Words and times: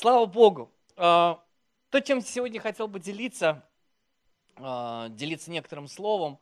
Слава 0.00 0.24
Богу. 0.24 0.72
А, 0.96 1.44
то, 1.90 2.00
чем 2.00 2.22
сегодня 2.22 2.58
хотел 2.58 2.88
бы 2.88 2.98
делиться, 2.98 3.62
а, 4.56 5.10
делиться 5.10 5.50
некоторым 5.50 5.88
словом, 5.88 6.38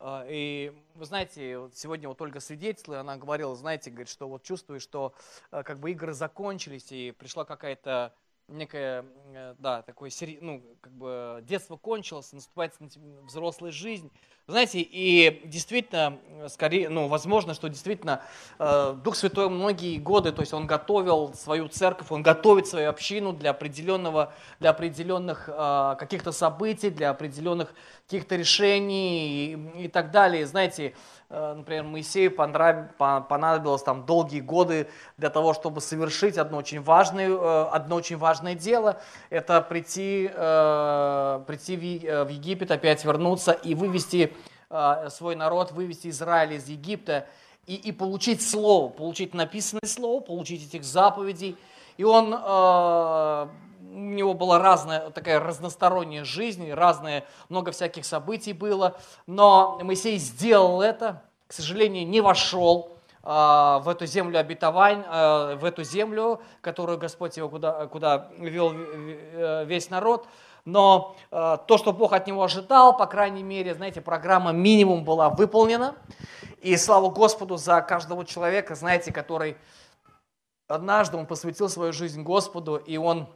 а, 0.00 0.26
и 0.28 0.72
вы 0.96 1.04
знаете, 1.04 1.70
сегодня 1.74 2.08
вот 2.08 2.20
Ольга 2.20 2.40
свидетельствовала, 2.40 3.02
она 3.02 3.16
говорила, 3.16 3.54
знаете, 3.54 3.90
говорит, 3.90 4.08
что 4.08 4.28
вот 4.28 4.42
чувствую, 4.42 4.80
что 4.80 5.14
как 5.50 5.78
бы 5.78 5.92
игры 5.92 6.12
закончились, 6.12 6.90
и 6.90 7.12
пришла 7.12 7.44
какая-то 7.44 8.16
некое, 8.48 9.04
э, 9.34 9.54
да, 9.58 9.82
такое, 9.82 10.10
ну, 10.40 10.62
как 10.80 10.92
бы 10.92 11.44
детство 11.46 11.76
кончилось, 11.76 12.32
наступает 12.32 12.74
взрослая 13.22 13.70
жизнь. 13.70 14.10
Знаете, 14.46 14.80
и 14.80 15.42
действительно, 15.44 16.18
скорее, 16.48 16.88
ну, 16.88 17.06
возможно, 17.06 17.52
что 17.52 17.68
действительно 17.68 18.22
э, 18.58 18.94
Дух 19.04 19.14
Святой 19.14 19.50
многие 19.50 19.98
годы, 19.98 20.32
то 20.32 20.40
есть 20.40 20.54
Он 20.54 20.66
готовил 20.66 21.34
свою 21.34 21.68
церковь, 21.68 22.10
Он 22.10 22.22
готовит 22.22 22.66
свою 22.66 22.88
общину 22.88 23.34
для 23.34 23.50
определенного, 23.50 24.32
для 24.58 24.70
определенных 24.70 25.50
э, 25.52 25.96
каких-то 25.98 26.32
событий, 26.32 26.88
для 26.88 27.10
определенных 27.10 27.74
каких-то 28.06 28.36
решений 28.36 29.52
и, 29.76 29.84
и 29.84 29.88
так 29.88 30.10
далее. 30.10 30.46
Знаете, 30.46 30.94
Э, 30.94 31.17
например, 31.30 31.84
Моисею 31.84 32.30
понадобилось 32.30 33.82
там 33.82 34.06
долгие 34.06 34.40
годы 34.40 34.88
для 35.18 35.28
того, 35.28 35.52
чтобы 35.52 35.80
совершить 35.80 36.38
одно 36.38 36.58
очень 36.58 36.80
важное, 36.80 37.28
э, 37.28 37.68
одно 37.70 37.96
очень 37.96 38.16
важное 38.16 38.54
дело. 38.54 39.00
Это 39.28 39.60
прийти, 39.60 40.30
э, 40.32 41.40
прийти 41.46 41.76
в 41.76 42.28
Египет, 42.28 42.70
опять 42.70 43.04
вернуться 43.04 43.52
и 43.52 43.74
вывести 43.74 44.34
свой 45.08 45.34
народ, 45.34 45.72
вывести 45.72 46.08
Израиль 46.08 46.52
из 46.52 46.68
Египта 46.68 47.26
и, 47.66 47.74
и 47.74 47.90
получить 47.90 48.46
слово, 48.46 48.90
получить 48.90 49.32
написанное 49.32 49.86
слово, 49.86 50.20
получить 50.20 50.68
этих 50.68 50.84
заповедей. 50.84 51.56
И 51.96 52.04
он 52.04 52.34
у 53.90 53.96
него 53.98 54.34
была 54.34 54.58
разная, 54.58 55.10
такая 55.10 55.40
разносторонняя 55.40 56.24
жизнь, 56.24 56.70
разные, 56.70 57.24
много 57.48 57.72
всяких 57.72 58.04
событий 58.04 58.52
было, 58.52 58.98
но 59.26 59.78
Моисей 59.82 60.18
сделал 60.18 60.82
это, 60.82 61.22
к 61.48 61.52
сожалению, 61.52 62.06
не 62.06 62.20
вошел 62.20 62.96
а, 63.22 63.80
в 63.80 63.88
эту 63.88 64.06
землю 64.06 64.38
обетовань, 64.38 65.02
а, 65.06 65.56
в 65.56 65.64
эту 65.64 65.82
землю, 65.82 66.40
которую 66.60 66.98
Господь 66.98 67.36
его 67.36 67.48
куда, 67.48 67.86
куда 67.86 68.30
вел 68.38 68.72
э, 68.74 69.64
весь 69.64 69.90
народ. 69.90 70.28
Но 70.64 71.16
а, 71.30 71.56
то, 71.56 71.78
что 71.78 71.92
Бог 71.92 72.12
от 72.12 72.26
него 72.26 72.44
ожидал, 72.44 72.96
по 72.96 73.06
крайней 73.06 73.42
мере, 73.42 73.74
знаете, 73.74 74.00
программа 74.00 74.52
минимум 74.52 75.04
была 75.04 75.30
выполнена. 75.30 75.96
И 76.60 76.76
слава 76.76 77.10
Господу 77.10 77.56
за 77.56 77.80
каждого 77.80 78.24
человека, 78.24 78.74
знаете, 78.74 79.12
который 79.12 79.56
однажды 80.68 81.16
он 81.16 81.26
посвятил 81.26 81.68
свою 81.68 81.92
жизнь 81.92 82.22
Господу, 82.22 82.76
и 82.76 82.98
он 82.98 83.26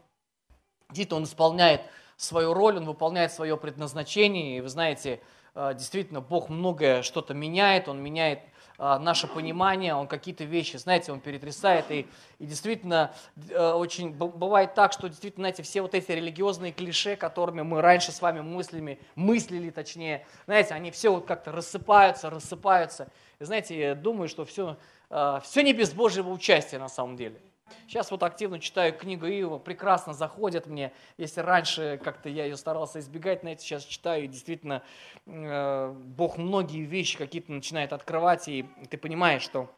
Действительно, 0.92 1.20
он 1.20 1.24
исполняет 1.24 1.80
свою 2.22 2.54
роль, 2.54 2.76
он 2.76 2.84
выполняет 2.84 3.32
свое 3.32 3.56
предназначение. 3.56 4.58
И 4.58 4.60
вы 4.60 4.68
знаете, 4.68 5.20
э, 5.54 5.72
действительно, 5.74 6.20
Бог 6.20 6.48
многое 6.48 7.02
что-то 7.02 7.34
меняет, 7.34 7.88
Он 7.88 8.00
меняет 8.00 8.40
э, 8.78 8.98
наше 8.98 9.26
понимание, 9.26 9.94
Он 9.94 10.06
какие-то 10.06 10.44
вещи, 10.44 10.76
знаете, 10.76 11.12
Он 11.12 11.20
перетрясает. 11.20 11.90
И, 11.90 12.06
и 12.38 12.46
действительно, 12.46 13.12
э, 13.50 13.72
очень 13.72 14.12
бывает 14.12 14.74
так, 14.74 14.92
что 14.92 15.08
действительно, 15.08 15.44
знаете, 15.44 15.62
все 15.62 15.82
вот 15.82 15.94
эти 15.94 16.12
религиозные 16.12 16.72
клише, 16.72 17.16
которыми 17.16 17.62
мы 17.62 17.82
раньше 17.82 18.12
с 18.12 18.22
вами 18.22 18.40
мыслями, 18.40 19.00
мыслили 19.16 19.70
точнее, 19.70 20.24
знаете, 20.46 20.74
они 20.74 20.90
все 20.90 21.10
вот 21.10 21.26
как-то 21.26 21.50
рассыпаются, 21.50 22.30
рассыпаются. 22.30 23.08
И 23.40 23.44
знаете, 23.44 23.78
я 23.78 23.94
думаю, 23.96 24.28
что 24.28 24.44
все, 24.44 24.76
все 25.08 25.62
не 25.62 25.72
без 25.72 25.92
Божьего 25.92 26.30
участия 26.30 26.78
на 26.78 26.88
самом 26.88 27.16
деле. 27.16 27.40
Сейчас 27.86 28.10
вот 28.10 28.22
активно 28.22 28.60
читаю 28.60 28.92
книгу 28.92 29.26
Иова, 29.26 29.58
прекрасно 29.58 30.14
заходит 30.14 30.66
мне. 30.66 30.92
Если 31.18 31.40
раньше 31.40 32.00
как-то 32.02 32.28
я 32.28 32.44
ее 32.44 32.56
старался 32.56 32.98
избегать, 33.00 33.40
знаете, 33.40 33.64
сейчас 33.64 33.84
читаю, 33.84 34.24
и 34.24 34.28
действительно 34.28 34.82
э, 35.26 35.92
Бог 35.92 36.38
многие 36.38 36.84
вещи 36.84 37.18
какие-то 37.18 37.52
начинает 37.52 37.92
открывать, 37.92 38.48
и 38.48 38.66
ты 38.90 38.98
понимаешь, 38.98 39.42
что 39.42 39.70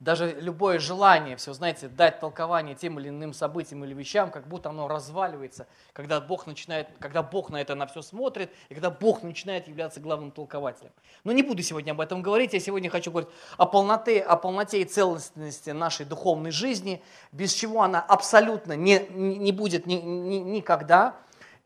даже 0.00 0.36
любое 0.40 0.78
желание, 0.78 1.36
все, 1.36 1.52
знаете, 1.52 1.88
дать 1.88 2.20
толкование 2.20 2.74
тем 2.74 2.98
или 2.98 3.08
иным 3.08 3.32
событиям 3.32 3.84
или 3.84 3.94
вещам, 3.94 4.30
как 4.30 4.46
будто 4.48 4.70
оно 4.70 4.88
разваливается, 4.88 5.66
когда 5.92 6.20
Бог, 6.20 6.46
начинает, 6.46 6.88
когда 6.98 7.22
Бог 7.22 7.50
на 7.50 7.60
это 7.60 7.74
на 7.74 7.86
все 7.86 8.02
смотрит, 8.02 8.50
и 8.68 8.74
когда 8.74 8.90
Бог 8.90 9.22
начинает 9.22 9.68
являться 9.68 10.00
главным 10.00 10.30
толкователем. 10.30 10.92
Но 11.22 11.32
не 11.32 11.42
буду 11.42 11.62
сегодня 11.62 11.92
об 11.92 12.00
этом 12.00 12.22
говорить, 12.22 12.52
я 12.52 12.60
сегодня 12.60 12.90
хочу 12.90 13.10
говорить 13.10 13.30
о 13.56 13.66
полноте, 13.66 14.20
о 14.20 14.36
полноте 14.36 14.82
и 14.82 14.84
целостности 14.84 15.70
нашей 15.70 16.06
духовной 16.06 16.50
жизни, 16.50 17.02
без 17.32 17.52
чего 17.52 17.82
она 17.82 18.00
абсолютно 18.00 18.74
не, 18.74 19.06
не 19.10 19.52
будет 19.52 19.86
ни, 19.86 19.94
ни, 19.94 20.36
никогда. 20.36 21.16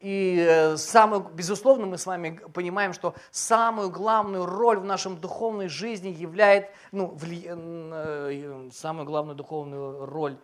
И 0.01 0.47
э, 0.49 0.77
самую, 0.77 1.23
безусловно, 1.35 1.87
мы 1.87 1.99
с 1.99 2.07
вами 2.07 2.41
понимаем, 2.53 2.93
что 2.93 3.15
самую 3.33 3.91
главную 3.91 4.47
роль 4.47 4.79
в 4.79 4.85
нашем 4.85 5.17
духовной 5.17 5.69
жизни 5.69 6.09
являет, 6.09 6.71
ну, 6.93 7.09
вли, 7.17 7.45
э, 7.49 8.69
самую 8.73 9.07
главную 9.07 9.35
духовную 9.35 10.07
роль 10.07 10.39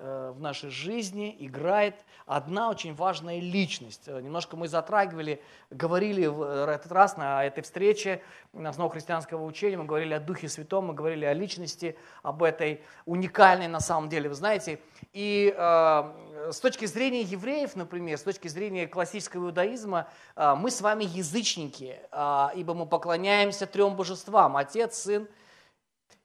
в 0.00 0.40
нашей 0.40 0.70
жизни 0.70 1.36
играет 1.38 1.94
одна 2.26 2.70
очень 2.70 2.94
важная 2.94 3.38
личность. 3.38 4.02
Э, 4.06 4.20
немножко 4.20 4.56
мы 4.56 4.68
затрагивали, 4.68 5.40
говорили 5.70 6.26
в 6.26 6.42
этот 6.68 6.90
раз 6.90 7.16
на 7.16 7.44
этой 7.44 7.62
встрече 7.62 8.20
основе 8.52 8.90
христианского 8.90 9.44
учения, 9.44 9.76
мы 9.76 9.84
говорили 9.84 10.12
о 10.12 10.20
Духе 10.20 10.48
Святом, 10.48 10.86
мы 10.86 10.94
говорили 10.94 11.24
о 11.24 11.32
личности, 11.32 11.96
об 12.22 12.42
этой 12.42 12.82
уникальной 13.04 13.68
на 13.68 13.80
самом 13.80 14.08
деле, 14.08 14.28
вы 14.28 14.34
знаете. 14.34 14.80
И 15.12 15.54
э, 15.56 16.50
с 16.52 16.58
точки 16.60 16.86
зрения 16.86 17.22
евреев, 17.22 17.76
например, 17.76 18.18
с 18.18 18.22
точки 18.22 18.48
зрения 18.48 18.88
классического 18.88 19.46
иудаизма, 19.46 20.08
э, 20.34 20.54
мы 20.56 20.70
с 20.70 20.80
вами 20.80 21.04
язычники, 21.04 22.00
э, 22.10 22.48
ибо 22.56 22.74
мы 22.74 22.86
поклоняемся 22.86 23.66
трем 23.66 23.94
божествам, 23.94 24.56
Отец, 24.56 24.98
Сын 24.98 25.28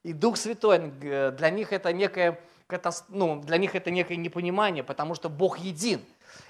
и 0.02 0.12
Дух 0.12 0.36
Святой. 0.36 0.90
Для 0.90 1.50
них 1.50 1.72
это 1.72 1.92
некое 1.92 2.40
ну, 3.08 3.40
для 3.40 3.58
них 3.58 3.74
это 3.74 3.90
некое 3.90 4.16
непонимание, 4.16 4.84
потому 4.84 5.14
что 5.14 5.28
Бог 5.28 5.58
един. 5.58 6.00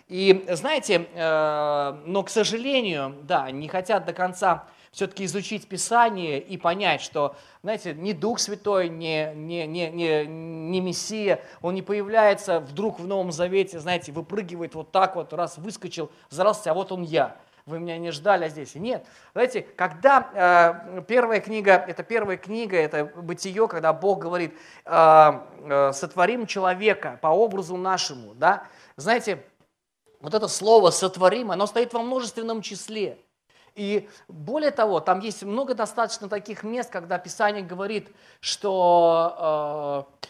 И 0.09 0.45
знаете, 0.51 1.09
э, 1.15 2.03
но, 2.05 2.23
к 2.23 2.31
сожалению, 2.31 3.17
да, 3.23 3.51
не 3.51 3.69
хотят 3.69 4.05
до 4.05 4.13
конца 4.13 4.65
все-таки 4.93 5.25
изучить 5.25 5.67
Писание 5.67 6.39
и 6.39 6.59
понять, 6.59 7.01
что, 7.01 7.35
знаете, 7.63 7.95
ни 7.95 8.13
Дух 8.13 8.39
Святой, 8.39 8.91
ни, 8.91 9.35
ни, 9.35 9.63
ни, 9.65 9.87
ни, 9.87 10.25
ни 10.27 10.81
Мессия, 10.81 11.41
Он 11.63 11.75
не 11.75 11.83
появляется 11.83 12.61
вдруг 12.61 13.01
в 13.01 13.07
Новом 13.07 13.33
Завете, 13.33 13.81
знаете, 13.81 14.13
выпрыгивает 14.13 14.75
вот 14.75 14.93
так 14.93 15.17
вот, 15.17 15.33
раз 15.33 15.57
выскочил, 15.57 16.11
взрался, 16.29 16.71
а 16.71 16.75
вот 16.75 16.93
он 16.93 17.03
я 17.03 17.37
вы 17.67 17.79
меня 17.79 17.99
не 17.99 18.11
ждали, 18.11 18.49
здесь. 18.49 18.75
Нет. 18.75 19.07
Знаете, 19.33 19.63
когда 19.63 20.81
э, 20.97 21.03
первая 21.03 21.41
книга, 21.41 21.75
это 21.75 22.03
первая 22.03 22.37
книга, 22.37 22.77
это 22.77 23.05
бытие, 23.05 23.69
когда 23.69 23.93
Бог 23.93 24.21
говорит, 24.21 24.57
э, 24.85 25.33
э, 25.61 25.93
сотворим 25.93 26.47
человека 26.47 27.19
по 27.23 27.29
образу 27.29 27.77
нашему, 27.77 28.35
да, 28.35 28.65
знаете, 28.97 29.45
вот 30.21 30.35
это 30.35 30.49
слово 30.49 30.91
сотворим, 30.91 31.51
оно 31.51 31.67
стоит 31.67 31.93
во 31.93 32.03
множественном 32.03 32.63
числе. 32.63 33.19
И 33.75 34.09
более 34.29 34.71
того, 34.71 35.01
там 35.01 35.21
есть 35.21 35.43
много 35.43 35.75
достаточно 35.75 36.29
таких 36.29 36.63
мест, 36.63 36.91
когда 36.91 37.19
Писание 37.19 37.63
говорит, 37.63 38.11
что 38.41 40.07
э, 40.21 40.27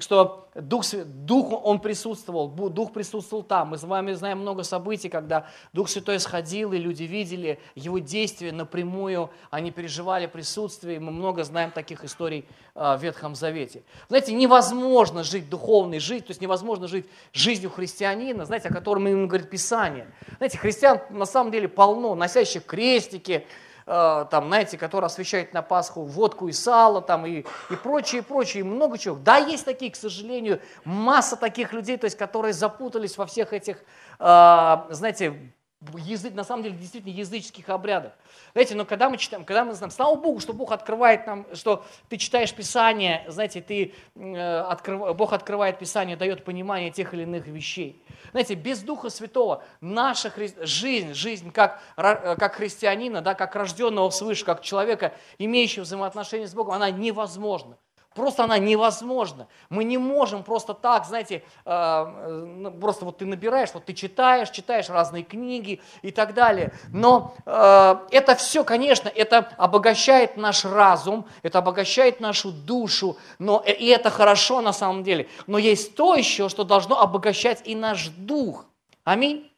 что 0.00 0.48
Дух, 0.54 0.84
Дух, 1.04 1.64
Он 1.64 1.78
присутствовал, 1.78 2.48
Дух 2.48 2.92
присутствовал 2.92 3.44
там. 3.44 3.68
Мы 3.68 3.78
с 3.78 3.84
вами 3.84 4.12
знаем 4.12 4.40
много 4.40 4.64
событий, 4.64 5.08
когда 5.08 5.46
Дух 5.72 5.88
Святой 5.88 6.18
сходил, 6.18 6.72
и 6.72 6.78
люди 6.78 7.04
видели 7.04 7.60
Его 7.76 7.98
действия 7.98 8.50
напрямую, 8.50 9.30
они 9.50 9.70
переживали 9.70 10.26
присутствие, 10.26 10.98
мы 10.98 11.12
много 11.12 11.44
знаем 11.44 11.70
таких 11.70 12.04
историй 12.04 12.46
э, 12.74 12.96
в 12.96 13.02
Ветхом 13.02 13.36
Завете. 13.36 13.84
Знаете, 14.08 14.34
невозможно 14.34 15.22
жить 15.22 15.48
духовной 15.48 16.00
жизнью, 16.00 16.26
то 16.26 16.30
есть 16.32 16.40
невозможно 16.40 16.88
жить 16.88 17.06
жизнью 17.32 17.70
христианина, 17.70 18.44
знаете, 18.44 18.68
о 18.68 18.72
котором 18.72 19.06
именно 19.06 19.28
говорит 19.28 19.50
Писание. 19.50 20.08
Знаете, 20.38 20.58
христиан 20.58 21.00
на 21.10 21.26
самом 21.26 21.52
деле 21.52 21.68
полно, 21.68 22.14
носящих 22.16 22.64
крестики, 22.64 23.46
Э, 23.86 24.24
там, 24.30 24.46
знаете, 24.46 24.78
который 24.78 25.06
освещает 25.06 25.52
на 25.52 25.60
Пасху 25.60 26.04
водку 26.04 26.48
и 26.48 26.52
сало, 26.52 27.02
там, 27.02 27.26
и, 27.26 27.44
и 27.70 27.76
прочее, 27.82 28.22
прочее, 28.22 28.60
и 28.60 28.64
много 28.64 28.96
чего. 28.96 29.16
Да, 29.16 29.36
есть 29.36 29.64
такие, 29.64 29.90
к 29.90 29.96
сожалению, 29.96 30.60
масса 30.84 31.36
таких 31.36 31.72
людей, 31.72 31.98
то 31.98 32.06
есть, 32.06 32.16
которые 32.16 32.54
запутались 32.54 33.18
во 33.18 33.26
всех 33.26 33.52
этих, 33.52 33.84
э, 34.18 34.76
знаете, 34.90 35.52
язык, 35.96 36.34
на 36.34 36.44
самом 36.44 36.62
деле 36.62 36.76
действительно 36.76 37.12
языческих 37.12 37.68
обрядов. 37.68 38.12
Знаете, 38.52 38.74
но 38.74 38.84
когда 38.84 39.08
мы 39.08 39.16
читаем, 39.16 39.44
когда 39.44 39.64
мы 39.64 39.74
знаем, 39.74 39.90
слава 39.90 40.14
Богу, 40.16 40.40
что 40.40 40.52
Бог 40.52 40.72
открывает 40.72 41.26
нам, 41.26 41.46
что 41.54 41.84
ты 42.08 42.16
читаешь 42.16 42.52
Писание, 42.54 43.24
знаете, 43.28 43.60
ты, 43.60 43.94
э, 44.14 44.60
открыв, 44.60 45.16
Бог 45.16 45.32
открывает 45.32 45.78
Писание, 45.78 46.16
дает 46.16 46.44
понимание 46.44 46.90
тех 46.90 47.14
или 47.14 47.22
иных 47.22 47.46
вещей. 47.46 48.02
Знаете, 48.30 48.54
без 48.54 48.82
Духа 48.82 49.10
Святого 49.10 49.62
наша 49.80 50.30
хри... 50.30 50.52
жизнь, 50.60 51.14
жизнь 51.14 51.50
как, 51.52 51.80
э, 51.96 52.36
как 52.36 52.54
христианина, 52.54 53.20
да, 53.20 53.34
как 53.34 53.54
рожденного 53.54 54.10
свыше, 54.10 54.44
как 54.44 54.62
человека, 54.62 55.14
имеющего 55.38 55.84
взаимоотношения 55.84 56.46
с 56.46 56.54
Богом, 56.54 56.74
она 56.74 56.90
невозможна. 56.90 57.76
Просто 58.14 58.44
она 58.44 58.58
невозможна. 58.58 59.48
Мы 59.70 59.84
не 59.84 59.98
можем 59.98 60.44
просто 60.44 60.72
так, 60.72 61.04
знаете, 61.04 61.42
э, 61.64 62.44
ну, 62.56 62.70
просто 62.70 63.04
вот 63.04 63.18
ты 63.18 63.26
набираешь, 63.26 63.70
вот 63.74 63.84
ты 63.84 63.92
читаешь, 63.92 64.50
читаешь 64.50 64.88
разные 64.88 65.24
книги 65.24 65.80
и 66.02 66.12
так 66.12 66.34
далее. 66.34 66.72
Но 66.92 67.34
э, 67.44 67.96
это 68.10 68.36
все, 68.36 68.62
конечно, 68.64 69.08
это 69.08 69.48
обогащает 69.56 70.36
наш 70.36 70.64
разум, 70.64 71.26
это 71.42 71.58
обогащает 71.58 72.20
нашу 72.20 72.52
душу, 72.52 73.16
но 73.38 73.62
и 73.66 73.86
это 73.86 74.10
хорошо 74.10 74.60
на 74.60 74.72
самом 74.72 75.02
деле. 75.02 75.28
Но 75.46 75.58
есть 75.58 75.96
то 75.96 76.14
еще, 76.14 76.48
что 76.48 76.64
должно 76.64 77.00
обогащать 77.00 77.62
и 77.64 77.74
наш 77.74 78.08
дух. 78.08 78.66
Аминь. 79.02 79.53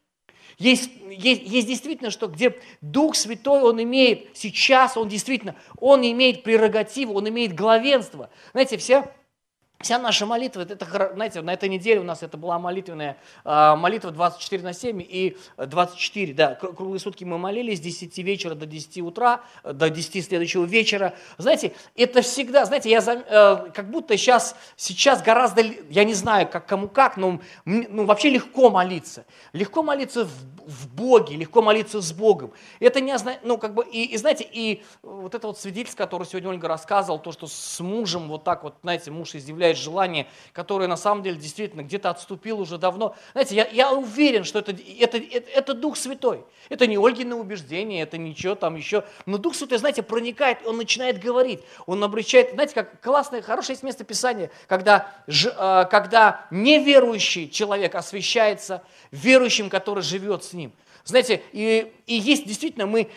Есть, 0.57 0.89
есть, 1.11 1.43
есть 1.43 1.67
действительно, 1.67 2.09
что 2.09 2.27
где 2.27 2.59
Дух 2.81 3.15
Святой, 3.15 3.61
Он 3.61 3.81
имеет 3.83 4.35
сейчас, 4.35 4.97
Он 4.97 5.07
действительно, 5.07 5.55
Он 5.79 6.01
имеет 6.01 6.43
прерогативу, 6.43 7.13
Он 7.13 7.29
имеет 7.29 7.53
главенство. 7.53 8.31
Знаете, 8.53 8.77
вся 8.77 9.11
Вся 9.79 9.99
наша 9.99 10.25
молитва, 10.25 10.61
это, 10.61 11.11
знаете, 11.13 11.41
на 11.41 11.53
этой 11.53 11.69
неделе 11.69 11.99
у 11.99 12.03
нас 12.03 12.23
это 12.23 12.35
была 12.35 12.57
молитвенная 12.57 13.15
а, 13.45 13.75
молитва 13.75 14.09
24 14.09 14.63
на 14.63 14.73
7 14.73 15.03
и 15.07 15.37
24, 15.55 16.33
да, 16.33 16.55
круглые 16.55 16.99
сутки 16.99 17.23
мы 17.23 17.37
молились 17.37 17.77
с 17.77 17.81
10 17.81 18.17
вечера 18.17 18.55
до 18.55 18.65
10 18.65 19.01
утра, 19.01 19.41
до 19.63 19.91
10 19.91 20.25
следующего 20.25 20.65
вечера. 20.65 21.13
Знаете, 21.37 21.73
это 21.95 22.23
всегда, 22.23 22.65
знаете, 22.65 22.89
я 22.89 23.03
э, 23.05 23.69
как 23.71 23.91
будто 23.91 24.17
сейчас, 24.17 24.55
сейчас 24.77 25.21
гораздо, 25.21 25.61
я 25.91 26.05
не 26.05 26.15
знаю, 26.15 26.47
как 26.47 26.65
кому 26.65 26.89
как, 26.89 27.15
но 27.15 27.39
ну, 27.65 28.05
вообще 28.05 28.31
легко 28.31 28.71
молиться. 28.71 29.25
Легко 29.53 29.83
молиться 29.83 30.25
в, 30.25 30.31
в 30.65 30.95
Боге, 30.95 31.35
легко 31.35 31.61
молиться 31.61 32.01
с 32.01 32.11
Богом. 32.13 32.51
Это 32.79 32.99
не 32.99 33.15
ну, 33.43 33.59
как 33.59 33.75
бы, 33.75 33.85
и, 33.85 34.05
и 34.05 34.17
знаете, 34.17 34.47
и 34.51 34.83
вот 35.03 35.35
это 35.35 35.45
вот 35.45 35.59
свидетельство, 35.59 36.03
которое 36.03 36.25
сегодня 36.25 36.49
Ольга 36.49 36.67
рассказывал, 36.67 37.19
то, 37.19 37.31
что 37.31 37.45
с 37.45 37.79
мужем 37.79 38.27
вот 38.27 38.43
так 38.43 38.63
вот, 38.63 38.75
знаете, 38.81 39.11
муж 39.11 39.35
изъявляет 39.35 39.66
удовлетворяет 39.67 39.77
желание, 39.77 40.27
которое 40.53 40.87
на 40.87 40.97
самом 40.97 41.23
деле 41.23 41.37
действительно 41.37 41.81
где-то 41.81 42.09
отступил 42.09 42.59
уже 42.59 42.77
давно. 42.77 43.15
Знаете, 43.33 43.55
я, 43.55 43.67
я 43.67 43.91
уверен, 43.91 44.43
что 44.43 44.59
это, 44.59 44.71
это, 44.71 45.17
это, 45.17 45.49
это 45.49 45.73
Дух 45.73 45.97
Святой. 45.97 46.43
Это 46.69 46.87
не 46.87 46.97
Ольгины 46.97 47.35
убеждения, 47.35 48.01
это 48.01 48.17
ничего 48.17 48.55
там 48.55 48.75
еще. 48.75 49.03
Но 49.25 49.37
Дух 49.37 49.55
Святой, 49.55 49.77
знаете, 49.77 50.03
проникает, 50.03 50.65
он 50.65 50.77
начинает 50.77 51.19
говорить, 51.19 51.61
он 51.85 52.03
обращает, 52.03 52.51
знаете, 52.53 52.73
как 52.73 53.01
классное, 53.01 53.41
хорошее 53.41 53.73
есть 53.73 53.83
место 53.83 54.03
Писания, 54.03 54.49
когда, 54.67 55.07
э, 55.27 55.85
когда 55.89 56.45
неверующий 56.51 57.49
человек 57.49 57.95
освящается 57.95 58.83
верующим, 59.11 59.69
который 59.69 60.03
живет 60.03 60.43
с 60.43 60.53
ним. 60.53 60.71
Знаете, 61.07 61.41
и, 61.53 61.93
и 62.05 62.15
есть 62.15 62.45
действительно, 62.45 62.85
мы 62.85 63.07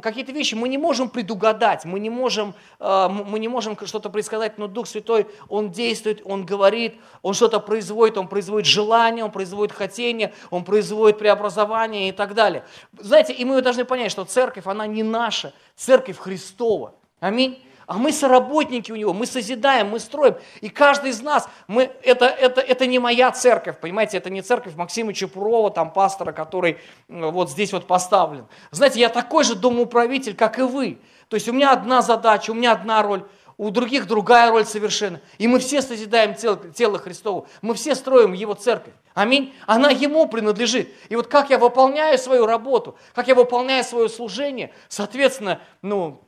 какие-то 0.00 0.30
вещи 0.30 0.54
мы 0.54 0.68
не 0.68 0.78
можем 0.78 1.10
предугадать, 1.10 1.84
мы 1.84 1.98
не 1.98 2.08
можем, 2.08 2.54
э, 2.78 3.08
мы 3.08 3.40
не 3.40 3.48
можем 3.48 3.76
что-то 3.86 4.08
предсказать, 4.08 4.56
но 4.56 4.68
Дух 4.68 4.86
Святой, 4.86 5.26
Он 5.48 5.72
действует, 5.72 6.22
Он 6.24 6.46
говорит, 6.46 6.94
Он 7.22 7.34
что-то 7.34 7.58
производит, 7.58 8.18
Он 8.18 8.28
производит 8.28 8.68
желание, 8.68 9.24
Он 9.24 9.32
производит 9.32 9.72
хотение, 9.74 10.32
Он 10.50 10.62
производит 10.62 11.18
преобразование 11.18 12.10
и 12.10 12.12
так 12.12 12.34
далее. 12.34 12.64
Знаете, 12.96 13.32
и 13.32 13.44
мы 13.44 13.60
должны 13.62 13.84
понять, 13.84 14.12
что 14.12 14.24
церковь, 14.24 14.68
она 14.68 14.86
не 14.86 15.02
наша, 15.02 15.52
церковь 15.74 16.18
Христова. 16.18 16.94
Аминь 17.18 17.60
а 17.90 17.94
мы 17.94 18.12
соработники 18.12 18.92
у 18.92 18.94
него, 18.94 19.12
мы 19.12 19.26
созидаем, 19.26 19.88
мы 19.88 19.98
строим. 19.98 20.36
И 20.60 20.68
каждый 20.68 21.10
из 21.10 21.22
нас, 21.22 21.48
мы, 21.66 21.90
это, 22.04 22.24
это, 22.26 22.60
это 22.60 22.86
не 22.86 23.00
моя 23.00 23.32
церковь, 23.32 23.80
понимаете, 23.80 24.16
это 24.16 24.30
не 24.30 24.42
церковь 24.42 24.76
Максима 24.76 25.12
Чепурова, 25.12 25.72
там 25.72 25.92
пастора, 25.92 26.30
который 26.30 26.78
вот 27.08 27.50
здесь 27.50 27.72
вот 27.72 27.88
поставлен. 27.88 28.46
Знаете, 28.70 29.00
я 29.00 29.08
такой 29.08 29.42
же 29.42 29.56
домоуправитель, 29.56 30.36
как 30.36 30.60
и 30.60 30.62
вы. 30.62 31.00
То 31.26 31.34
есть 31.34 31.48
у 31.48 31.52
меня 31.52 31.72
одна 31.72 32.00
задача, 32.00 32.52
у 32.52 32.54
меня 32.54 32.70
одна 32.70 33.02
роль, 33.02 33.24
у 33.56 33.70
других 33.70 34.06
другая 34.06 34.52
роль 34.52 34.66
совершенно. 34.66 35.20
И 35.38 35.48
мы 35.48 35.58
все 35.58 35.82
созидаем 35.82 36.36
тело, 36.36 36.60
тело 36.72 36.96
Христово, 36.96 37.48
мы 37.60 37.74
все 37.74 37.96
строим 37.96 38.34
Его 38.34 38.54
церковь. 38.54 38.94
Аминь. 39.14 39.52
Она 39.66 39.90
Ему 39.90 40.28
принадлежит. 40.28 40.92
И 41.08 41.16
вот 41.16 41.26
как 41.26 41.50
я 41.50 41.58
выполняю 41.58 42.18
свою 42.18 42.46
работу, 42.46 42.96
как 43.16 43.26
я 43.26 43.34
выполняю 43.34 43.82
свое 43.82 44.08
служение, 44.08 44.72
соответственно, 44.88 45.60
ну, 45.82 46.22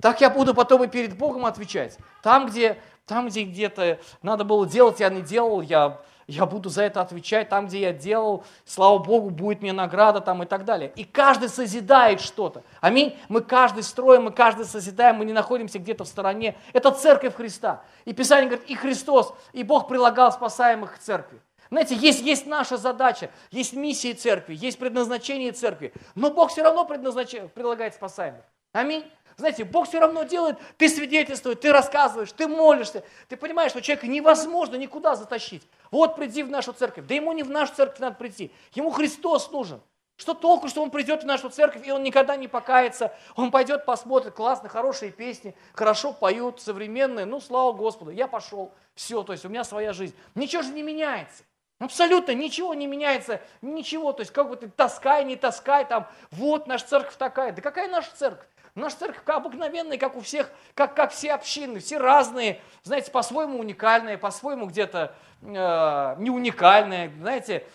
так 0.00 0.20
я 0.20 0.30
буду 0.30 0.54
потом 0.54 0.84
и 0.84 0.88
перед 0.88 1.16
Богом 1.16 1.46
отвечать. 1.46 1.98
Там, 2.22 2.46
где, 2.46 2.78
там, 3.06 3.28
где 3.28 3.44
где-то 3.44 3.98
надо 4.22 4.44
было 4.44 4.66
делать, 4.66 5.00
я 5.00 5.10
не 5.10 5.22
делал, 5.22 5.60
я, 5.60 6.00
я 6.26 6.46
буду 6.46 6.68
за 6.70 6.82
это 6.84 7.00
отвечать. 7.00 7.48
Там, 7.48 7.66
где 7.66 7.80
я 7.80 7.92
делал, 7.92 8.44
слава 8.64 8.98
Богу, 8.98 9.30
будет 9.30 9.62
мне 9.62 9.72
награда 9.72 10.20
там 10.20 10.42
и 10.42 10.46
так 10.46 10.64
далее. 10.64 10.92
И 10.96 11.04
каждый 11.04 11.48
созидает 11.48 12.20
что-то. 12.20 12.62
Аминь. 12.80 13.16
Мы 13.28 13.40
каждый 13.42 13.82
строим, 13.82 14.24
мы 14.24 14.32
каждый 14.32 14.64
созидаем, 14.64 15.16
мы 15.16 15.24
не 15.24 15.32
находимся 15.32 15.78
где-то 15.78 16.04
в 16.04 16.08
стороне. 16.08 16.56
Это 16.72 16.90
церковь 16.92 17.34
Христа. 17.34 17.82
И 18.04 18.12
Писание 18.12 18.48
говорит, 18.48 18.68
и 18.68 18.74
Христос, 18.74 19.34
и 19.52 19.62
Бог 19.62 19.88
прилагал 19.88 20.32
спасаемых 20.32 20.94
к 20.94 20.98
церкви. 20.98 21.40
Знаете, 21.70 21.94
есть, 21.94 22.20
есть 22.22 22.46
наша 22.46 22.76
задача, 22.76 23.30
есть 23.52 23.74
миссия 23.74 24.12
церкви, 24.12 24.56
есть 24.56 24.76
предназначение 24.76 25.52
церкви, 25.52 25.92
но 26.16 26.30
Бог 26.30 26.50
все 26.50 26.64
равно 26.64 26.84
предназначает, 26.84 27.52
предлагает 27.54 27.94
спасаемых. 27.94 28.42
Аминь. 28.72 29.04
Знаете, 29.40 29.64
Бог 29.64 29.88
все 29.88 30.00
равно 30.00 30.24
делает, 30.24 30.58
ты 30.76 30.88
свидетельствуешь, 30.88 31.58
ты 31.60 31.72
рассказываешь, 31.72 32.30
ты 32.30 32.46
молишься. 32.46 33.02
Ты 33.26 33.38
понимаешь, 33.38 33.70
что 33.70 33.80
человека 33.80 34.06
невозможно 34.06 34.76
никуда 34.76 35.16
затащить. 35.16 35.62
Вот 35.90 36.14
приди 36.14 36.42
в 36.42 36.50
нашу 36.50 36.74
церковь. 36.74 37.06
Да 37.06 37.14
ему 37.14 37.32
не 37.32 37.42
в 37.42 37.48
нашу 37.48 37.74
церковь 37.74 37.98
надо 38.00 38.16
прийти. 38.16 38.52
Ему 38.74 38.90
Христос 38.90 39.50
нужен. 39.50 39.80
Что 40.18 40.34
толку, 40.34 40.68
что 40.68 40.82
он 40.82 40.90
придет 40.90 41.22
в 41.22 41.26
нашу 41.26 41.48
церковь, 41.48 41.86
и 41.86 41.90
он 41.90 42.02
никогда 42.02 42.36
не 42.36 42.48
покается. 42.48 43.14
Он 43.34 43.50
пойдет, 43.50 43.86
посмотрит, 43.86 44.34
классно, 44.34 44.68
хорошие 44.68 45.10
песни, 45.10 45.56
хорошо 45.72 46.12
поют, 46.12 46.60
современные. 46.60 47.24
Ну, 47.24 47.40
слава 47.40 47.72
Господу, 47.72 48.10
я 48.10 48.28
пошел. 48.28 48.74
Все, 48.94 49.22
то 49.22 49.32
есть 49.32 49.46
у 49.46 49.48
меня 49.48 49.64
своя 49.64 49.94
жизнь. 49.94 50.14
Ничего 50.34 50.60
же 50.60 50.72
не 50.72 50.82
меняется. 50.82 51.44
Абсолютно 51.78 52.32
ничего 52.32 52.74
не 52.74 52.86
меняется, 52.86 53.40
ничего. 53.62 54.12
То 54.12 54.20
есть 54.20 54.32
как 54.32 54.50
бы 54.50 54.56
ты 54.56 54.68
таскай, 54.68 55.24
не 55.24 55.36
таскай, 55.36 55.86
там, 55.86 56.06
вот 56.30 56.66
наша 56.66 56.86
церковь 56.86 57.16
такая. 57.16 57.52
Да 57.52 57.62
какая 57.62 57.88
наша 57.88 58.14
церковь? 58.14 58.46
Наша 58.74 58.98
церковь 58.98 59.22
обыкновенная, 59.26 59.98
как 59.98 60.16
у 60.16 60.20
всех, 60.20 60.50
как, 60.74 60.94
как 60.94 61.12
все 61.12 61.32
общины, 61.32 61.80
все 61.80 61.98
разные, 61.98 62.60
знаете, 62.82 63.10
по-своему 63.10 63.58
уникальные, 63.58 64.16
по-своему 64.16 64.66
где-то 64.66 65.14
э, 65.42 66.14
не 66.18 66.30
уникальные, 66.30 67.12
знаете, 67.20 67.66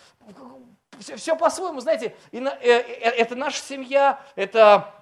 все, 0.98 1.16
все 1.16 1.36
по-своему, 1.36 1.80
знаете, 1.80 2.16
и 2.30 2.40
на, 2.40 2.50
э, 2.50 2.80
э, 2.80 3.10
это 3.10 3.36
наша 3.36 3.62
семья, 3.62 4.20
это 4.36 4.92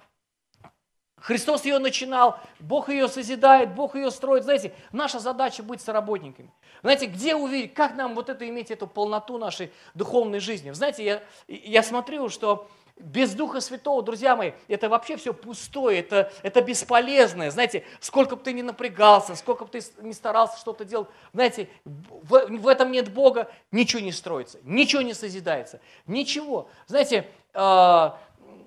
Христос 1.25 1.65
ее 1.65 1.79
начинал, 1.79 2.39
Бог 2.59 2.89
ее 2.89 3.07
созидает, 3.07 3.73
Бог 3.73 3.95
ее 3.95 4.11
строит. 4.11 4.43
Знаете, 4.43 4.73
наша 4.91 5.17
задача 5.17 5.63
быть 5.63 5.81
соработниками. 5.81 6.53
Знаете, 6.83 7.07
где 7.07 7.35
увидеть, 7.35 7.73
как 7.73 7.95
нам 7.95 8.13
вот 8.13 8.29
это 8.29 8.47
иметь, 8.47 8.69
эту 8.69 8.85
полноту 8.85 9.39
нашей 9.39 9.71
духовной 9.95 10.39
жизни? 10.39 10.69
Знаете, 10.69 11.03
я, 11.03 11.23
я 11.47 11.81
смотрю, 11.81 12.29
что 12.29 12.69
без 12.97 13.33
Духа 13.33 13.59
Святого, 13.59 14.01
друзья 14.01 14.35
мои, 14.35 14.53
это 14.67 14.87
вообще 14.87 15.17
все 15.17 15.33
пустое, 15.33 15.99
это, 15.99 16.31
это 16.43 16.61
бесполезное. 16.61 17.51
Знаете, 17.51 17.83
сколько 17.99 18.35
бы 18.37 18.43
ты 18.43 18.53
ни 18.53 18.61
напрягался, 18.61 19.35
сколько 19.35 19.65
бы 19.65 19.71
ты 19.71 19.81
ни 20.01 20.13
старался 20.13 20.57
что-то 20.57 20.85
делать, 20.85 21.09
знаете, 21.33 21.67
в, 21.83 22.47
в 22.47 22.67
этом 22.67 22.91
нет 22.91 23.13
Бога, 23.13 23.51
ничего 23.71 24.01
не 24.01 24.13
строится, 24.13 24.59
ничего 24.63 25.01
не 25.01 25.13
созидается, 25.13 25.81
ничего. 26.07 26.69
Знаете, 26.87 27.27
э, 27.53 28.09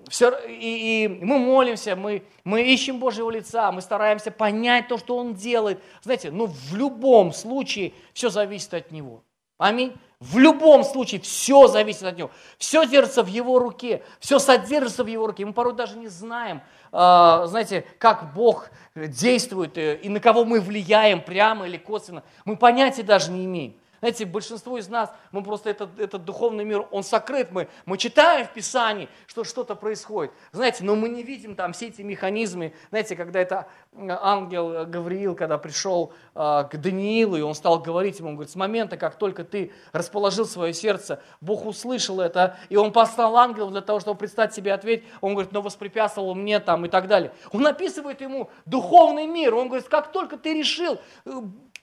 все, 0.09 0.37
и, 0.47 1.05
и 1.05 1.07
мы 1.07 1.39
молимся, 1.39 1.95
мы, 1.95 2.23
мы 2.43 2.61
ищем 2.61 2.99
Божьего 2.99 3.31
лица, 3.31 3.71
мы 3.71 3.81
стараемся 3.81 4.29
понять 4.29 4.87
то, 4.87 4.99
что 4.99 5.17
Он 5.17 5.33
делает. 5.33 5.81
Знаете, 6.03 6.29
ну 6.29 6.45
в 6.45 6.75
любом 6.75 7.33
случае 7.33 7.93
все 8.13 8.29
зависит 8.29 8.73
от 8.75 8.91
Него. 8.91 9.23
Аминь. 9.57 9.97
В 10.19 10.37
любом 10.37 10.83
случае 10.83 11.21
все 11.21 11.67
зависит 11.67 12.03
от 12.03 12.17
него. 12.17 12.29
Все 12.57 12.85
держится 12.85 13.23
в 13.23 13.27
его 13.27 13.57
руке, 13.57 14.03
все 14.19 14.37
содержится 14.37 15.05
в 15.05 15.07
его 15.07 15.27
руке. 15.27 15.45
Мы 15.45 15.53
порой 15.53 15.73
даже 15.73 15.97
не 15.97 16.09
знаем, 16.09 16.61
а, 16.91 17.47
знаете, 17.47 17.85
как 17.99 18.33
Бог 18.33 18.69
действует 18.95 19.77
э, 19.77 19.95
и 19.95 20.09
на 20.09 20.19
кого 20.19 20.43
мы 20.43 20.59
влияем 20.59 21.21
прямо 21.21 21.67
или 21.67 21.77
косвенно. 21.77 22.23
Мы 22.43 22.57
понятия 22.57 23.03
даже 23.03 23.31
не 23.31 23.45
имеем. 23.45 23.75
Знаете, 23.99 24.25
большинство 24.25 24.77
из 24.77 24.87
нас, 24.87 25.11
мы 25.31 25.43
просто 25.43 25.69
этот, 25.69 25.99
этот 25.99 26.23
духовный 26.23 26.63
мир, 26.63 26.87
он 26.91 27.03
сокрыт. 27.03 27.51
Мы, 27.51 27.67
мы 27.85 27.97
читаем 27.97 28.47
в 28.47 28.53
Писании, 28.53 29.09
что 29.27 29.43
что-то 29.43 29.75
происходит. 29.75 30.31
Знаете, 30.51 30.83
но 30.83 30.95
мы 30.95 31.09
не 31.09 31.23
видим 31.23 31.55
там 31.55 31.73
все 31.73 31.87
эти 31.87 32.01
механизмы. 32.01 32.73
Знаете, 32.89 33.15
когда 33.15 33.39
это 33.39 33.67
ангел 33.97 34.85
Гавриил, 34.85 35.35
когда 35.35 35.57
пришел 35.57 36.13
э, 36.35 36.65
к 36.71 36.77
Даниилу, 36.77 37.37
и 37.37 37.41
он 37.41 37.55
стал 37.55 37.79
говорить 37.79 38.19
ему, 38.19 38.29
он 38.29 38.35
говорит, 38.35 38.51
с 38.51 38.55
момента, 38.55 38.97
как 38.97 39.15
только 39.15 39.43
ты 39.43 39.71
расположил 39.91 40.45
свое 40.45 40.73
сердце, 40.73 41.21
Бог 41.41 41.65
услышал 41.65 42.21
это, 42.21 42.57
и 42.69 42.77
он 42.77 42.91
послал 42.91 43.35
ангелов 43.37 43.71
для 43.71 43.81
того, 43.81 43.99
чтобы 43.99 44.19
предстать 44.19 44.53
себе 44.53 44.73
ответить. 44.73 45.05
Он 45.21 45.33
говорит, 45.33 45.51
но 45.51 45.61
воспрепятствовал 45.61 46.35
мне 46.35 46.59
там 46.59 46.85
и 46.85 46.89
так 46.89 47.07
далее. 47.07 47.33
Он 47.51 47.65
описывает 47.67 48.21
ему 48.21 48.49
духовный 48.65 49.27
мир. 49.27 49.55
Он 49.55 49.67
говорит, 49.67 49.87
как 49.87 50.11
только 50.11 50.37
ты 50.37 50.53
решил, 50.53 50.99
э, 51.25 51.31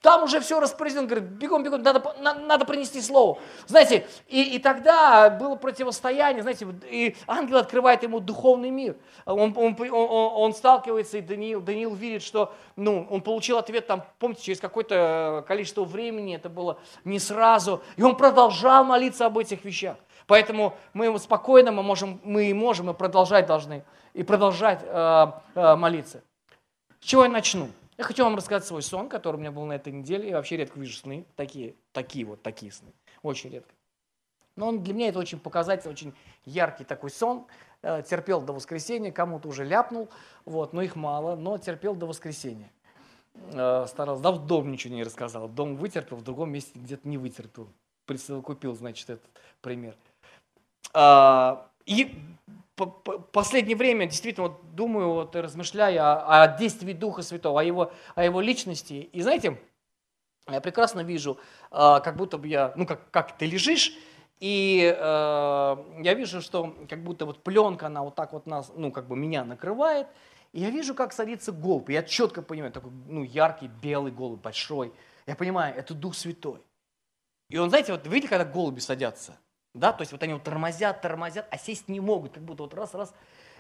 там 0.03 0.25
уже 0.25 0.41
все 0.41 0.61
распоряжено, 0.61 1.07
говорит, 1.07 1.25
бегом, 1.25 1.62
бегом, 1.62 1.83
надо, 1.83 2.15
надо, 2.21 2.41
надо 2.41 2.65
принести 2.65 3.00
слово. 3.00 3.38
Знаете, 3.67 4.07
и, 4.29 4.57
и 4.57 4.59
тогда 4.59 5.31
было 5.31 5.57
противостояние, 5.57 6.43
знаете, 6.43 6.67
и 6.91 7.17
ангел 7.26 7.59
открывает 7.59 8.03
ему 8.03 8.21
духовный 8.21 8.71
мир. 8.71 8.97
Он, 9.25 9.53
он, 9.57 9.76
он, 9.79 9.91
он 9.91 10.55
сталкивается, 10.55 11.19
и 11.19 11.21
Даниил, 11.21 11.61
Даниил 11.61 11.95
видит, 11.95 12.23
что 12.23 12.55
ну, 12.76 13.07
он 13.11 13.21
получил 13.21 13.59
ответ, 13.59 13.87
там, 13.87 14.05
помните, 14.19 14.43
через 14.43 14.61
какое-то 14.61 15.45
количество 15.49 15.85
времени, 15.85 16.37
это 16.37 16.49
было 16.49 16.79
не 17.05 17.19
сразу, 17.19 17.83
и 17.97 18.03
он 18.03 18.17
продолжал 18.17 18.85
молиться 18.85 19.26
об 19.26 19.38
этих 19.38 19.65
вещах. 19.65 19.97
Поэтому 20.26 20.76
мы 20.93 21.19
спокойно, 21.19 21.73
мы 21.73 21.83
можем, 21.83 22.21
мы 22.25 22.50
и 22.50 22.53
можем, 22.53 22.91
и 22.91 22.95
продолжать 22.95 23.47
должны, 23.47 23.85
и 24.12 24.23
продолжать 24.23 24.81
э, 24.83 25.26
э, 25.55 25.76
молиться. 25.76 26.23
С 27.00 27.05
чего 27.05 27.25
я 27.25 27.29
начну? 27.29 27.69
Я 27.99 28.05
хочу 28.05 28.25
вам 28.25 28.37
рассказать 28.37 28.67
свой 28.67 28.83
сон, 28.83 29.09
который 29.09 29.37
у 29.37 29.38
меня 29.38 29.50
был 29.50 29.65
на 29.65 29.75
этой 29.75 29.93
неделе. 29.93 30.29
Я 30.29 30.37
вообще 30.37 30.57
редко 30.57 30.79
вижу 30.79 30.97
сны, 30.97 31.26
такие, 31.35 31.75
такие 31.93 32.25
вот, 32.26 32.43
такие 32.43 32.71
сны. 32.71 32.93
Очень 33.23 33.50
редко. 33.50 33.73
Но 34.55 34.69
он, 34.69 34.83
для 34.83 34.95
меня 34.95 35.09
это 35.09 35.19
очень 35.19 35.38
показательный, 35.38 35.93
очень 35.93 36.15
яркий 36.45 36.85
такой 36.85 37.11
сон. 37.11 37.47
Э, 37.83 38.03
терпел 38.03 38.41
до 38.41 38.53
воскресенья, 38.53 39.12
кому-то 39.12 39.49
уже 39.49 39.65
ляпнул, 39.65 40.09
вот, 40.45 40.73
но 40.73 40.83
их 40.83 40.97
мало, 40.97 41.37
но 41.37 41.59
терпел 41.59 41.95
до 41.95 42.07
воскресенья. 42.07 42.71
Э, 43.53 43.87
старался, 43.87 44.23
да, 44.23 44.33
в 44.33 44.47
дом 44.47 44.71
ничего 44.71 44.95
не 44.95 45.05
рассказал. 45.05 45.49
Дом 45.49 45.76
вытерпел, 45.76 46.17
в 46.17 46.23
другом 46.23 46.50
месте 46.50 46.79
где-то 46.79 47.07
не 47.07 47.19
вытерпел. 47.19 47.69
Присовокупил, 48.07 48.75
значит, 48.75 49.11
этот 49.11 49.26
пример. 49.61 49.95
А, 50.95 51.69
и 51.87 52.26
последнее 53.33 53.76
время 53.76 54.07
действительно 54.07 54.49
вот 54.49 54.75
думаю, 54.75 55.12
вот 55.12 55.35
размышляя 55.35 56.02
о, 56.02 56.43
о 56.43 56.59
действии 56.59 56.93
Духа 56.93 57.23
Святого, 57.23 57.61
о 57.61 57.64
его, 57.64 57.93
о 58.14 58.25
его 58.25 58.40
личности. 58.40 59.09
И 59.12 59.23
знаете, 59.23 59.59
я 60.47 60.61
прекрасно 60.61 61.00
вижу, 61.00 61.38
э, 61.71 62.00
как 62.05 62.16
будто 62.16 62.37
бы 62.37 62.49
я, 62.49 62.73
ну 62.76 62.87
как, 62.87 63.11
как 63.11 63.38
ты 63.38 63.47
лежишь, 63.47 63.93
и 64.40 64.95
э, 64.95 65.76
я 66.02 66.14
вижу, 66.14 66.43
что 66.43 66.76
как 66.88 67.02
будто 67.02 67.25
вот 67.25 67.43
пленка, 67.43 67.87
она 67.87 68.02
вот 68.02 68.14
так 68.14 68.35
вот 68.35 68.47
нас, 68.47 68.71
ну 68.76 68.93
как 68.93 69.09
бы 69.09 69.16
меня 69.16 69.45
накрывает, 69.45 70.07
и 70.52 70.61
я 70.61 70.69
вижу, 70.71 70.95
как 70.95 71.14
садится 71.14 71.52
голубь. 71.52 71.88
Я 71.88 72.02
четко 72.02 72.43
понимаю, 72.43 72.73
такой 72.73 72.90
ну, 73.07 73.23
яркий 73.23 73.69
белый 73.69 74.12
голубь, 74.12 74.40
большой. 74.40 74.93
Я 75.26 75.35
понимаю, 75.35 75.75
это 75.75 75.95
Дух 75.95 76.14
Святой. 76.14 76.61
И 77.49 77.59
он, 77.59 77.71
знаете, 77.71 77.93
вот 77.93 78.07
видите, 78.07 78.28
когда 78.28 78.45
голуби 78.45 78.81
садятся– 78.81 79.38
да, 79.78 79.92
то 79.92 80.02
есть 80.02 80.12
вот 80.12 80.23
они 80.23 80.33
вот 80.33 80.42
тормозят, 80.42 81.00
тормозят, 81.00 81.47
а 81.50 81.59
сесть 81.59 81.88
не 81.88 82.00
могут, 82.00 82.33
как 82.33 82.42
будто 82.42 82.64
вот 82.64 82.75
раз-раз. 82.75 83.14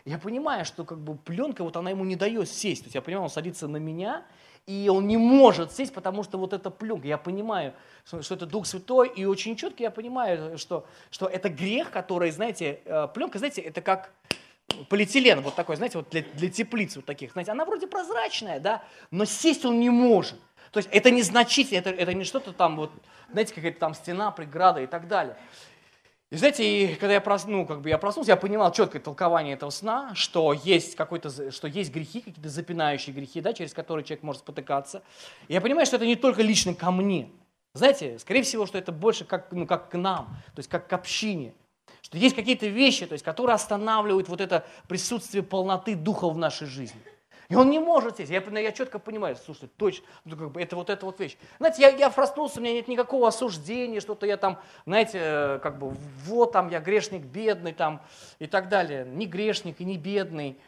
Я 0.04 0.18
понимаю, 0.18 0.64
что 0.64 0.84
как 0.84 0.98
бы 0.98 1.16
пленка, 1.16 1.64
вот 1.64 1.76
она 1.76 1.90
ему 1.90 2.04
не 2.04 2.14
дает 2.14 2.48
сесть. 2.48 2.82
То 2.82 2.86
есть 2.86 2.94
я 2.94 3.02
понимаю, 3.02 3.24
он 3.24 3.30
садится 3.30 3.66
на 3.66 3.78
меня, 3.78 4.24
и 4.66 4.88
он 4.92 5.06
не 5.06 5.16
может 5.16 5.72
сесть, 5.72 5.92
потому 5.92 6.22
что 6.22 6.38
вот 6.38 6.52
эта 6.52 6.70
пленка. 6.70 7.08
Я 7.08 7.18
понимаю, 7.18 7.72
что, 8.04 8.22
что 8.22 8.34
это 8.36 8.46
Дух 8.46 8.66
Святой, 8.66 9.08
и 9.08 9.24
очень 9.24 9.56
четко 9.56 9.82
я 9.82 9.90
понимаю, 9.90 10.58
что, 10.58 10.86
что 11.10 11.26
это 11.26 11.48
грех, 11.48 11.90
который, 11.90 12.30
знаете, 12.30 12.80
э, 12.84 13.08
пленка, 13.12 13.38
знаете, 13.38 13.60
это 13.62 13.80
как 13.80 14.12
полиэтилен 14.88 15.40
вот 15.40 15.54
такой, 15.54 15.76
знаете, 15.76 15.98
вот 15.98 16.10
для, 16.10 16.22
для 16.22 16.50
теплиц 16.50 16.96
вот 16.96 17.04
таких, 17.04 17.32
знаете, 17.32 17.52
она 17.52 17.64
вроде 17.64 17.86
прозрачная, 17.86 18.60
да, 18.60 18.84
но 19.10 19.24
сесть 19.24 19.64
он 19.64 19.80
не 19.80 19.90
может. 19.90 20.38
То 20.72 20.78
есть 20.78 20.88
это 20.92 21.10
незначительно, 21.10 21.78
это, 21.78 21.90
это 21.90 22.12
не 22.12 22.24
что-то 22.24 22.52
там 22.52 22.76
вот, 22.76 22.90
знаете, 23.30 23.54
какая-то 23.54 23.78
там 23.78 23.94
стена, 23.94 24.30
преграда 24.30 24.82
и 24.82 24.86
так 24.86 25.08
далее. 25.08 25.36
И 26.30 26.36
знаете, 26.36 26.64
и 26.64 26.94
когда 26.96 27.14
я, 27.14 27.20
прос, 27.20 27.44
ну, 27.46 27.64
как 27.66 27.82
бы 27.82 27.88
я 27.88 27.98
проснулся, 27.98 28.32
я 28.32 28.36
понимал 28.36 28.72
четкое 28.72 29.00
толкование 29.00 29.54
этого 29.54 29.70
сна, 29.70 30.12
что 30.14 30.52
есть, 30.52 30.96
какой-то, 30.96 31.52
что 31.52 31.68
есть 31.68 31.92
грехи, 31.92 32.20
какие-то 32.20 32.48
запинающие 32.48 33.14
грехи, 33.14 33.40
да, 33.40 33.52
через 33.52 33.72
которые 33.72 34.04
человек 34.04 34.24
может 34.24 34.42
спотыкаться. 34.42 35.02
И 35.46 35.54
я 35.54 35.60
понимаю, 35.60 35.86
что 35.86 35.96
это 35.96 36.06
не 36.06 36.16
только 36.16 36.42
лично 36.42 36.74
ко 36.74 36.90
мне. 36.90 37.30
Знаете, 37.74 38.18
скорее 38.18 38.42
всего, 38.42 38.66
что 38.66 38.76
это 38.76 38.90
больше 38.90 39.24
как, 39.24 39.52
ну, 39.52 39.66
как 39.66 39.90
к 39.90 39.94
нам, 39.96 40.26
то 40.54 40.58
есть 40.58 40.68
как 40.68 40.88
к 40.88 40.92
общине. 40.92 41.54
Что 42.02 42.18
есть 42.18 42.34
какие-то 42.34 42.66
вещи, 42.66 43.06
то 43.06 43.12
есть, 43.12 43.24
которые 43.24 43.54
останавливают 43.54 44.28
вот 44.28 44.40
это 44.40 44.66
присутствие 44.88 45.44
полноты 45.44 45.94
духа 45.94 46.28
в 46.28 46.38
нашей 46.38 46.66
жизни. 46.66 47.00
И 47.48 47.54
он 47.54 47.70
не 47.70 47.78
может 47.78 48.16
сесть. 48.16 48.30
Я, 48.30 48.40
я 48.40 48.72
четко 48.72 48.98
понимаю, 48.98 49.36
слушай, 49.36 49.68
точно, 49.76 50.04
ну, 50.24 50.36
как 50.36 50.50
бы 50.50 50.60
это 50.60 50.74
вот 50.76 50.90
эта 50.90 51.06
вот 51.06 51.20
вещь. 51.20 51.36
Знаете, 51.58 51.82
я, 51.82 51.88
я 51.90 52.10
проснулся, 52.10 52.58
у 52.58 52.62
меня 52.62 52.72
нет 52.72 52.88
никакого 52.88 53.28
осуждения, 53.28 54.00
что-то 54.00 54.26
я 54.26 54.36
там, 54.36 54.58
знаете, 54.84 55.18
э, 55.22 55.58
как 55.62 55.78
бы, 55.78 55.90
вот 56.24 56.52
там 56.52 56.70
я 56.70 56.80
грешник 56.80 57.22
бедный 57.22 57.72
там 57.72 58.02
и 58.38 58.46
так 58.46 58.68
далее. 58.68 59.04
Не 59.04 59.26
грешник 59.26 59.80
и 59.80 59.84
не 59.84 59.96
бедный. 59.96 60.58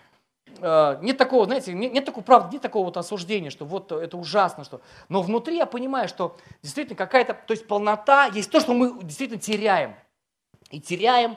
Э, 0.60 0.98
нет 1.02 1.18
такого, 1.18 1.46
знаете, 1.46 1.72
нет, 1.72 1.92
нет 1.92 2.04
такого, 2.04 2.22
правда, 2.22 2.52
нет 2.52 2.62
такого 2.62 2.84
вот 2.84 2.96
осуждения, 2.96 3.50
что 3.50 3.64
вот 3.64 3.90
это 3.90 4.16
ужасно, 4.16 4.62
что... 4.62 4.80
Но 5.08 5.22
внутри 5.22 5.56
я 5.56 5.66
понимаю, 5.66 6.08
что 6.08 6.36
действительно 6.62 6.96
какая-то, 6.96 7.34
то 7.34 7.52
есть 7.52 7.66
полнота, 7.66 8.26
есть 8.26 8.50
то, 8.50 8.60
что 8.60 8.72
мы 8.72 9.02
действительно 9.02 9.40
теряем. 9.40 9.96
И 10.70 10.80
теряем 10.80 11.36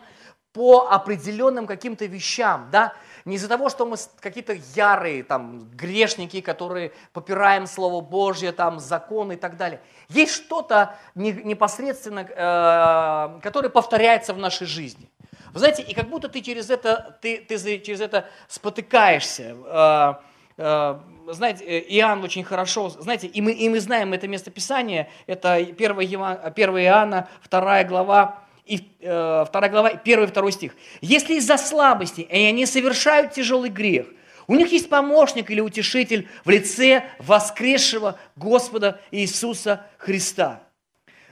по 0.54 0.90
определенным 0.90 1.66
каким-то 1.66 2.06
вещам, 2.06 2.70
да, 2.72 2.94
не 3.26 3.36
из-за 3.36 3.48
того, 3.48 3.70
что 3.70 3.86
мы 3.86 3.98
какие-то 4.20 4.58
ярые 4.76 5.24
там 5.24 5.70
грешники, 5.74 6.42
которые 6.42 6.92
попираем 7.14 7.68
Слово 7.68 8.02
Божье, 8.02 8.52
там 8.52 8.80
законы 8.80 9.34
и 9.34 9.38
так 9.38 9.58
далее. 9.58 9.82
Есть 10.10 10.34
что-то 10.34 10.96
непосредственно, 11.16 12.22
э, 12.22 13.40
которое 13.42 13.70
повторяется 13.70 14.34
в 14.34 14.38
нашей 14.38 14.68
жизни. 14.68 15.10
Вы 15.54 15.60
знаете, 15.60 15.84
и 15.84 15.94
как 15.94 16.08
будто 16.08 16.30
ты 16.30 16.42
через 16.42 16.70
это, 16.70 17.18
ты, 17.22 17.38
ты 17.40 17.80
через 17.80 18.02
это 18.02 18.28
спотыкаешься. 18.48 19.56
Э, 19.66 20.14
э, 20.58 21.00
знаете, 21.28 21.80
Иоанн 21.80 22.24
очень 22.24 22.44
хорошо, 22.44 22.90
знаете, 22.90 23.28
и 23.28 23.42
мы, 23.42 23.52
и 23.52 23.70
мы 23.70 23.80
знаем 23.80 24.14
это 24.14 24.28
местописание, 24.28 25.10
это 25.28 25.54
1 25.54 25.78
Иоанна, 25.80 27.28
2 27.50 27.84
глава, 27.84 28.40
и 28.66 28.92
э, 29.00 29.46
2 29.52 29.70
глава, 29.70 29.90
1 29.90 30.24
и 30.24 30.28
2 30.28 30.52
стих. 30.52 30.76
«Если 31.02 31.36
из-за 31.36 31.58
слабости 31.58 32.22
и 32.22 32.46
они 32.46 32.66
совершают 32.66 33.34
тяжелый 33.34 33.70
грех, 33.70 34.08
у 34.48 34.56
них 34.56 34.72
есть 34.72 34.90
помощник 34.90 35.50
или 35.50 35.62
утешитель 35.62 36.28
в 36.44 36.50
лице 36.50 37.06
воскресшего 37.20 38.20
Господа 38.36 39.00
Иисуса 39.12 39.86
Христа». 39.98 40.62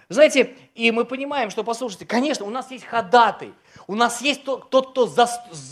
Знаете, 0.10 0.56
и 0.74 0.90
мы 0.92 1.06
понимаем, 1.06 1.52
что, 1.52 1.64
послушайте, 1.64 2.06
конечно, 2.06 2.44
у 2.46 2.50
нас 2.50 2.72
есть 2.72 2.84
ходатай, 2.84 3.54
у 3.86 3.96
нас 3.96 4.22
есть 4.22 4.44
тот, 4.44 4.72
тот 4.72 4.92
кто 4.92 5.06
за, 5.06 5.30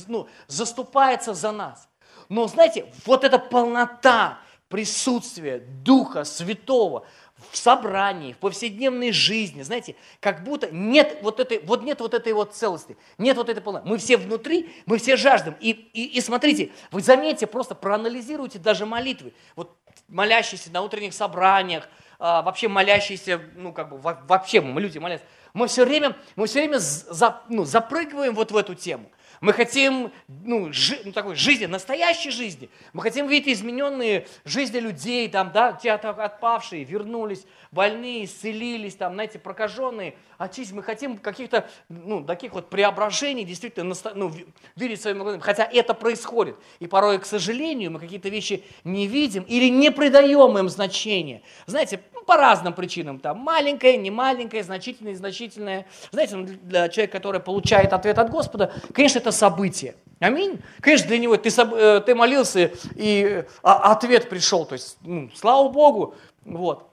ну, 0.08 0.28
заступается 0.46 1.34
за 1.34 1.52
нас. 1.52 1.90
Но, 2.30 2.48
знаете, 2.48 2.86
вот 3.06 3.24
эта 3.24 3.40
полнота 3.40 4.40
присутствия 4.70 5.60
Духа 5.84 6.24
Святого, 6.24 7.06
в 7.52 7.58
собрании, 7.58 8.34
в 8.34 8.38
повседневной 8.38 9.12
жизни, 9.12 9.62
знаете, 9.62 9.96
как 10.20 10.44
будто 10.44 10.70
нет 10.72 11.20
вот 11.22 11.40
этой, 11.40 11.60
вот 11.60 11.84
нет 11.84 12.00
вот 12.00 12.14
этой 12.14 12.34
вот 12.34 12.56
целости, 12.56 12.98
нет 13.18 13.38
вот 13.38 13.50
этой 13.50 13.62
полноты. 13.62 13.88
Мы 13.88 13.98
все 13.98 14.18
внутри, 14.18 14.72
мы 14.86 14.98
все 14.98 15.16
жаждем. 15.16 15.56
И, 15.60 15.72
и, 15.72 16.18
и 16.18 16.22
смотрите, 16.22 16.72
вы 16.92 17.02
заметьте, 17.02 17.48
просто 17.48 17.76
проанализируйте 17.76 18.60
даже 18.60 18.86
молитвы. 18.86 19.34
Вот 19.56 19.78
молящиеся 20.08 20.72
на 20.72 20.82
утренних 20.82 21.14
собраниях, 21.14 21.88
а, 22.20 22.42
вообще 22.42 22.68
молящиеся, 22.68 23.40
ну 23.56 23.72
как 23.74 23.90
бы 23.90 23.98
вообще 23.98 24.62
мы 24.62 24.82
люди 24.82 24.98
молятся. 24.98 25.26
Мы 25.54 25.68
все 25.68 25.86
время, 25.86 26.16
мы 26.36 26.48
все 26.48 26.60
время 26.60 26.78
за, 26.78 27.42
ну, 27.50 27.66
запрыгиваем 27.66 28.36
вот 28.36 28.52
в 28.52 28.58
эту 28.58 28.76
тему. 28.76 29.10
Мы 29.40 29.54
хотим 29.54 30.12
ну, 30.28 30.74
жи, 30.74 31.00
ну, 31.06 31.12
такой 31.12 31.36
жизни, 31.36 31.66
настоящей 31.66 32.32
жизни. 32.32 32.70
Мы 32.94 33.04
хотим 33.04 33.28
видеть 33.28 33.60
измененные 33.60 34.28
жизни 34.46 34.80
людей, 34.80 35.30
там, 35.30 35.52
да, 35.54 35.74
те 35.74 35.92
отпавшие, 35.92 36.84
вернулись, 36.84 37.46
больные, 37.72 38.26
исцелились, 38.26 38.96
там, 38.96 39.14
знаете, 39.14 39.38
прокаженные, 39.38 40.16
очистить. 40.38 40.76
Мы 40.76 40.84
хотим 40.84 41.18
каких-то, 41.18 41.70
ну, 41.90 42.24
таких 42.24 42.54
вот 42.54 42.70
преображений 42.70 43.44
действительно 43.44 43.94
ну, 44.16 44.34
видеть 44.76 45.02
своими 45.02 45.20
глазами. 45.20 45.42
Хотя 45.42 45.66
это 45.66 45.94
происходит. 45.94 46.56
И 46.80 46.88
порой, 46.88 47.20
к 47.20 47.26
сожалению, 47.26 47.92
мы 47.92 48.00
какие-то 48.00 48.30
вещи 48.30 48.64
не 48.84 49.08
видим 49.08 49.44
или 49.44 49.70
не 49.70 49.92
придаем 49.92 50.58
им 50.58 50.70
значения. 50.70 51.44
Знаете, 51.68 52.02
по 52.28 52.36
разным 52.36 52.74
причинам. 52.74 53.20
Там 53.20 53.40
маленькое, 53.40 53.98
не 53.98 54.12
маленькое, 54.12 54.62
значительное, 54.62 55.16
значительное. 55.16 55.88
Знаете, 56.12 56.36
ну, 56.36 56.46
для 56.46 56.90
человека, 56.90 57.18
который 57.18 57.40
получает 57.40 57.94
ответ 57.94 58.20
от 58.20 58.30
Господа, 58.30 58.74
конечно, 58.94 59.20
это 59.20 59.32
событие. 59.32 59.96
Аминь. 60.20 60.62
Конечно, 60.82 61.08
для 61.08 61.20
него 61.20 61.38
ты, 61.38 61.50
э, 61.50 62.02
ты 62.06 62.14
молился, 62.14 62.72
и 62.96 63.46
а, 63.64 63.94
ответ 63.94 64.30
пришел. 64.30 64.66
То 64.66 64.74
есть, 64.74 64.98
ну, 65.02 65.32
слава 65.34 65.70
Богу. 65.70 66.16
Вот. 66.44 66.92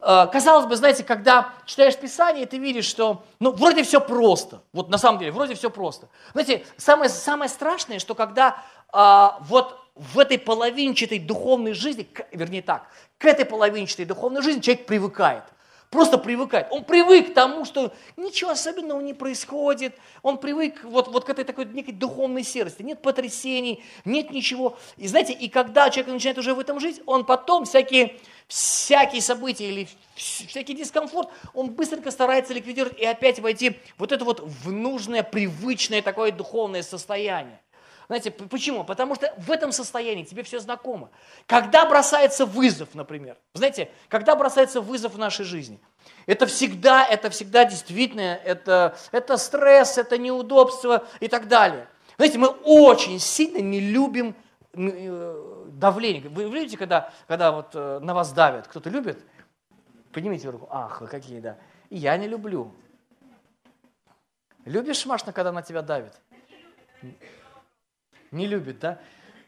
Э, 0.00 0.28
казалось 0.30 0.66
бы, 0.66 0.76
знаете, 0.76 1.02
когда 1.02 1.48
читаешь 1.66 1.96
Писание, 1.96 2.46
ты 2.46 2.58
видишь, 2.58 2.86
что, 2.86 3.24
ну, 3.40 3.50
вроде 3.50 3.82
все 3.82 4.00
просто. 4.00 4.62
Вот 4.72 4.90
на 4.90 4.98
самом 4.98 5.18
деле, 5.18 5.32
вроде 5.32 5.54
все 5.54 5.70
просто. 5.70 6.08
Знаете, 6.32 6.64
самое, 6.76 7.10
самое 7.10 7.48
страшное, 7.48 7.98
что 7.98 8.14
когда 8.14 8.62
а, 8.92 9.38
вот 9.40 9.78
в 9.98 10.18
этой 10.18 10.38
половинчатой 10.38 11.18
духовной 11.18 11.72
жизни, 11.72 12.08
вернее 12.32 12.62
так, 12.62 12.88
к 13.18 13.24
этой 13.24 13.44
половинчатой 13.44 14.04
духовной 14.04 14.42
жизни 14.42 14.60
человек 14.60 14.86
привыкает. 14.86 15.42
просто 15.90 16.18
привыкает. 16.18 16.66
Он 16.70 16.84
привык 16.84 17.30
к 17.30 17.34
тому, 17.34 17.64
что 17.64 17.94
ничего 18.16 18.50
особенного 18.50 19.00
не 19.00 19.14
происходит. 19.14 19.96
Он 20.22 20.36
привык 20.36 20.84
вот, 20.84 21.08
вот 21.08 21.24
к 21.24 21.30
этой 21.30 21.44
такой 21.44 21.64
некой 21.64 21.94
духовной 21.94 22.44
серости. 22.44 22.82
Нет 22.82 23.00
потрясений, 23.00 23.82
нет 24.04 24.30
ничего. 24.30 24.78
И 24.98 25.08
знаете, 25.08 25.32
и 25.32 25.48
когда 25.48 25.88
человек 25.88 26.12
начинает 26.12 26.38
уже 26.38 26.54
в 26.54 26.60
этом 26.60 26.78
жить, 26.78 27.00
он 27.06 27.24
потом 27.24 27.64
всякие, 27.64 28.16
всякие 28.46 29.22
события 29.22 29.68
или 29.68 29.88
всякий 30.14 30.74
дискомфорт, 30.74 31.30
он 31.54 31.70
быстренько 31.70 32.10
старается 32.10 32.52
ликвидировать 32.52 32.98
и 32.98 33.06
опять 33.06 33.40
войти 33.40 33.78
вот 33.96 34.12
это 34.12 34.24
вот 34.24 34.40
в 34.40 34.70
нужное, 34.70 35.22
привычное 35.22 36.02
такое 36.02 36.32
духовное 36.32 36.82
состояние. 36.82 37.60
Знаете, 38.08 38.30
почему? 38.30 38.84
Потому 38.84 39.14
что 39.14 39.34
в 39.36 39.50
этом 39.50 39.70
состоянии 39.70 40.24
тебе 40.24 40.42
все 40.42 40.58
знакомо. 40.60 41.10
Когда 41.46 41.84
бросается 41.84 42.46
вызов, 42.46 42.94
например, 42.94 43.36
знаете, 43.52 43.90
когда 44.08 44.34
бросается 44.34 44.80
вызов 44.80 45.12
в 45.12 45.18
нашей 45.18 45.44
жизни, 45.44 45.78
это 46.24 46.46
всегда, 46.46 47.06
это 47.06 47.28
всегда 47.28 47.66
действительно, 47.66 48.40
это, 48.42 48.96
это 49.12 49.36
стресс, 49.36 49.98
это 49.98 50.16
неудобство 50.16 51.06
и 51.20 51.28
так 51.28 51.48
далее. 51.48 51.86
Знаете, 52.16 52.38
мы 52.38 52.48
очень 52.48 53.18
сильно 53.18 53.58
не 53.58 53.78
любим 53.78 54.34
э, 54.72 55.64
давление. 55.72 56.30
Вы 56.30 56.50
видите, 56.50 56.78
когда, 56.78 57.12
когда 57.26 57.52
вот 57.52 57.72
э, 57.74 57.98
на 58.00 58.14
вас 58.14 58.32
давят, 58.32 58.68
кто-то 58.68 58.88
любит? 58.88 59.22
Поднимите 60.12 60.48
руку. 60.48 60.66
Ах, 60.70 61.02
вы 61.02 61.08
какие, 61.08 61.40
да. 61.40 61.58
И 61.90 61.98
я 61.98 62.16
не 62.16 62.26
люблю. 62.26 62.72
Любишь, 64.64 65.04
Машна, 65.04 65.34
когда 65.34 65.52
на 65.52 65.60
тебя 65.60 65.82
давит? 65.82 66.14
Не 68.30 68.46
любит, 68.46 68.78
да? 68.80 68.98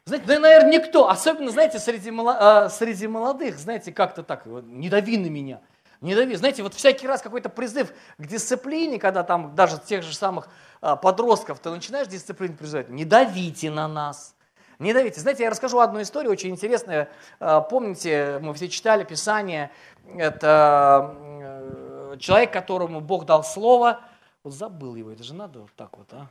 Знаете, 0.04 0.26
да, 0.26 0.38
наверное, 0.38 0.72
никто, 0.72 1.08
особенно, 1.08 1.50
знаете, 1.50 1.78
среди, 1.78 2.12
а, 2.26 2.68
среди 2.68 3.06
молодых, 3.06 3.58
знаете, 3.58 3.92
как-то 3.92 4.22
так, 4.22 4.46
не 4.46 4.88
дави 4.88 5.18
на 5.18 5.26
меня, 5.26 5.60
не 6.00 6.14
дави. 6.14 6.34
Знаете, 6.34 6.62
вот 6.62 6.75
всякий 6.75 7.06
раз 7.06 7.22
какой-то 7.22 7.49
призыв 7.49 7.92
к 8.18 8.26
дисциплине, 8.26 8.99
когда 8.99 9.22
там 9.22 9.54
даже 9.54 9.78
тех 9.78 10.02
же 10.02 10.14
самых 10.14 10.49
а, 10.80 10.96
подростков 10.96 11.60
ты 11.60 11.70
начинаешь 11.70 12.08
дисциплину 12.08 12.56
призывать, 12.56 12.88
не 12.88 13.04
давите 13.04 13.70
на 13.70 13.87
нас, 13.87 14.34
не 14.78 14.94
давите. 14.94 15.20
Знаете, 15.20 15.44
я 15.44 15.50
расскажу 15.50 15.78
одну 15.78 16.00
историю 16.00 16.32
очень 16.32 16.50
интересную. 16.50 17.06
А, 17.38 17.60
помните, 17.60 18.40
мы 18.40 18.54
все 18.54 18.68
читали 18.68 19.04
Писание, 19.04 19.70
это 20.16 21.14
э, 21.20 22.16
человек, 22.18 22.52
которому 22.52 23.00
Бог 23.00 23.26
дал 23.26 23.44
слово, 23.44 24.00
вот 24.42 24.54
забыл 24.54 24.94
его, 24.94 25.10
это 25.10 25.22
же 25.22 25.34
надо 25.34 25.60
вот 25.60 25.70
так 25.76 25.96
вот, 25.99 26.12
а? 26.12 26.26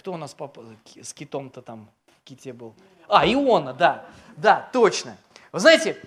Кто 0.00 0.14
у 0.14 0.16
нас 0.16 0.32
папа, 0.32 0.64
с 0.98 1.12
китом-то 1.12 1.60
там 1.60 1.90
в 2.22 2.24
ките 2.24 2.54
был? 2.54 2.74
А, 3.06 3.30
Иона, 3.30 3.74
да, 3.74 4.06
да, 4.38 4.70
точно. 4.72 5.14
Вы 5.52 5.60
знаете, 5.60 5.98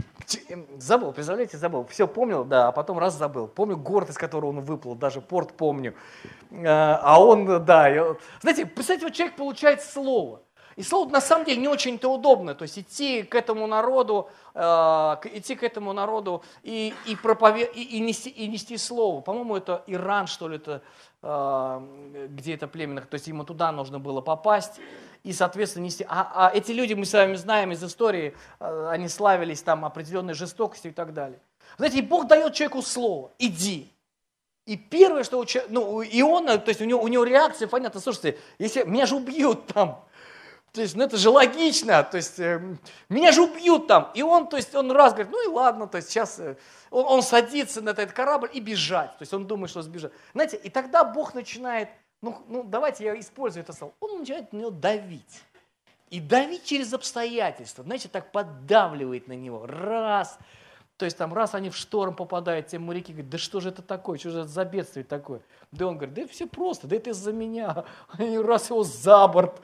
эм, 0.50 0.66
забыл, 0.80 1.12
представляете, 1.12 1.60
забыл. 1.60 1.86
Все 1.92 2.08
помнил, 2.08 2.44
да, 2.44 2.70
а 2.70 2.72
потом 2.72 2.98
раз 2.98 3.16
забыл. 3.16 3.48
Помню 3.48 3.78
город, 3.78 4.10
из 4.10 4.18
которого 4.18 4.50
он 4.50 4.62
выплыл, 4.62 4.96
даже 4.96 5.22
порт 5.22 5.54
помню. 5.54 5.94
А, 6.52 7.00
а 7.04 7.24
он, 7.24 7.64
да, 7.66 8.18
знаете, 8.42 8.66
представьте, 8.66 9.06
вот 9.06 9.14
человек 9.14 9.36
получает 9.36 9.84
слово. 9.84 10.42
И 10.76 10.84
слово 10.84 11.10
на 11.10 11.22
самом 11.22 11.46
деле 11.46 11.62
не 11.62 11.68
очень-то 11.68 12.12
удобно, 12.12 12.56
то 12.56 12.64
есть 12.64 12.80
идти 12.80 13.24
к 13.24 13.36
этому 13.36 13.68
народу, 13.68 14.30
э, 14.54 14.62
идти 15.34 15.56
к 15.56 15.64
этому 15.64 15.94
народу 15.94 16.44
и, 16.64 16.94
и, 17.06 17.16
проповед... 17.16 17.76
и, 17.76 17.98
и, 17.98 18.00
нести, 18.00 18.30
и 18.30 18.48
нести 18.48 18.78
слово. 18.78 19.22
По-моему, 19.22 19.56
это 19.56 19.84
Иран, 19.88 20.28
что 20.28 20.48
ли, 20.48 20.58
это 20.58 20.82
а, 21.26 21.82
где 22.28 22.56
это 22.56 22.68
племенных, 22.68 23.08
то 23.08 23.14
есть 23.14 23.28
ему 23.28 23.46
туда 23.46 23.72
нужно 23.72 23.98
было 23.98 24.20
попасть 24.20 24.82
и, 25.24 25.32
соответственно, 25.32 25.86
нести. 25.86 26.06
А, 26.10 26.50
а 26.50 26.52
эти 26.54 26.74
люди, 26.74 26.96
мы 26.96 27.06
с 27.06 27.14
вами 27.14 27.36
знаем 27.36 27.72
из 27.72 27.82
истории, 27.82 28.36
а, 28.60 28.90
они 28.92 29.08
славились 29.08 29.62
там 29.62 29.86
определенной 29.86 30.34
жестокостью 30.34 30.92
и 30.92 30.94
так 30.94 31.14
далее. 31.14 31.40
Знаете, 31.78 32.00
и 32.00 32.02
Бог 32.02 32.28
дает 32.28 32.54
человеку 32.54 32.82
слово, 32.82 33.32
иди. 33.40 33.90
И 34.66 34.76
первое, 34.76 35.24
что 35.24 35.40
у 35.40 35.46
человека, 35.46 35.74
ну, 35.74 36.04
Иона, 36.04 36.58
то 36.58 36.68
есть 36.70 36.82
у 36.82 36.86
него, 36.86 37.02
у 37.02 37.08
него 37.08 37.24
реакция, 37.24 37.70
понятно, 37.70 38.02
слушайте, 38.02 38.38
если 38.60 38.84
меня 38.84 39.06
же 39.06 39.16
убьют 39.16 39.68
там, 39.68 40.04
то 40.74 40.82
есть, 40.82 40.96
ну 40.96 41.04
это 41.04 41.18
же 41.18 41.30
логично, 41.30 42.04
то 42.04 42.18
есть, 42.18 42.40
э, 42.40 42.60
меня 43.08 43.32
же 43.32 43.44
убьют 43.44 43.86
там. 43.86 44.10
И 44.16 44.24
он, 44.24 44.48
то 44.48 44.58
есть, 44.58 44.74
он 44.74 44.92
раз 44.92 45.14
говорит, 45.14 45.32
ну 45.32 45.46
и 45.46 45.54
ладно, 45.54 45.88
то 45.88 45.98
есть 45.98 46.10
сейчас 46.10 46.40
э, 46.40 46.58
он, 46.90 47.06
он 47.06 47.22
садится 47.22 47.80
на 47.84 47.92
этот 47.92 48.12
корабль 48.12 48.50
и 48.52 48.60
бежать. 48.60 49.12
То 49.12 49.22
есть 49.22 49.32
он 49.36 49.46
думает, 49.46 49.70
что 49.70 49.84
сбежать. 49.84 50.12
Знаете, 50.34 50.58
и 50.58 50.70
тогда 50.70 51.04
Бог 51.04 51.36
начинает, 51.36 51.90
ну, 52.22 52.42
ну 52.48 52.64
давайте 52.64 53.04
я 53.04 53.20
использую 53.20 53.62
это 53.62 53.72
слово, 53.72 53.94
он 54.00 54.22
начинает 54.22 54.52
на 54.52 54.58
него 54.58 54.72
давить. 54.72 55.44
И 56.10 56.20
давить 56.20 56.66
через 56.66 56.92
обстоятельства, 56.92 57.84
знаете, 57.84 58.10
так 58.10 58.32
поддавливает 58.32 59.28
на 59.28 59.34
него. 59.34 59.68
Раз, 59.68 60.40
то 60.98 61.06
есть 61.06 61.18
там 61.18 61.34
раз 61.36 61.54
они 61.54 61.70
в 61.70 61.76
шторм 61.76 62.16
попадают, 62.16 62.68
те 62.68 62.80
моряки 62.80 63.12
говорят, 63.12 63.30
да 63.30 63.38
что 63.38 63.60
же 63.60 63.70
это 63.70 63.82
такое, 63.84 64.18
что 64.18 64.32
же 64.32 64.40
это 64.40 64.48
за 64.48 64.66
бедствие 64.66 65.04
такое? 65.04 65.42
Да 65.72 65.86
он 65.86 65.98
говорит, 65.98 66.16
да 66.16 66.28
все 66.28 66.48
просто, 66.48 66.88
да 66.88 66.96
это 66.96 67.12
из-за 67.12 67.32
меня. 67.32 67.86
Они 68.10 68.40
раз 68.40 68.70
его 68.70 68.84
за 68.84 69.28
борт, 69.28 69.62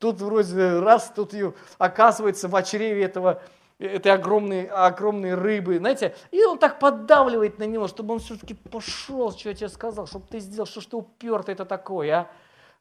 тут 0.00 0.20
вроде 0.20 0.80
раз, 0.80 1.12
тут 1.14 1.32
ее 1.32 1.54
оказывается 1.78 2.48
в 2.48 2.62
чреве 2.64 3.04
этого 3.04 3.40
этой 3.78 4.12
огромной, 4.12 4.66
огромной 4.66 5.34
рыбы, 5.34 5.78
знаете, 5.78 6.14
и 6.30 6.44
он 6.44 6.58
так 6.58 6.78
поддавливает 6.78 7.58
на 7.58 7.64
него, 7.64 7.88
чтобы 7.88 8.14
он 8.14 8.20
все-таки 8.20 8.52
пошел, 8.52 9.32
что 9.32 9.48
я 9.48 9.54
тебе 9.54 9.68
сказал, 9.68 10.06
чтобы 10.06 10.26
ты 10.28 10.38
сделал, 10.40 10.66
что 10.66 10.80
ты 10.82 10.96
упертый 10.96 11.54
это 11.54 11.64
такое, 11.64 12.12
а? 12.12 12.26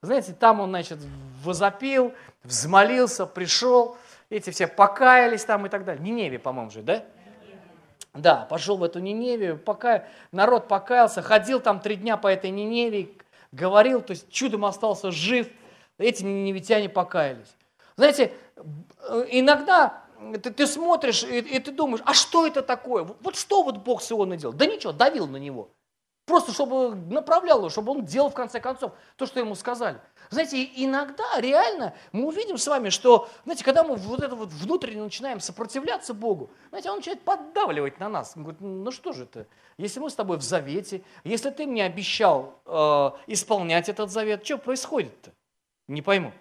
Знаете, 0.02 0.34
там 0.34 0.60
он, 0.60 0.70
значит, 0.70 0.98
возопил, 1.44 2.14
взмолился, 2.44 3.26
пришел, 3.26 3.98
эти 4.30 4.50
все 4.50 4.68
покаялись 4.68 5.44
там 5.44 5.66
и 5.66 5.70
так 5.70 5.86
далее. 5.86 6.04
Ниневе, 6.04 6.40
по-моему 6.40 6.72
же, 6.72 6.82
да? 6.82 7.04
Да, 8.14 8.48
пошел 8.50 8.78
в 8.78 8.84
эту 8.84 9.00
Ниневию, 9.00 9.58
пока 9.58 10.06
народ 10.32 10.68
покаялся, 10.68 11.22
ходил 11.22 11.60
там 11.60 11.80
три 11.80 11.96
дня 11.96 12.18
по 12.18 12.28
этой 12.28 12.50
Ниневии, 12.50 13.18
говорил, 13.52 14.02
то 14.02 14.12
есть 14.12 14.30
чудом 14.32 14.66
остался 14.66 15.12
жив, 15.12 15.48
эти 16.00 16.24
ниневитяне 16.24 16.90
покаялись. 16.90 17.56
Знаете, 17.96 18.34
иногда 19.30 20.04
ты, 20.42 20.52
ты 20.52 20.68
смотришь 20.68 21.24
и, 21.24 21.40
и 21.40 21.60
ты 21.60 21.72
думаешь, 21.72 22.02
а 22.06 22.14
что 22.14 22.48
это 22.48 22.62
такое? 22.62 23.04
Вот 23.04 23.36
что 23.36 23.64
вот 23.64 23.78
Бог 23.78 24.02
с 24.02 24.12
Ионой 24.12 24.38
делал? 24.38 24.54
Да 24.54 24.66
ничего, 24.66 24.94
давил 24.94 25.28
на 25.28 25.38
него. 25.38 25.70
Просто 26.26 26.52
чтобы 26.52 26.94
направлял 26.94 27.58
его, 27.58 27.70
чтобы 27.70 27.92
он 27.92 28.06
делал 28.06 28.30
в 28.30 28.36
конце 28.36 28.60
концов 28.60 28.92
то, 29.16 29.26
что 29.26 29.40
ему 29.40 29.56
сказали. 29.56 30.00
Знаете, 30.30 30.64
иногда 30.76 31.26
реально 31.38 31.96
мы 32.12 32.28
увидим 32.28 32.60
с 32.60 32.68
вами, 32.68 32.90
что, 32.90 33.28
знаете, 33.46 33.64
когда 33.64 33.84
мы 33.84 33.96
вот 33.96 34.22
это 34.22 34.36
вот 34.36 34.50
внутренне 34.50 35.02
начинаем 35.02 35.40
сопротивляться 35.40 36.14
Богу, 36.14 36.52
знаете, 36.70 36.92
Он 36.92 36.98
начинает 36.98 37.22
поддавливать 37.24 38.00
на 38.00 38.10
нас. 38.10 38.34
Он 38.36 38.44
говорит, 38.44 38.62
ну 38.62 38.92
что 38.92 39.12
же 39.12 39.24
это, 39.24 39.48
если 39.78 40.00
мы 40.00 40.12
с 40.12 40.16
тобой 40.16 40.38
в 40.38 40.44
завете, 40.44 41.02
если 41.24 41.50
ты 41.50 41.66
мне 41.66 41.84
обещал 41.84 42.62
э, 42.68 43.12
исполнять 43.26 43.90
этот 43.90 44.12
завет, 44.12 44.46
что 44.46 44.60
происходит-то? 44.60 45.32
Не 45.90 46.02
пойму. 46.02 46.32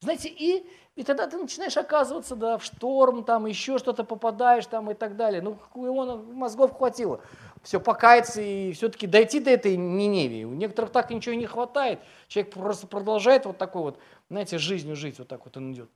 Знаете, 0.00 0.28
и 0.28 0.66
и 0.96 1.02
тогда 1.02 1.26
ты 1.26 1.36
начинаешь 1.36 1.76
оказываться, 1.76 2.36
да, 2.36 2.56
в 2.56 2.64
шторм, 2.64 3.24
там 3.24 3.46
еще 3.46 3.78
что-то 3.78 4.04
попадаешь 4.04 4.64
там 4.66 4.92
и 4.92 4.94
так 4.94 5.16
далее. 5.16 5.42
Ну, 5.42 5.58
его 5.74 6.04
мозгов 6.18 6.76
хватило. 6.76 7.20
Все, 7.64 7.80
покаяться 7.80 8.40
и 8.40 8.72
все-таки 8.72 9.08
дойти 9.08 9.40
до 9.40 9.50
этой 9.50 9.76
Ниневии. 9.76 10.44
У 10.44 10.52
некоторых 10.54 10.92
так 10.92 11.10
ничего 11.10 11.34
не 11.34 11.46
хватает. 11.46 11.98
Человек 12.28 12.52
просто 12.52 12.86
продолжает 12.86 13.44
вот 13.44 13.58
такой 13.58 13.82
вот, 13.82 13.98
знаете, 14.30 14.58
жизнью 14.58 14.94
жить, 14.94 15.18
вот 15.18 15.26
так 15.26 15.44
вот 15.44 15.56
он 15.56 15.72
идет. 15.72 15.90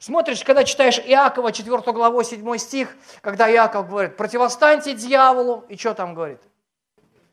Смотришь, 0.00 0.44
когда 0.44 0.64
читаешь 0.64 0.98
Иакова, 0.98 1.50
4 1.50 1.78
главу, 1.92 2.22
7 2.22 2.58
стих, 2.58 2.94
когда 3.22 3.50
Иаков 3.50 3.88
говорит, 3.88 4.18
противостаньте 4.18 4.94
дьяволу, 4.94 5.64
и 5.70 5.76
что 5.78 5.94
там 5.94 6.14
говорит? 6.14 6.40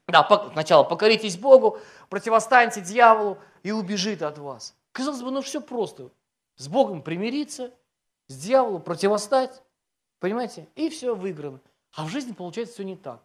Да, 0.07 0.49
сначала 0.51 0.83
покоритесь 0.83 1.37
Богу, 1.37 1.79
противостаньте 2.09 2.81
дьяволу, 2.81 3.37
и 3.63 3.71
убежит 3.71 4.21
от 4.21 4.37
вас. 4.37 4.75
Казалось 4.91 5.21
бы, 5.21 5.31
ну 5.31 5.41
все 5.41 5.61
просто. 5.61 6.09
С 6.57 6.67
Богом 6.67 7.01
примириться, 7.01 7.73
с 8.27 8.35
дьяволом 8.35 8.81
противостать, 8.81 9.63
понимаете? 10.19 10.67
И 10.75 10.89
все 10.89 11.15
выиграно. 11.15 11.59
А 11.93 12.05
в 12.05 12.09
жизни 12.09 12.33
получается 12.33 12.75
все 12.75 12.83
не 12.83 12.95
так. 12.95 13.21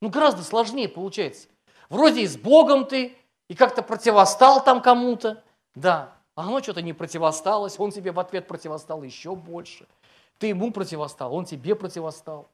Ну, 0.00 0.08
гораздо 0.08 0.42
сложнее 0.42 0.88
получается. 0.88 1.48
Вроде 1.88 2.22
и 2.22 2.26
с 2.26 2.36
Богом 2.36 2.86
ты, 2.86 3.16
и 3.48 3.54
как-то 3.54 3.82
противостал 3.82 4.62
там 4.62 4.82
кому-то, 4.82 5.42
да, 5.74 6.16
а 6.34 6.42
оно 6.42 6.60
что-то 6.60 6.82
не 6.82 6.92
противосталось, 6.92 7.78
он 7.78 7.92
тебе 7.92 8.12
в 8.12 8.20
ответ 8.20 8.48
противостал 8.48 9.02
еще 9.02 9.34
больше. 9.34 9.86
Ты 10.38 10.48
ему 10.48 10.72
противостал, 10.72 11.34
он 11.34 11.44
тебе 11.44 11.74
противостал. 11.74 12.50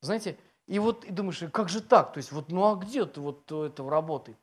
Знаете, 0.00 0.38
и 0.66 0.78
вот 0.78 1.04
и 1.04 1.10
думаешь, 1.12 1.42
как 1.52 1.68
же 1.68 1.80
так? 1.80 2.12
То 2.12 2.18
есть 2.18 2.32
вот, 2.32 2.50
ну 2.50 2.66
а 2.66 2.76
где 2.76 3.04
ты 3.04 3.20
вот 3.20 3.50
это 3.50 3.88
работает? 3.88 4.38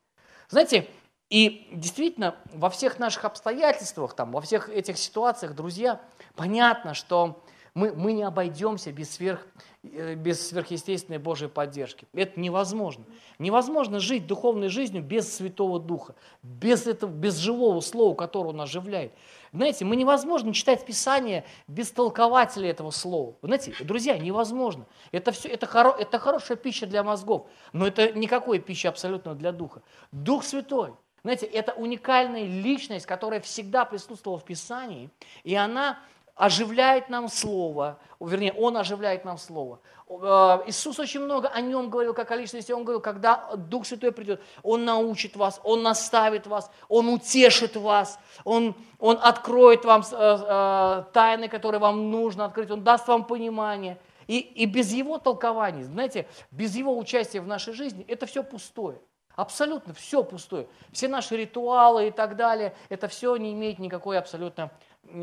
Знаете, 0.50 0.90
и 1.30 1.68
действительно, 1.72 2.36
во 2.54 2.70
всех 2.70 3.00
наших 3.00 3.26
обстоятельствах, 3.26 4.14
там, 4.14 4.32
во 4.32 4.42
всех 4.42 4.70
этих 4.70 4.98
ситуациях, 4.98 5.56
друзья, 5.56 6.00
понятно, 6.36 6.94
что 6.94 7.44
мы, 7.76 7.92
мы 7.94 8.14
не 8.14 8.24
обойдемся 8.24 8.92
без, 8.92 9.12
сверх, 9.12 9.46
э, 9.84 10.16
без 10.16 10.48
сверхъестественной 10.48 11.18
Божьей 11.18 11.50
поддержки. 11.50 12.08
Это 12.14 12.40
невозможно. 12.40 13.06
Невозможно 13.40 14.00
жить 14.00 14.28
духовной 14.28 14.70
жизнью 14.70 15.02
без 15.02 15.34
Святого 15.36 15.80
Духа, 15.80 16.16
без, 16.44 16.86
этого, 16.86 17.10
без 17.10 17.38
живого 17.38 17.80
слова, 17.82 18.16
которое 18.16 18.50
Он 18.50 18.62
оживляет. 18.62 19.14
Знаете, 19.52 19.86
мы 19.86 19.96
невозможно 19.96 20.54
читать 20.54 20.86
Писание 20.86 21.46
без 21.68 21.92
толкователя 21.92 22.70
этого 22.70 22.92
слова. 22.92 23.36
Знаете, 23.42 23.74
друзья, 23.82 24.18
невозможно. 24.18 24.86
Это, 25.12 25.32
все, 25.32 25.50
это, 25.50 25.66
хоро, 25.66 25.96
это 25.98 26.20
хорошая 26.20 26.58
пища 26.58 26.86
для 26.86 27.04
мозгов, 27.04 27.48
но 27.72 27.88
это 27.88 28.12
никакой 28.12 28.60
пища 28.60 28.90
абсолютно 28.90 29.34
для 29.34 29.52
духа. 29.52 29.82
Дух 30.12 30.44
Святой, 30.44 30.94
знаете, 31.24 31.46
это 31.46 31.72
уникальная 31.74 32.46
личность, 32.46 33.06
которая 33.06 33.40
всегда 33.42 33.86
присутствовала 33.86 34.40
в 34.40 34.46
Писании, 34.46 35.10
и 35.44 35.56
она 35.56 36.00
оживляет 36.36 37.10
нам 37.10 37.30
Слово, 37.30 38.00
вернее, 38.20 38.54
Он 38.54 38.76
оживляет 38.78 39.24
нам 39.24 39.38
Слово. 39.38 39.80
Э, 40.10 40.64
Иисус 40.68 40.98
очень 41.00 41.20
много 41.20 41.48
о 41.48 41.62
Нем 41.62 41.90
говорил, 41.90 42.14
как 42.14 42.32
о 42.32 42.36
личности. 42.36 42.72
Он 42.72 42.84
говорил, 42.84 43.02
когда 43.02 43.56
Дух 43.56 43.86
Святой 43.86 44.12
придет, 44.12 44.42
Он 44.64 44.84
научит 44.84 45.36
вас, 45.36 45.62
Он 45.64 45.84
наставит 45.84 46.48
вас, 46.48 46.72
Он 46.90 47.10
утешит 47.10 47.76
вас, 47.76 48.20
Он, 48.44 48.76
он 49.00 49.20
откроет 49.22 49.86
вам 49.86 50.02
э, 50.02 50.16
э, 50.16 51.04
тайны, 51.14 51.48
которые 51.50 51.80
вам 51.80 52.10
нужно 52.10 52.46
открыть, 52.46 52.72
Он 52.72 52.84
даст 52.84 53.08
вам 53.08 53.26
понимание. 53.26 54.00
И, 54.26 54.40
и 54.40 54.66
без 54.66 54.92
Его 54.92 55.20
толкований, 55.20 55.84
знаете, 55.84 56.28
без 56.50 56.76
Его 56.76 56.98
участия 56.98 57.42
в 57.42 57.48
нашей 57.48 57.74
жизни, 57.74 58.06
это 58.08 58.26
все 58.26 58.42
пустое. 58.44 59.00
Абсолютно 59.36 59.94
все 59.94 60.24
пустое. 60.24 60.68
Все 60.92 61.08
наши 61.08 61.36
ритуалы 61.36 62.08
и 62.08 62.12
так 62.12 62.36
далее, 62.36 62.76
это 62.90 63.08
все 63.08 63.36
не 63.36 63.54
имеет 63.54 63.80
никакой 63.80 64.18
абсолютно, 64.18 64.72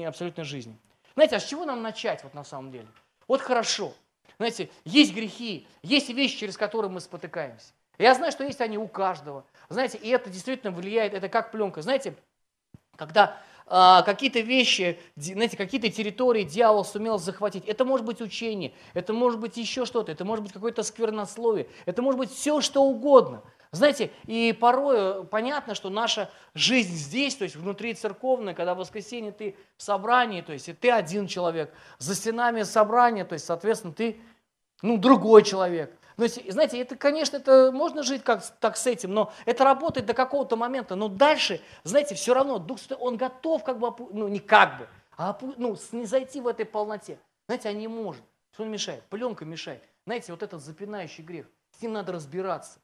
абсолютной 0.05 0.45
жизни. 0.45 0.79
Знаете, 1.15 1.37
а 1.37 1.41
с 1.41 1.45
чего 1.45 1.65
нам 1.65 1.83
начать 1.83 2.23
вот 2.25 2.35
на 2.35 2.45
самом 2.45 2.71
деле? 2.71 2.89
Вот 3.29 3.41
хорошо. 3.41 3.93
Знаете, 4.39 4.71
есть 4.85 5.15
грехи, 5.15 5.67
есть 5.83 6.09
вещи, 6.09 6.39
через 6.39 6.57
которые 6.57 6.91
мы 6.91 7.01
спотыкаемся. 7.01 7.73
Я 7.99 8.15
знаю, 8.15 8.33
что 8.33 8.45
есть 8.45 8.61
они 8.61 8.79
у 8.79 8.89
каждого. 8.89 9.45
Знаете, 9.69 9.99
и 9.99 10.09
это 10.09 10.31
действительно 10.31 10.73
влияет, 10.73 11.13
это 11.13 11.29
как 11.29 11.53
пленка. 11.53 11.83
Знаете, 11.83 12.15
когда 12.97 13.37
а, 13.67 14.03
какие-то 14.03 14.41
вещи, 14.41 14.99
знаете, 15.17 15.57
какие-то 15.57 15.91
территории 15.91 16.45
дьявол 16.45 16.85
сумел 16.85 17.19
захватить, 17.19 17.67
это 17.67 17.85
может 17.85 18.07
быть 18.07 18.23
учение, 18.23 18.73
это 18.95 19.13
может 19.13 19.39
быть 19.39 19.59
еще 19.59 19.85
что-то, 19.85 20.11
это 20.11 20.25
может 20.25 20.43
быть 20.43 20.53
какое-то 20.53 20.83
сквернословие, 20.83 21.69
это 21.85 22.01
может 22.01 22.19
быть 22.19 22.33
все, 22.33 22.61
что 22.61 22.83
угодно– 22.83 23.43
знаете, 23.73 24.11
и 24.27 24.53
порой 24.53 25.25
понятно, 25.27 25.77
что 25.77 25.91
наша 25.91 26.29
жизнь 26.55 26.95
здесь, 26.95 27.37
то 27.37 27.45
есть 27.45 27.55
внутри 27.55 27.95
церковной, 27.95 28.53
когда 28.55 28.75
в 28.75 28.79
воскресенье 28.79 29.31
ты 29.31 29.57
в 29.77 29.83
собрании, 29.83 30.41
то 30.41 30.53
есть 30.53 30.69
и 30.69 30.73
ты 30.73 30.91
один 30.91 31.29
человек, 31.29 31.73
за 31.99 32.17
стенами 32.17 32.65
собрания, 32.65 33.25
то 33.25 33.35
есть, 33.35 33.45
соответственно, 33.45 33.95
ты, 33.95 34.21
ну, 34.83 34.99
другой 34.99 35.45
человек. 35.45 35.97
То 36.17 36.25
есть, 36.25 36.53
знаете, 36.53 36.81
это, 36.81 36.97
конечно, 36.97 37.37
это 37.37 37.71
можно 37.73 38.03
жить 38.03 38.25
как, 38.25 38.45
так 38.59 38.77
с 38.77 38.87
этим, 38.89 39.15
но 39.15 39.33
это 39.47 39.63
работает 39.63 40.05
до 40.05 40.15
какого-то 40.15 40.57
момента. 40.57 40.97
Но 40.97 41.09
дальше, 41.09 41.61
знаете, 41.85 42.17
все 42.17 42.35
равно 42.35 42.59
Дух 42.59 42.81
Святой, 42.81 42.99
он 42.99 43.17
готов 43.17 43.63
как 43.63 43.79
бы, 43.79 43.95
ну, 44.11 44.27
не 44.27 44.41
как 44.41 44.79
бы, 44.79 44.89
а 45.17 45.39
ну, 45.57 45.77
не 45.93 46.07
зайти 46.07 46.41
в 46.41 46.49
этой 46.49 46.67
полноте. 46.67 47.19
Знаете, 47.47 47.69
а 47.69 47.73
не 47.73 47.89
может. 47.89 48.23
Что 48.53 48.65
он 48.65 48.71
мешает? 48.71 49.05
Пленка 49.05 49.45
мешает. 49.45 49.83
Знаете, 50.07 50.33
вот 50.33 50.43
этот 50.43 50.61
запинающий 50.61 51.23
грех, 51.23 51.47
с 51.79 51.83
ним 51.83 51.93
надо 51.93 52.13
разбираться. 52.13 52.81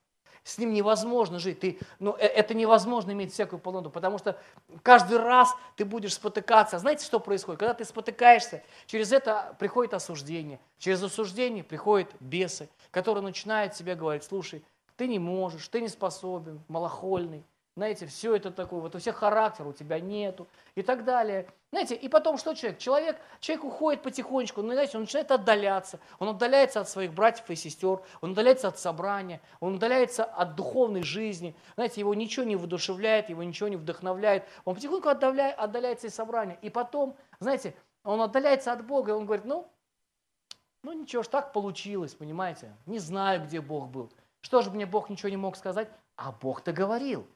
С 0.46 0.58
ним 0.58 0.72
невозможно 0.72 1.40
жить. 1.40 1.58
Ты, 1.58 1.80
ну, 1.98 2.14
э, 2.16 2.24
это 2.24 2.54
невозможно 2.54 3.10
иметь 3.10 3.32
всякую 3.32 3.58
полноту, 3.58 3.90
потому 3.90 4.16
что 4.16 4.38
каждый 4.84 5.18
раз 5.18 5.52
ты 5.74 5.84
будешь 5.84 6.14
спотыкаться. 6.14 6.78
Знаете, 6.78 7.04
что 7.04 7.18
происходит? 7.18 7.58
Когда 7.58 7.74
ты 7.74 7.84
спотыкаешься, 7.84 8.62
через 8.86 9.10
это 9.10 9.56
приходит 9.58 9.92
осуждение. 9.92 10.60
Через 10.78 11.02
осуждение 11.02 11.64
приходят 11.64 12.14
бесы, 12.20 12.68
которые 12.92 13.24
начинают 13.24 13.72
тебе 13.72 13.96
говорить, 13.96 14.22
слушай, 14.22 14.64
ты 14.96 15.08
не 15.08 15.18
можешь, 15.18 15.66
ты 15.66 15.80
не 15.80 15.88
способен, 15.88 16.62
малохольный. 16.68 17.44
Знаете, 17.76 18.06
все 18.06 18.34
это 18.34 18.50
такое, 18.50 18.80
вот 18.80 18.94
у 18.94 18.98
всех 18.98 19.16
характер 19.16 19.66
у 19.66 19.72
тебя 19.74 20.00
нету 20.00 20.46
и 20.76 20.82
так 20.82 21.04
далее. 21.04 21.46
Знаете, 21.70 21.94
и 21.94 22.08
потом 22.08 22.38
что 22.38 22.54
человек? 22.54 22.78
Человек, 22.78 23.20
человек 23.40 23.66
уходит 23.66 24.02
потихонечку, 24.02 24.62
ну, 24.62 24.72
знаете, 24.72 24.96
он 24.96 25.02
начинает 25.02 25.30
отдаляться. 25.30 26.00
Он 26.18 26.30
отдаляется 26.30 26.80
от 26.80 26.88
своих 26.88 27.12
братьев 27.12 27.50
и 27.50 27.54
сестер, 27.54 28.00
он 28.22 28.30
отдаляется 28.30 28.68
от 28.68 28.78
собрания, 28.78 29.42
он 29.60 29.74
отдаляется 29.74 30.24
от 30.24 30.54
духовной 30.54 31.02
жизни. 31.02 31.54
Знаете, 31.74 32.00
его 32.00 32.14
ничего 32.14 32.46
не 32.46 32.56
воодушевляет, 32.56 33.28
его 33.28 33.42
ничего 33.42 33.68
не 33.68 33.76
вдохновляет. 33.76 34.44
Он 34.64 34.74
потихоньку 34.74 35.10
отдаляет, 35.10 35.58
отдаляется 35.58 36.06
из 36.06 36.14
собрания. 36.14 36.58
И 36.62 36.70
потом, 36.70 37.14
знаете, 37.40 37.74
он 38.04 38.22
отдаляется 38.22 38.72
от 38.72 38.86
Бога, 38.86 39.12
и 39.12 39.14
он 39.14 39.26
говорит, 39.26 39.44
ну, 39.44 39.70
ну 40.82 40.94
ничего 40.94 41.22
ж, 41.22 41.28
так 41.28 41.52
получилось, 41.52 42.14
понимаете? 42.14 42.74
Не 42.86 43.00
знаю, 43.00 43.44
где 43.44 43.60
Бог 43.60 43.88
был. 43.88 44.10
Что 44.40 44.62
же 44.62 44.70
мне 44.70 44.86
Бог 44.86 45.10
ничего 45.10 45.28
не 45.28 45.36
мог 45.36 45.56
сказать? 45.56 45.90
А 46.16 46.32
Бог-то 46.32 46.72
говорил. 46.72 47.26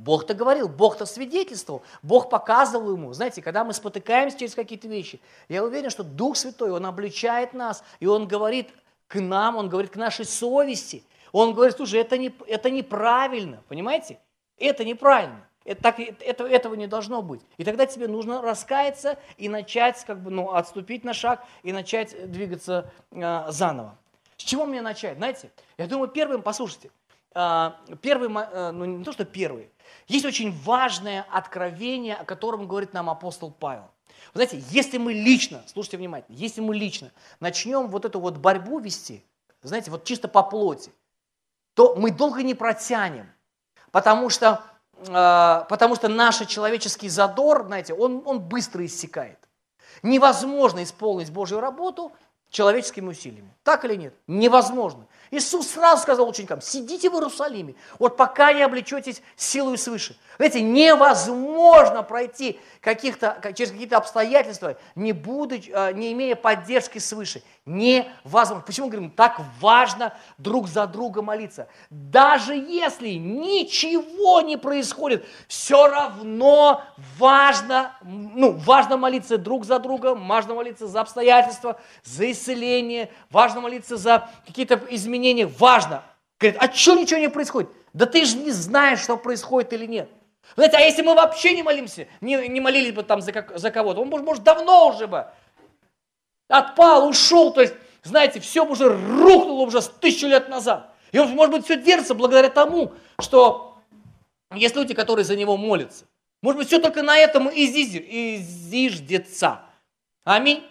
Бог-то 0.00 0.32
говорил, 0.32 0.66
Бог-то 0.66 1.04
свидетельствовал, 1.04 1.82
Бог 2.02 2.30
показывал 2.30 2.92
ему. 2.92 3.12
Знаете, 3.12 3.42
когда 3.42 3.64
мы 3.64 3.74
спотыкаемся 3.74 4.38
через 4.38 4.54
какие-то 4.54 4.88
вещи, 4.88 5.20
я 5.50 5.62
уверен, 5.62 5.90
что 5.90 6.02
Дух 6.02 6.38
Святой, 6.38 6.70
Он 6.70 6.86
обличает 6.86 7.52
нас, 7.52 7.84
и 8.00 8.06
Он 8.06 8.26
говорит 8.26 8.70
к 9.08 9.20
нам, 9.20 9.56
Он 9.56 9.68
говорит 9.68 9.90
к 9.90 9.96
нашей 9.96 10.24
совести. 10.24 11.04
Он 11.32 11.52
говорит, 11.52 11.76
слушай, 11.76 12.00
это, 12.00 12.16
не, 12.16 12.34
это 12.46 12.70
неправильно, 12.70 13.62
понимаете? 13.68 14.18
Это 14.56 14.86
неправильно. 14.86 15.46
Это, 15.66 15.82
так, 15.82 16.00
это, 16.00 16.46
этого 16.46 16.74
не 16.74 16.86
должно 16.86 17.20
быть. 17.20 17.42
И 17.58 17.64
тогда 17.64 17.84
тебе 17.84 18.08
нужно 18.08 18.40
раскаяться 18.40 19.18
и 19.36 19.50
начать, 19.50 20.02
как 20.06 20.22
бы, 20.22 20.30
ну, 20.30 20.54
отступить 20.54 21.04
на 21.04 21.12
шаг 21.12 21.44
и 21.62 21.74
начать 21.74 22.30
двигаться 22.32 22.90
э, 23.10 23.44
заново. 23.50 23.98
С 24.38 24.44
чего 24.44 24.64
мне 24.64 24.80
начать? 24.80 25.18
Знаете, 25.18 25.50
я 25.76 25.86
думаю, 25.86 26.08
первым, 26.08 26.40
послушайте, 26.40 26.90
первый, 27.32 28.28
э, 28.28 28.70
ну 28.72 28.84
не 28.84 29.04
то, 29.04 29.12
что 29.12 29.24
первый, 29.24 29.70
есть 30.08 30.24
очень 30.24 30.52
важное 30.62 31.26
откровение, 31.30 32.16
о 32.16 32.24
котором 32.24 32.66
говорит 32.66 32.92
нам 32.92 33.08
апостол 33.08 33.50
Павел. 33.50 33.90
Вы 34.34 34.44
знаете, 34.44 34.64
если 34.70 34.98
мы 34.98 35.12
лично, 35.12 35.62
слушайте 35.66 35.96
внимательно, 35.96 36.36
если 36.36 36.60
мы 36.60 36.74
лично 36.74 37.10
начнем 37.40 37.88
вот 37.88 38.04
эту 38.04 38.20
вот 38.20 38.36
борьбу 38.36 38.78
вести, 38.78 39.24
знаете, 39.62 39.90
вот 39.90 40.04
чисто 40.04 40.28
по 40.28 40.42
плоти, 40.42 40.92
то 41.74 41.94
мы 41.94 42.10
долго 42.10 42.42
не 42.42 42.54
протянем, 42.54 43.30
потому 43.90 44.28
что, 44.30 44.62
э, 44.98 45.64
потому 45.68 45.94
что 45.94 46.08
наш 46.08 46.38
человеческий 46.46 47.08
задор, 47.08 47.64
знаете, 47.66 47.94
он, 47.94 48.22
он 48.24 48.40
быстро 48.40 48.84
иссякает. 48.84 49.38
Невозможно 50.02 50.82
исполнить 50.82 51.30
Божью 51.30 51.60
работу 51.60 52.12
человеческими 52.50 53.08
усилиями. 53.08 53.54
Так 53.62 53.84
или 53.84 53.94
нет? 53.94 54.14
Невозможно. 54.26 55.06
Иисус 55.30 55.68
сразу 55.68 56.02
сказал 56.02 56.28
ученикам, 56.28 56.60
сидите 56.60 57.08
в 57.08 57.14
Иерусалиме, 57.14 57.74
вот 57.98 58.16
пока 58.16 58.52
не 58.52 58.62
облечетесь 58.62 59.22
силой 59.36 59.78
свыше. 59.78 60.16
Знаете, 60.36 60.62
невозможно 60.62 62.02
пройти 62.02 62.58
каких-то, 62.80 63.38
через 63.54 63.72
какие-то 63.72 63.98
обстоятельства, 63.98 64.78
не, 64.94 65.12
будучи, 65.12 65.70
а, 65.70 65.92
не 65.92 66.12
имея 66.12 66.34
поддержки 66.34 66.98
свыше. 66.98 67.42
Невозможно. 67.66 68.64
Почему 68.64 68.88
говорим, 68.88 69.10
так 69.10 69.38
важно 69.60 70.14
друг 70.38 70.66
за 70.66 70.86
друга 70.86 71.20
молиться? 71.20 71.68
Даже 71.90 72.54
если 72.54 73.10
ничего 73.10 74.40
не 74.40 74.56
происходит, 74.56 75.26
все 75.46 75.86
равно 75.86 76.82
важно, 77.18 77.94
ну, 78.02 78.52
важно 78.52 78.96
молиться 78.96 79.36
друг 79.36 79.66
за 79.66 79.78
друга, 79.78 80.14
важно 80.14 80.54
молиться 80.54 80.88
за 80.88 81.02
обстоятельства, 81.02 81.78
за 82.02 82.30
исцеление, 82.30 83.12
важно 83.30 83.60
молиться 83.60 83.98
за 83.98 84.28
какие-то 84.46 84.80
изменения, 84.88 85.19
важно. 85.44 86.02
Говорит, 86.38 86.60
а 86.62 86.72
что 86.72 86.94
ничего 86.94 87.20
не 87.20 87.28
происходит? 87.28 87.70
Да 87.92 88.06
ты 88.06 88.24
же 88.24 88.36
не 88.36 88.50
знаешь, 88.50 89.00
что 89.00 89.16
происходит 89.16 89.72
или 89.72 89.86
нет. 89.86 90.08
Знаете, 90.56 90.76
а 90.76 90.80
если 90.80 91.02
мы 91.02 91.14
вообще 91.14 91.54
не 91.54 91.62
молимся, 91.62 92.08
не, 92.20 92.48
не 92.48 92.60
молились 92.60 92.92
бы 92.92 93.02
там 93.02 93.20
за, 93.20 93.32
как, 93.32 93.58
за 93.58 93.70
кого-то, 93.70 94.00
он, 94.00 94.08
может, 94.08 94.26
может, 94.26 94.42
давно 94.42 94.88
уже 94.88 95.06
бы 95.06 95.26
отпал, 96.48 97.08
ушел, 97.08 97.52
то 97.52 97.60
есть, 97.60 97.74
знаете, 98.02 98.40
все 98.40 98.64
уже 98.64 98.88
рухнуло 98.88 99.62
уже 99.62 99.80
с 99.80 99.88
тысячу 99.88 100.26
лет 100.26 100.48
назад. 100.48 100.92
И 101.12 101.18
он, 101.18 101.30
может 101.30 101.52
быть, 101.54 101.64
все 101.64 101.76
держится 101.76 102.14
благодаря 102.14 102.48
тому, 102.48 102.92
что 103.20 103.78
есть 104.54 104.74
люди, 104.74 104.94
которые 104.94 105.24
за 105.24 105.36
него 105.36 105.56
молятся. 105.56 106.06
Может 106.42 106.58
быть, 106.58 106.68
все 106.68 106.78
только 106.78 107.02
на 107.02 107.16
этом 107.16 107.48
и 107.48 107.66
зиждется. 107.66 109.60
Аминь. 110.24 110.64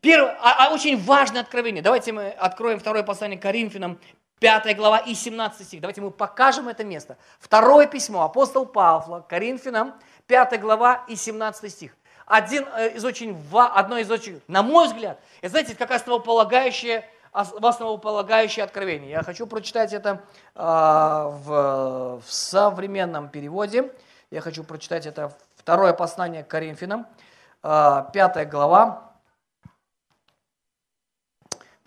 Первое, 0.00 0.36
а, 0.40 0.66
а 0.66 0.72
очень 0.72 1.02
важное 1.02 1.40
откровение. 1.42 1.82
Давайте 1.82 2.12
мы 2.12 2.28
откроем 2.28 2.78
второе 2.78 3.02
послание 3.02 3.38
Коринфянам, 3.38 3.98
5 4.38 4.76
глава 4.76 4.98
и 4.98 5.14
17 5.14 5.66
стих. 5.66 5.80
Давайте 5.80 6.00
мы 6.00 6.12
покажем 6.12 6.68
это 6.68 6.84
место. 6.84 7.16
Второе 7.40 7.86
письмо, 7.86 8.22
апостол 8.22 8.64
Павла, 8.64 9.24
Коринфянам, 9.28 9.94
5 10.28 10.60
глава 10.60 11.04
и 11.08 11.16
17 11.16 11.72
стих. 11.72 11.96
Один 12.26 12.66
э, 12.76 12.90
из 12.90 13.04
очень, 13.04 13.36
одно 13.52 13.98
из 13.98 14.08
очень, 14.10 14.40
на 14.46 14.62
мой 14.62 14.86
взгляд, 14.86 15.18
это, 15.40 15.50
знаете, 15.50 15.74
как 15.74 15.90
основополагающее, 15.90 17.08
основополагающее 17.32 18.64
откровение. 18.64 19.10
Я 19.10 19.22
хочу 19.24 19.46
прочитать 19.48 19.92
это 19.92 20.22
э, 20.54 20.60
в, 20.60 22.20
в 22.24 22.32
современном 22.32 23.30
переводе. 23.30 23.90
Я 24.30 24.42
хочу 24.42 24.62
прочитать 24.62 25.06
это 25.06 25.36
второе 25.56 25.92
послание 25.92 26.44
Коринфянам, 26.44 27.06
э, 27.64 28.04
5 28.12 28.48
глава, 28.48 29.07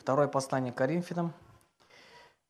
Второе 0.01 0.27
послание 0.27 0.73
Коринфянам, 0.73 1.31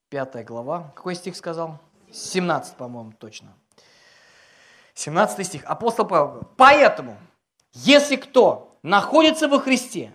пятая 0.08 0.46
глава. 0.46 0.94
Какой 0.96 1.16
стих 1.16 1.36
сказал? 1.36 1.80
17, 2.10 2.78
по-моему, 2.78 3.12
точно. 3.20 3.50
17 4.94 5.46
стих. 5.46 5.66
Апостол 5.66 6.08
Павел. 6.08 6.44
Поэтому, 6.56 7.18
если 7.74 8.16
кто 8.16 8.78
находится 8.84 9.50
во 9.50 9.60
Христе, 9.60 10.14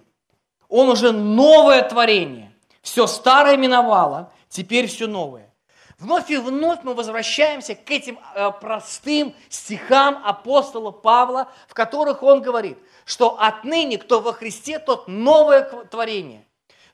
он 0.71 0.89
уже 0.89 1.13
новое 1.13 1.87
творение. 1.87 2.55
Все 2.81 3.07
старое 3.07 3.59
миновало, 3.59 4.33
теперь 4.49 4.87
все 4.87 5.07
новое. 5.07 5.53
Вновь 5.99 6.31
и 6.31 6.39
вновь 6.39 6.85
мы 6.85 6.95
возвращаемся 6.95 7.75
к 7.75 7.91
этим 7.91 8.19
э, 8.35 8.51
простым 8.63 9.35
стихам 9.51 10.23
апостола 10.25 10.91
Павла, 10.91 11.53
в 11.69 11.75
которых 11.75 12.23
он 12.23 12.41
говорит, 12.41 12.79
что 13.05 13.39
отныне, 13.39 13.99
кто 13.99 14.23
во 14.23 14.33
Христе, 14.33 14.79
тот 14.79 15.07
новое 15.07 15.65
творение. 15.85 16.47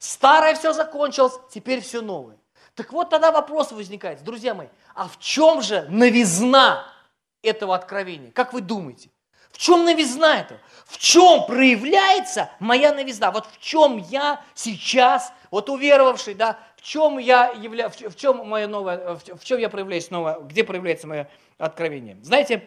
Старое 0.03 0.57
все 0.57 0.73
закончилось, 0.73 1.35
теперь 1.49 1.81
все 1.81 2.01
новое. 2.01 2.37
Так 2.75 2.93
вот 2.93 3.11
тогда 3.11 3.31
вопрос 3.31 3.71
возникает, 3.71 4.25
друзья 4.25 4.53
мои, 4.53 4.67
а 4.97 5.07
в 5.07 5.17
чем 5.21 5.63
же 5.63 5.87
новизна 5.91 6.85
этого 7.41 7.77
откровения? 7.77 8.33
Как 8.33 8.53
вы 8.53 8.63
думаете? 8.63 9.11
В 9.53 9.59
чем 9.59 9.85
новизна 9.85 10.41
этого? 10.41 10.59
В 10.87 10.99
чем 10.99 11.47
проявляется 11.47 12.51
моя 12.59 12.93
новизна? 12.93 13.31
Вот 13.31 13.47
в 13.47 13.61
чем 13.61 13.99
я 13.99 14.43
сейчас, 14.55 15.33
вот 15.53 15.71
уверовавший, 15.71 16.35
да, 16.35 16.59
в 16.77 16.83
чем 16.83 17.19
я 17.19 17.51
являюсь, 17.51 17.95
в 17.95 18.17
чем 18.17 18.45
мое 18.49 18.67
новое, 18.67 19.15
в 19.15 19.45
чем 19.45 19.61
я 19.61 19.69
проявляюсь 19.69 20.11
новое, 20.11 20.41
где 20.41 20.65
проявляется 20.65 21.07
мое 21.07 21.31
откровение? 21.59 22.19
Знаете, 22.23 22.65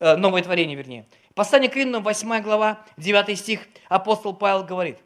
э, 0.00 0.16
новое 0.16 0.42
творение, 0.42 0.76
вернее. 0.76 1.08
Послание 1.34 1.70
к 1.70 1.76
Римлянам, 1.76 2.02
8 2.02 2.42
глава, 2.42 2.84
9 2.98 3.38
стих, 3.38 3.60
апостол 3.88 4.34
Павел 4.34 4.64
говорит, 4.64 4.98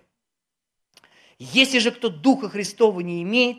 «Если 1.39 1.79
же 1.79 1.91
кто 1.91 2.09
Духа 2.09 2.49
Христова 2.49 3.01
не 3.01 3.23
имеет, 3.23 3.59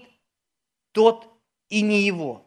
тот 0.92 1.28
и 1.70 1.82
не 1.82 2.02
его». 2.02 2.46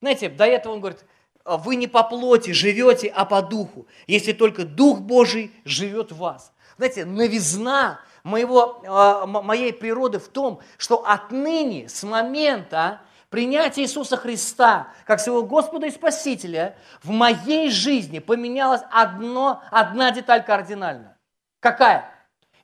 Знаете, 0.00 0.28
до 0.28 0.44
этого 0.44 0.74
он 0.74 0.80
говорит, 0.80 1.04
вы 1.46 1.76
не 1.76 1.86
по 1.86 2.02
плоти 2.02 2.50
живете, 2.50 3.08
а 3.08 3.24
по 3.24 3.40
духу, 3.42 3.86
если 4.06 4.32
только 4.32 4.64
Дух 4.64 5.00
Божий 5.00 5.52
живет 5.64 6.12
в 6.12 6.18
вас. 6.18 6.52
Знаете, 6.76 7.04
новизна 7.04 8.00
моего, 8.24 8.82
а, 8.86 9.26
моей 9.26 9.72
природы 9.72 10.18
в 10.18 10.28
том, 10.28 10.60
что 10.76 11.06
отныне, 11.06 11.88
с 11.88 12.02
момента 12.02 13.00
принятия 13.30 13.82
Иисуса 13.82 14.16
Христа 14.16 14.88
как 15.06 15.20
своего 15.20 15.44
Господа 15.44 15.86
и 15.86 15.90
Спасителя, 15.90 16.76
в 17.02 17.10
моей 17.10 17.70
жизни 17.70 18.18
поменялась 18.18 18.82
одно, 18.90 19.62
одна 19.70 20.10
деталь 20.10 20.44
кардинально. 20.44 21.16
Какая? 21.60 22.12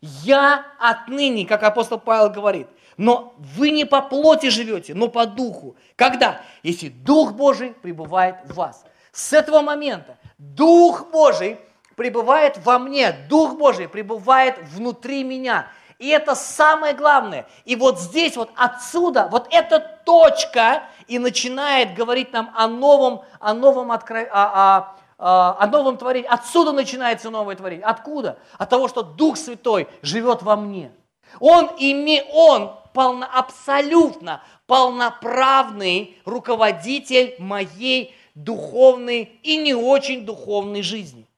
Я 0.02 0.66
отныне, 0.80 1.46
как 1.46 1.62
апостол 1.62 1.98
Павел 1.98 2.28
говорит, 2.28 2.66
но 2.96 3.34
вы 3.38 3.70
не 3.70 3.84
по 3.84 4.02
плоти 4.02 4.48
живете, 4.48 4.94
но 4.94 5.06
по 5.06 5.26
духу. 5.26 5.76
Когда? 5.94 6.40
Если 6.64 6.88
Дух 6.88 7.34
Божий 7.34 7.70
пребывает 7.70 8.36
в 8.44 8.54
вас. 8.54 8.84
С 9.12 9.32
этого 9.32 9.60
момента 9.60 10.18
Дух 10.38 11.06
Божий 11.12 11.58
пребывает 11.94 12.58
во 12.64 12.80
мне, 12.80 13.12
Дух 13.28 13.56
Божий 13.56 13.88
пребывает 13.88 14.58
внутри 14.74 15.22
меня. 15.22 15.68
И 16.00 16.08
это 16.08 16.34
самое 16.34 16.94
главное. 16.94 17.46
И 17.64 17.76
вот 17.76 18.00
здесь, 18.00 18.36
вот 18.36 18.50
отсюда, 18.56 19.28
вот 19.30 19.46
эта 19.52 19.78
точка 20.04 20.82
и 21.06 21.20
начинает 21.20 21.94
говорить 21.94 22.32
нам 22.32 22.52
о 22.56 22.66
новом, 22.66 23.22
о 23.38 23.54
новом, 23.54 23.92
откро... 23.92 24.26
о, 24.32 24.96
о, 25.22 25.56
о 25.58 25.66
новом 25.68 25.96
творении. 25.96 26.28
Отсюда 26.28 26.72
начинается 26.72 27.30
новое 27.30 27.54
творение. 27.54 27.84
Откуда? 27.84 28.38
От 28.58 28.68
того, 28.68 28.88
что 28.88 29.02
Дух 29.02 29.36
Святой 29.36 29.88
живет 30.02 30.42
во 30.42 30.56
мне. 30.56 30.90
Он, 31.38 31.66
име, 31.78 32.24
он 32.32 32.74
полно, 32.92 33.28
абсолютно 33.32 34.42
полноправный 34.66 36.18
руководитель 36.24 37.36
моей 37.38 38.14
духовной 38.34 39.38
и 39.42 39.58
не 39.58 39.74
очень 39.74 40.26
духовной 40.26 40.82
жизни. 40.82 41.28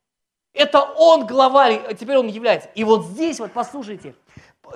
Это 0.55 0.83
он 0.83 1.27
главарь, 1.27 1.83
а 1.87 1.94
теперь 1.94 2.16
он 2.16 2.29
является. 2.29 2.70
И 2.75 2.85
вот 2.85 3.05
здесь 3.05 3.38
вот 3.38 3.53
послушайте, 3.53 4.14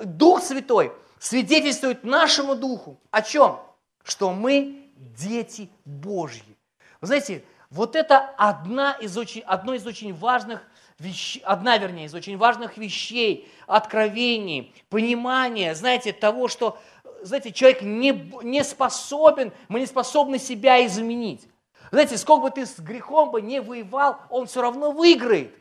Дух 0.03 0.43
Святой 0.43 0.91
свидетельствует 1.19 2.03
нашему 2.03 2.55
Духу 2.55 2.99
о 3.09 3.21
чем? 3.21 3.59
Что 4.03 4.31
мы 4.33 4.91
дети 4.95 5.69
Божьи. 5.85 6.57
Вы 7.01 7.07
знаете, 7.07 7.43
вот 7.69 7.95
это 7.95 8.17
одна 8.37 8.93
из 8.93 9.17
очень, 9.17 9.41
одно 9.41 9.73
из 9.73 9.85
очень 9.85 10.13
важных 10.13 10.61
вещей, 10.97 11.41
одна, 11.45 11.77
вернее, 11.77 12.05
из 12.05 12.13
очень 12.15 12.37
важных 12.37 12.77
вещей, 12.77 13.51
откровений, 13.67 14.73
понимания, 14.89 15.75
знаете, 15.75 16.11
того, 16.11 16.47
что, 16.47 16.79
знаете, 17.21 17.51
человек 17.51 17.81
не, 17.81 18.11
не 18.43 18.63
способен, 18.63 19.53
мы 19.67 19.79
не 19.79 19.85
способны 19.85 20.39
себя 20.39 20.85
изменить. 20.85 21.47
Знаете, 21.91 22.17
сколько 22.17 22.43
бы 22.43 22.51
ты 22.51 22.65
с 22.65 22.79
грехом 22.79 23.31
бы 23.31 23.41
не 23.41 23.61
воевал, 23.61 24.19
он 24.29 24.47
все 24.47 24.61
равно 24.61 24.91
выиграет. 24.91 25.55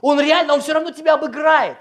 Он 0.00 0.20
реально, 0.20 0.54
он 0.54 0.60
все 0.60 0.72
равно 0.72 0.90
тебя 0.90 1.14
обыграет. 1.14 1.76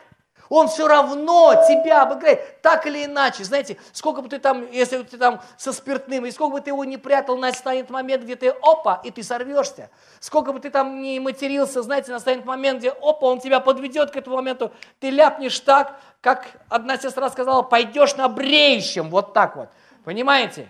Он 0.49 0.67
все 0.67 0.87
равно 0.87 1.65
тебя 1.67 2.03
обыграет, 2.03 2.61
так 2.61 2.85
или 2.87 3.05
иначе. 3.05 3.43
Знаете, 3.43 3.77
сколько 3.91 4.21
бы 4.21 4.29
ты 4.29 4.39
там, 4.39 4.69
если 4.71 5.03
ты 5.03 5.17
там 5.17 5.41
со 5.57 5.73
спиртным, 5.73 6.25
и 6.25 6.31
сколько 6.31 6.53
бы 6.53 6.61
ты 6.61 6.69
его 6.69 6.85
не 6.85 6.97
прятал, 6.97 7.37
настанет 7.37 7.89
момент, 7.89 8.23
где 8.23 8.35
ты 8.35 8.49
опа, 8.49 9.01
и 9.03 9.11
ты 9.11 9.23
сорвешься. 9.23 9.89
Сколько 10.19 10.53
бы 10.53 10.59
ты 10.59 10.69
там 10.69 11.01
не 11.01 11.19
матерился, 11.19 11.81
знаете, 11.81 12.11
настанет 12.11 12.45
момент, 12.45 12.79
где 12.79 12.89
опа, 12.89 13.27
он 13.27 13.39
тебя 13.39 13.59
подведет 13.59 14.11
к 14.11 14.15
этому 14.15 14.37
моменту, 14.37 14.71
ты 14.99 15.09
ляпнешь 15.09 15.59
так, 15.59 15.99
как 16.21 16.47
одна 16.69 16.97
сестра 16.97 17.29
сказала, 17.29 17.61
пойдешь 17.61 18.15
на 18.15 18.27
бреющем, 18.27 19.09
вот 19.09 19.33
так 19.33 19.55
вот. 19.55 19.69
Понимаете? 20.03 20.69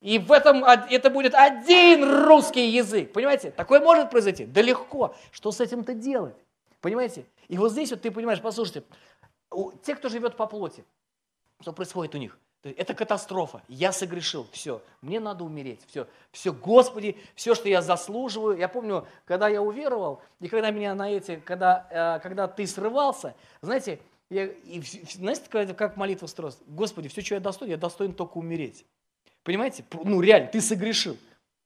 И 0.00 0.18
в 0.18 0.30
этом 0.30 0.64
это 0.64 1.10
будет 1.10 1.34
один 1.34 2.24
русский 2.26 2.68
язык. 2.68 3.12
Понимаете? 3.12 3.50
Такое 3.50 3.80
может 3.80 4.10
произойти? 4.10 4.44
Да 4.44 4.60
легко. 4.62 5.14
Что 5.32 5.50
с 5.50 5.60
этим-то 5.60 5.94
делать? 5.94 6.36
Понимаете? 6.80 7.26
И 7.48 7.58
вот 7.58 7.72
здесь 7.72 7.90
вот 7.90 8.02
ты 8.02 8.10
понимаешь, 8.10 8.40
послушайте, 8.40 8.84
те, 9.82 9.94
кто 9.94 10.08
живет 10.08 10.36
по 10.36 10.46
плоти, 10.46 10.84
что 11.60 11.72
происходит 11.72 12.14
у 12.14 12.18
них? 12.18 12.38
Это 12.62 12.94
катастрофа. 12.94 13.62
Я 13.68 13.92
согрешил. 13.92 14.46
Все. 14.50 14.82
Мне 15.00 15.20
надо 15.20 15.44
умереть. 15.44 15.80
Все. 15.86 16.08
Все, 16.32 16.52
Господи, 16.52 17.16
все, 17.34 17.54
что 17.54 17.68
я 17.68 17.80
заслуживаю. 17.80 18.58
Я 18.58 18.68
помню, 18.68 19.06
когда 19.24 19.48
я 19.48 19.62
уверовал, 19.62 20.20
и 20.40 20.48
когда 20.48 20.70
меня 20.70 20.94
на 20.94 21.10
эти, 21.10 21.36
когда, 21.36 21.86
э, 21.90 22.20
когда 22.22 22.48
ты 22.48 22.66
срывался, 22.66 23.36
знаете, 23.60 24.00
я, 24.30 24.46
и, 24.46 24.82
знаете, 25.14 25.74
как 25.74 25.96
молитва 25.96 26.26
строилась? 26.26 26.58
Господи, 26.66 27.08
все, 27.08 27.20
что 27.20 27.34
я 27.34 27.40
достоин, 27.40 27.70
я 27.70 27.76
достоин 27.76 28.12
только 28.12 28.38
умереть. 28.38 28.84
Понимаете? 29.44 29.84
Ну, 30.02 30.20
реально, 30.20 30.48
ты 30.48 30.60
согрешил. 30.60 31.16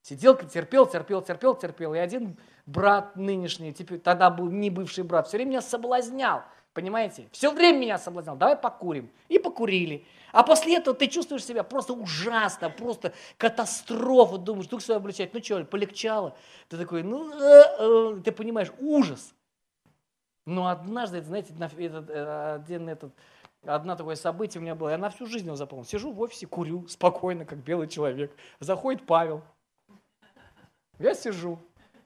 Сидел, 0.02 0.36
терпел, 0.36 0.86
терпел, 0.86 1.22
терпел, 1.22 1.54
терпел. 1.54 1.94
И 1.94 1.98
один 1.98 2.38
брат 2.66 3.16
нынешний, 3.16 3.72
теперь, 3.72 4.00
тогда 4.00 4.30
был 4.30 4.50
не 4.50 4.70
бывший 4.70 5.04
брат, 5.04 5.28
все 5.28 5.36
время 5.36 5.50
меня 5.50 5.62
соблазнял. 5.62 6.42
Понимаете? 6.72 7.28
Все 7.32 7.50
время 7.52 7.78
меня 7.78 7.98
соблазнял. 7.98 8.36
Давай 8.36 8.56
покурим. 8.56 9.10
И 9.28 9.38
покурили. 9.38 10.06
А 10.32 10.44
после 10.44 10.76
этого 10.76 10.96
ты 10.96 11.08
чувствуешь 11.08 11.44
себя 11.44 11.64
просто 11.64 11.92
ужасно, 11.92 12.70
просто 12.70 13.12
катастрофа. 13.36 14.38
Думаешь, 14.38 14.68
дух 14.68 14.80
свой 14.80 14.96
обличать. 14.96 15.34
Ну 15.34 15.42
что, 15.42 15.64
полегчало? 15.64 16.36
Ты 16.68 16.78
такой, 16.78 17.02
ну, 17.02 17.32
э, 17.32 17.64
э, 17.78 18.20
ты 18.24 18.30
понимаешь, 18.30 18.70
ужас. 18.78 19.34
Но 20.46 20.68
однажды, 20.68 21.20
знаете, 21.22 21.52
этот, 21.52 22.08
э, 22.08 22.54
один 22.54 22.88
этот 22.88 23.12
Одно 23.66 23.94
такое 23.94 24.16
событие 24.16 24.58
у 24.58 24.62
меня 24.62 24.74
было, 24.74 24.88
я 24.88 24.96
на 24.96 25.10
всю 25.10 25.26
жизнь 25.26 25.44
его 25.44 25.54
запомнил. 25.54 25.84
Сижу 25.84 26.12
в 26.12 26.20
офисе, 26.22 26.46
курю, 26.46 26.88
спокойно, 26.88 27.44
как 27.44 27.58
белый 27.58 27.88
человек. 27.88 28.34
Заходит 28.58 29.04
Павел. 29.04 29.42
Я 31.00 31.14
сижу, 31.14 31.58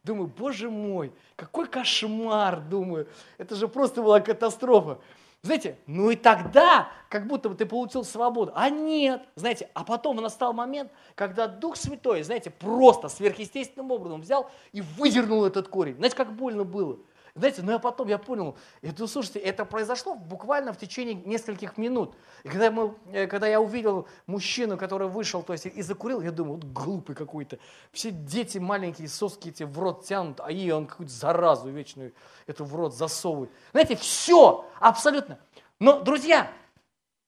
думаю, 0.04 0.28
боже 0.28 0.70
мой, 0.70 1.12
какой 1.34 1.66
кошмар, 1.66 2.60
думаю. 2.60 3.08
Это 3.38 3.56
же 3.56 3.66
просто 3.66 4.02
была 4.02 4.20
катастрофа. 4.20 5.00
Знаете, 5.42 5.76
ну 5.86 6.10
и 6.10 6.16
тогда, 6.16 6.88
как 7.10 7.26
будто 7.26 7.50
бы 7.50 7.54
ты 7.56 7.66
получил 7.66 8.04
свободу. 8.04 8.52
А 8.54 8.70
нет, 8.70 9.28
знаете, 9.34 9.68
а 9.74 9.84
потом 9.84 10.16
настал 10.16 10.54
момент, 10.54 10.90
когда 11.16 11.48
Дух 11.48 11.76
Святой, 11.76 12.22
знаете, 12.22 12.50
просто 12.50 13.08
сверхъестественным 13.08 13.90
образом 13.90 14.22
взял 14.22 14.48
и 14.72 14.80
выдернул 14.80 15.44
этот 15.44 15.68
корень. 15.68 15.96
Знаете, 15.96 16.16
как 16.16 16.32
больно 16.34 16.64
было. 16.64 16.98
Знаете, 17.36 17.62
ну 17.62 17.72
я 17.72 17.80
потом, 17.80 18.06
я 18.06 18.18
понял, 18.18 18.56
это, 18.80 19.08
слушайте, 19.08 19.40
это 19.40 19.64
произошло 19.64 20.14
буквально 20.14 20.72
в 20.72 20.78
течение 20.78 21.14
нескольких 21.14 21.76
минут. 21.76 22.14
И 22.44 22.48
когда, 22.48 22.70
мы, 22.70 22.94
э, 23.12 23.26
когда 23.26 23.48
я 23.48 23.60
увидел 23.60 24.06
мужчину, 24.28 24.78
который 24.78 25.08
вышел, 25.08 25.42
то 25.42 25.52
есть 25.52 25.66
и 25.66 25.82
закурил, 25.82 26.20
я 26.20 26.30
думаю, 26.30 26.56
вот 26.56 26.64
глупый 26.64 27.16
какой-то. 27.16 27.58
Все 27.90 28.12
дети 28.12 28.58
маленькие, 28.58 29.08
соски 29.08 29.48
эти 29.48 29.64
в 29.64 29.76
рот 29.80 30.04
тянут, 30.04 30.38
а 30.40 30.52
и 30.52 30.70
он 30.70 30.86
какую-то 30.86 31.12
заразу 31.12 31.70
вечную 31.70 32.12
эту 32.46 32.64
в 32.64 32.76
рот 32.76 32.94
засовывает. 32.94 33.50
Знаете, 33.72 33.96
все, 33.96 34.64
абсолютно. 34.78 35.40
Но, 35.80 36.02
друзья, 36.02 36.52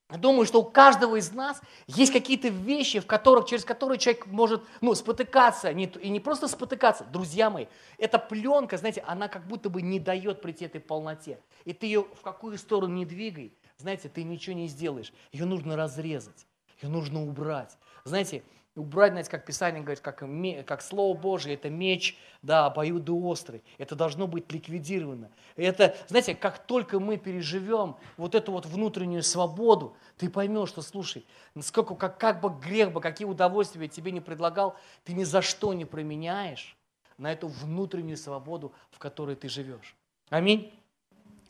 Думаю, 0.09 0.47
что 0.47 0.61
у 0.61 0.65
каждого 0.65 1.17
из 1.17 1.33
нас 1.33 1.61
есть 1.89 2.13
какие-то 2.13 2.47
вещи, 2.49 3.01
в 3.01 3.07
которых, 3.07 3.47
через 3.47 3.65
которые 3.65 3.99
человек 3.99 4.27
может 4.27 4.63
ну, 4.81 4.95
спотыкаться. 4.95 5.73
Не, 5.73 5.87
и 5.87 6.11
не 6.11 6.21
просто 6.21 6.47
спотыкаться, 6.47 7.05
друзья 7.05 7.51
мои. 7.51 7.67
Эта 7.99 8.21
пленка, 8.21 8.77
знаете, 8.77 9.03
она 9.05 9.27
как 9.27 9.49
будто 9.49 9.69
бы 9.69 9.83
не 9.83 9.99
дает 9.99 10.41
прийти 10.43 10.67
этой 10.67 10.81
полноте. 10.81 11.41
И 11.65 11.73
ты 11.73 11.87
ее 11.87 12.03
в 12.03 12.23
какую 12.23 12.57
сторону 12.57 12.95
не 12.95 13.05
двигай, 13.05 13.53
знаете, 13.79 14.09
ты 14.09 14.23
ничего 14.23 14.55
не 14.55 14.69
сделаешь. 14.69 15.13
Ее 15.33 15.45
нужно 15.45 15.75
разрезать, 15.75 16.47
ее 16.81 16.89
нужно 16.89 17.25
убрать. 17.25 17.77
Знаете, 18.05 18.45
убрать, 18.77 19.13
знаете, 19.13 19.31
как 19.31 19.45
Писание 19.45 19.83
говорит, 19.83 20.01
как, 20.01 20.23
как 20.67 20.83
Слово 20.83 21.17
Божие, 21.17 21.55
это 21.55 21.71
меч, 21.71 22.17
да, 22.43 22.67
обоюдоострый. 22.67 23.63
Это 23.79 23.97
должно 23.97 24.27
быть 24.27 24.53
ликвидировано. 24.53 25.31
Это, 25.57 25.97
знаете, 26.09 26.35
как 26.35 26.67
только 26.67 27.01
мы 27.01 27.17
переживем 27.17 27.97
вот 28.17 28.35
эту 28.35 28.53
вот 28.53 28.67
внутреннюю 28.67 29.23
свободу, 29.23 29.97
ты 30.19 30.31
поймешь, 30.31 30.69
что, 30.69 30.83
слушай, 30.83 31.27
сколько, 31.61 31.95
как, 31.95 32.19
как 32.19 32.41
бы 32.41 32.51
грех 32.51 32.93
бы, 32.93 33.01
какие 33.01 33.27
удовольствия 33.27 33.83
я 33.83 33.89
тебе 33.89 34.13
не 34.13 34.21
предлагал, 34.21 34.77
ты 35.05 35.15
ни 35.15 35.25
за 35.25 35.43
что 35.43 35.73
не 35.73 35.85
променяешь 35.85 36.77
на 37.19 37.33
эту 37.33 37.49
внутреннюю 37.49 38.17
свободу, 38.17 38.73
в 38.91 38.99
которой 38.99 39.37
ты 39.37 39.49
живешь. 39.49 39.97
Аминь. 40.29 40.73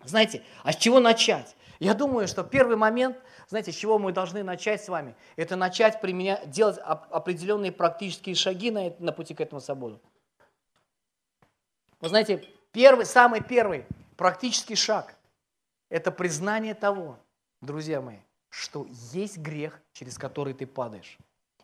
Знаете, 0.08 0.42
а 0.62 0.72
с 0.72 0.76
чего 0.76 1.00
начать? 1.00 1.56
Я 1.78 1.94
думаю, 1.94 2.26
что 2.26 2.42
первый 2.42 2.76
момент, 2.76 3.18
знаете, 3.48 3.72
с 3.72 3.74
чего 3.74 3.98
мы 3.98 4.12
должны 4.12 4.42
начать 4.42 4.82
с 4.82 4.88
вами, 4.88 5.14
это 5.36 5.56
начать 5.56 6.00
применять, 6.00 6.50
делать 6.50 6.78
определенные 6.78 7.72
практические 7.72 8.34
шаги 8.34 8.70
на, 8.70 8.94
на 8.98 9.12
пути 9.12 9.34
к 9.34 9.40
этому 9.40 9.60
свободу. 9.60 10.00
Вы 12.00 12.08
знаете, 12.08 12.44
первый, 12.72 13.04
самый 13.04 13.42
первый 13.42 13.86
практический 14.16 14.74
шаг– 14.74 15.16
это 15.90 16.10
признание 16.10 16.74
того, 16.74 17.18
друзья 17.60 18.00
мои, 18.00 18.18
что 18.48 18.86
есть 19.12 19.38
грех, 19.38 19.80
через 19.92 20.18
который 20.18 20.54
ты 20.54 20.66
падаешь. 20.66 21.18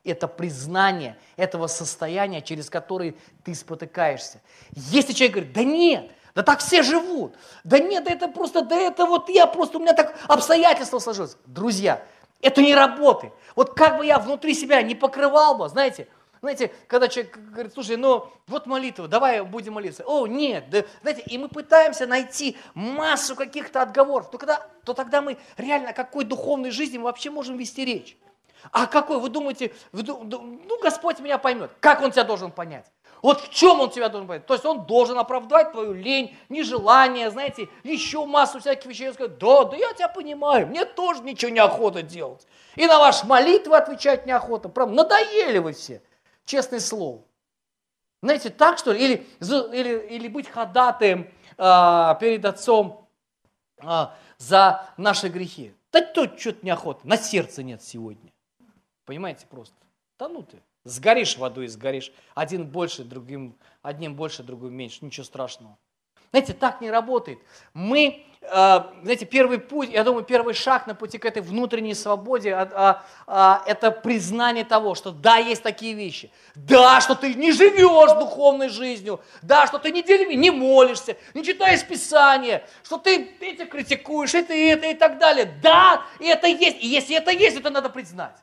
Это 0.05 0.27
признание 0.27 1.17
этого 1.37 1.69
состояния, 1.69 2.43
через 2.43 2.69
которое 2.69 3.15
ты 3.45 3.55
спотыкаешься. 3.55 4.43
Если 4.73 5.13
человек 5.13 5.35
говорит, 5.37 5.53
да 5.55 5.63
нет, 5.63 6.11
да 6.35 6.43
так 6.43 6.61
все 6.61 6.83
живут. 6.83 7.35
Да 7.65 7.79
нет, 7.79 8.09
это 8.09 8.29
просто, 8.29 8.63
да 8.63 8.77
это 8.77 9.07
вот 9.07 9.29
я 9.29 9.47
просто, 9.47 9.79
у 9.79 9.81
меня 9.81 9.93
так 9.93 10.15
обстоятельства 10.29 10.99
сложилось. 10.99 11.37
Друзья, 11.47 12.03
это 12.41 12.63
не 12.63 12.75
работает. 12.75 13.33
Вот 13.55 13.75
как 13.75 13.99
бы 13.99 14.07
я 14.07 14.19
внутри 14.19 14.55
себя 14.55 14.83
не 14.83 14.95
покрывал 14.95 15.57
бы, 15.57 15.69
знаете, 15.69 16.09
знаете, 16.43 16.73
когда 16.89 17.07
человек 17.07 17.39
говорит, 17.39 17.73
слушай, 17.73 17.97
ну 17.97 18.29
вот 18.49 18.67
молитва, 18.67 19.07
давай 19.07 19.43
будем 19.43 19.75
молиться. 19.75 20.03
О, 20.05 20.27
нет, 20.27 20.71
да, 20.71 20.83
знаете, 21.03 21.23
и 21.27 21.39
мы 21.39 21.49
пытаемся 21.49 22.05
найти 22.09 22.57
массу 22.75 23.37
каких-то 23.37 23.81
отговоров. 23.81 24.29
То, 24.29 24.39
когда, 24.39 24.67
то 24.85 24.93
тогда 24.93 25.23
мы 25.23 25.39
реально 25.57 25.91
о 25.91 25.93
какой 25.93 26.25
духовной 26.25 26.73
жизни 26.73 26.99
мы 26.99 27.05
вообще 27.05 27.31
можем 27.31 27.57
вести 27.57 27.85
речь? 27.85 28.17
А 28.73 28.87
какой, 28.87 29.21
вы 29.21 29.29
думаете, 29.29 29.73
вы, 29.93 30.03
ну 30.03 30.81
Господь 30.83 31.21
меня 31.21 31.39
поймет. 31.39 31.71
Как 31.79 32.03
Он 32.03 32.11
тебя 32.11 32.25
должен 32.25 32.51
понять? 32.51 32.87
Вот 33.23 33.41
в 33.41 33.51
чем 33.51 33.79
он 33.79 33.91
тебя 33.91 34.09
должен 34.09 34.27
понять? 34.27 34.47
То 34.47 34.55
есть 34.55 34.67
он 34.67 34.85
должен 34.85 35.17
оправдать 35.17 35.71
твою 35.71 35.93
лень, 35.93 36.37
нежелание, 36.49 37.31
знаете, 37.31 37.69
еще 37.85 38.27
массу 38.27 38.59
всяких 38.59 38.87
вещей. 38.87 39.09
Он 39.09 39.15
сказать, 39.15 39.39
да, 39.39 39.65
да 39.65 39.77
я 39.77 39.93
тебя 39.93 40.09
понимаю, 40.09 40.67
мне 40.67 40.85
тоже 40.85 41.23
ничего 41.23 41.53
не 41.53 41.61
охота 41.61 42.03
делать. 42.03 42.45
И 42.75 42.85
на 42.85 42.99
ваши 42.99 43.25
молитвы 43.25 43.77
отвечать 43.77 44.27
неохота. 44.27 44.69
Прям 44.69 44.97
надоели 44.97 45.59
вы 45.59 45.73
все, 45.73 46.03
честное 46.45 46.81
слово. 46.81 47.23
Знаете, 48.23 48.51
так 48.51 48.79
что 48.79 48.93
ли? 48.93 49.05
Или, 49.05 49.27
или, 49.73 50.07
или 50.09 50.29
быть 50.29 50.49
ходатаем 50.49 51.31
а, 51.57 52.17
перед 52.17 52.45
Отцом 52.45 53.09
а, 53.79 54.17
за 54.39 54.89
наши 54.97 55.29
грехи. 55.29 55.73
Да 55.93 56.03
тут 56.03 56.41
что-то 56.41 56.67
неохота, 56.67 57.07
на 57.07 57.17
сердце 57.17 57.63
нет 57.63 57.83
сегодня. 57.83 58.33
Понимаете 59.05 59.47
просто? 59.47 59.77
Да 60.19 60.29
ну 60.29 60.43
ты. 60.43 60.61
Сгоришь 60.85 61.37
в 61.37 61.45
аду 61.45 61.63
и 61.63 61.69
сгоришь. 61.69 62.13
Один 62.35 62.67
больше, 62.67 63.05
другим, 63.05 63.57
одним 63.83 64.15
больше, 64.15 64.43
другим 64.43 64.75
меньше. 64.75 65.05
Ничего 65.05 65.25
страшного. 65.25 65.79
Знаете, 66.33 66.55
так 66.55 66.81
не 66.81 66.91
работает. 66.91 67.39
Мы, 67.75 68.25
э, 68.41 68.47
знаете, 69.03 69.27
первый 69.27 69.59
путь, 69.59 69.91
я 69.91 70.03
думаю, 70.03 70.25
первый 70.25 70.55
шаг 70.55 70.87
на 70.87 70.95
пути 70.95 71.19
к 71.19 71.27
этой 71.27 71.43
внутренней 71.43 71.93
свободе, 71.95 72.55
а, 72.55 72.71
а, 72.73 73.05
а, 73.27 73.63
это 73.67 73.91
признание 73.91 74.65
того, 74.65 74.95
что 74.95 75.11
да, 75.11 75.37
есть 75.37 75.63
такие 75.63 75.93
вещи. 75.93 76.31
Да, 76.55 77.03
что 77.03 77.15
ты 77.15 77.35
не 77.35 77.53
живешь 77.53 78.13
духовной 78.19 78.71
жизнью. 78.71 79.21
Да, 79.43 79.67
что 79.67 79.79
ты 79.79 79.93
неделями 79.93 80.33
не 80.33 80.51
молишься, 80.51 81.19
не 81.35 81.45
читаешь 81.45 81.87
Писание, 81.87 82.67
что 82.83 82.97
ты 82.97 83.37
эти 83.41 83.67
критикуешь, 83.67 84.35
это 84.35 84.55
и 84.55 84.69
это 84.69 84.87
и 84.87 84.95
так 84.95 85.19
далее. 85.19 85.55
Да, 85.63 86.03
и 86.19 86.27
это 86.27 86.47
есть. 86.47 86.83
И 86.83 86.87
если 86.87 87.15
это 87.15 87.31
есть, 87.31 87.59
это 87.59 87.69
надо 87.69 87.91
признать. 87.91 88.37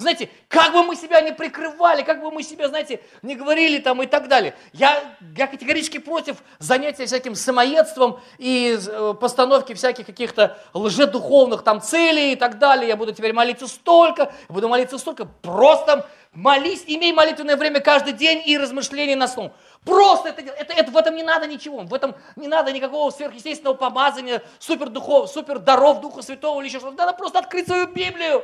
Знаете, 0.00 0.30
как 0.48 0.72
бы 0.72 0.82
мы 0.82 0.96
себя 0.96 1.20
не 1.20 1.32
прикрывали, 1.32 2.02
как 2.02 2.22
бы 2.22 2.30
мы 2.30 2.42
себя, 2.42 2.68
знаете, 2.68 3.00
не 3.20 3.34
говорили 3.34 3.78
там 3.78 4.02
и 4.02 4.06
так 4.06 4.28
далее. 4.28 4.54
Я, 4.72 4.98
я 5.36 5.46
категорически 5.46 5.98
против 5.98 6.38
занятия 6.58 7.04
всяким 7.04 7.34
самоедством 7.34 8.18
и 8.38 8.78
э, 8.80 9.14
постановки 9.20 9.74
всяких 9.74 10.06
каких-то 10.06 10.56
лжедуховных 10.72 11.62
там 11.62 11.82
целей 11.82 12.32
и 12.32 12.36
так 12.36 12.58
далее. 12.58 12.88
Я 12.88 12.96
буду 12.96 13.12
теперь 13.12 13.34
молиться 13.34 13.68
столько, 13.68 14.32
буду 14.48 14.68
молиться 14.70 14.96
столько. 14.96 15.26
Просто 15.26 16.08
молись, 16.32 16.82
имей 16.86 17.12
молитвенное 17.12 17.58
время 17.58 17.80
каждый 17.80 18.14
день 18.14 18.42
и 18.46 18.56
размышления 18.56 19.16
на 19.16 19.28
сном. 19.28 19.52
Просто 19.84 20.30
это, 20.30 20.40
это, 20.40 20.72
это, 20.72 20.90
в 20.90 20.96
этом 20.96 21.14
не 21.14 21.22
надо 21.22 21.46
ничего, 21.46 21.80
в 21.80 21.92
этом 21.92 22.14
не 22.36 22.48
надо 22.48 22.72
никакого 22.72 23.10
сверхъестественного 23.10 23.74
помазания, 23.74 24.42
супер 24.60 24.88
духов, 24.88 25.30
супер 25.30 25.58
даров 25.58 26.00
Духа 26.00 26.22
Святого 26.22 26.60
или 26.60 26.68
еще 26.68 26.80
что-то. 26.80 26.96
Надо 26.96 27.12
просто 27.12 27.38
открыть 27.38 27.66
свою 27.66 27.86
Библию 27.86 28.42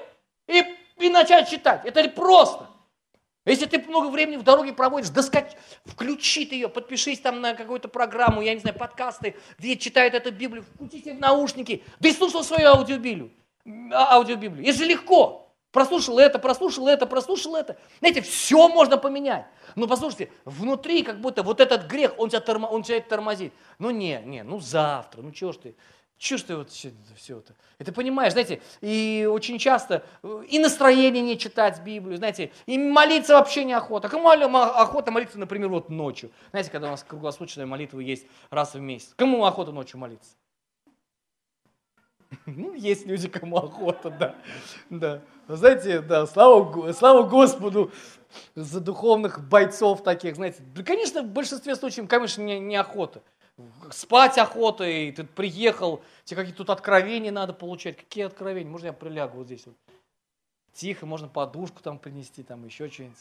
и 0.48 0.62
и 0.98 1.08
начать 1.08 1.48
читать. 1.48 1.84
Это 1.84 2.08
просто. 2.08 2.68
Если 3.46 3.66
ты 3.66 3.78
много 3.78 4.08
времени 4.08 4.36
в 4.36 4.42
дороге 4.42 4.72
проводишь, 4.72 5.10
да 5.10 5.22
включи 5.84 6.46
ты 6.46 6.56
ее, 6.56 6.68
подпишись 6.68 7.20
там 7.20 7.40
на 7.40 7.54
какую-то 7.54 7.86
программу, 7.88 8.42
я 8.42 8.52
не 8.54 8.60
знаю, 8.60 8.76
подкасты, 8.76 9.36
где 9.56 9.76
читают 9.76 10.14
эту 10.14 10.32
Библию, 10.32 10.64
включите 10.74 11.14
в 11.14 11.20
наушники, 11.20 11.84
да 12.00 12.08
и 12.08 12.12
слушал 12.12 12.42
свою 12.42 12.68
аудиобиблию. 12.68 13.30
А, 13.92 14.16
аудиобиблию. 14.16 14.64
Если 14.64 14.84
легко, 14.84 15.46
прослушал 15.70 16.18
это, 16.18 16.40
прослушал 16.40 16.88
это, 16.88 17.06
прослушал 17.06 17.54
это. 17.54 17.76
Знаете, 18.00 18.20
все 18.22 18.68
можно 18.68 18.98
поменять. 18.98 19.46
Но 19.76 19.86
послушайте, 19.86 20.32
внутри 20.44 21.04
как 21.04 21.20
будто 21.20 21.44
вот 21.44 21.60
этот 21.60 21.86
грех, 21.86 22.14
он 22.18 22.30
тебя, 22.30 22.40
тормо, 22.40 22.66
он 22.66 22.82
тебя 22.82 23.00
тормозит. 23.00 23.52
Ну 23.78 23.90
не, 23.90 24.20
не, 24.24 24.42
ну 24.42 24.58
завтра, 24.58 25.22
ну 25.22 25.30
чего 25.30 25.52
ж 25.52 25.56
ты. 25.58 25.76
Ты 26.18 26.56
вот 26.56 26.70
все, 26.70 26.92
все 27.14 27.38
это? 27.38 27.54
И 27.78 27.84
ты 27.84 27.92
понимаешь, 27.92 28.32
знаете, 28.32 28.62
и 28.80 29.28
очень 29.30 29.58
часто 29.58 30.02
э, 30.22 30.44
и 30.48 30.58
настроение 30.58 31.22
не 31.22 31.38
читать 31.38 31.82
Библию, 31.82 32.16
знаете, 32.16 32.52
и 32.64 32.78
молиться 32.78 33.34
вообще 33.34 33.64
неохота. 33.64 34.08
Кому 34.08 34.30
охота 34.30 35.10
молиться, 35.10 35.38
например, 35.38 35.68
вот 35.68 35.90
ночью? 35.90 36.30
Знаете, 36.50 36.70
когда 36.70 36.88
у 36.88 36.92
нас 36.92 37.04
круглосуточная 37.04 37.66
молитва 37.66 38.00
есть 38.00 38.26
раз 38.50 38.74
в 38.74 38.80
месяц. 38.80 39.12
Кому 39.16 39.44
охота 39.44 39.72
ночью 39.72 40.00
молиться? 40.00 40.30
Ну, 42.46 42.74
есть 42.74 43.06
люди, 43.06 43.28
кому 43.28 43.58
охота, 43.58 44.10
да. 44.10 44.34
да. 44.90 45.22
Знаете, 45.48 46.00
да, 46.00 46.26
слава, 46.26 46.92
слава 46.92 47.22
Господу 47.22 47.92
за 48.54 48.80
духовных 48.80 49.46
бойцов 49.48 50.02
таких, 50.02 50.36
знаете. 50.36 50.62
Да, 50.74 50.82
конечно, 50.82 51.22
в 51.22 51.28
большинстве 51.28 51.76
случаев, 51.76 52.08
конечно, 52.08 52.42
не, 52.42 52.58
не 52.58 52.76
охота 52.76 53.22
спать 53.90 54.38
охота, 54.38 54.84
и 54.84 55.12
ты 55.12 55.24
приехал, 55.24 56.02
тебе 56.24 56.38
какие-то 56.38 56.58
тут 56.58 56.70
откровения 56.70 57.32
надо 57.32 57.52
получать. 57.52 57.96
Какие 57.96 58.24
откровения? 58.24 58.70
Можно 58.70 58.86
я 58.86 58.92
прилягу 58.92 59.38
вот 59.38 59.46
здесь 59.46 59.66
вот? 59.66 59.76
Тихо, 60.74 61.06
можно 61.06 61.28
подушку 61.28 61.80
там 61.82 61.98
принести, 61.98 62.42
там 62.42 62.64
еще 62.66 62.90
что-нибудь. 62.90 63.16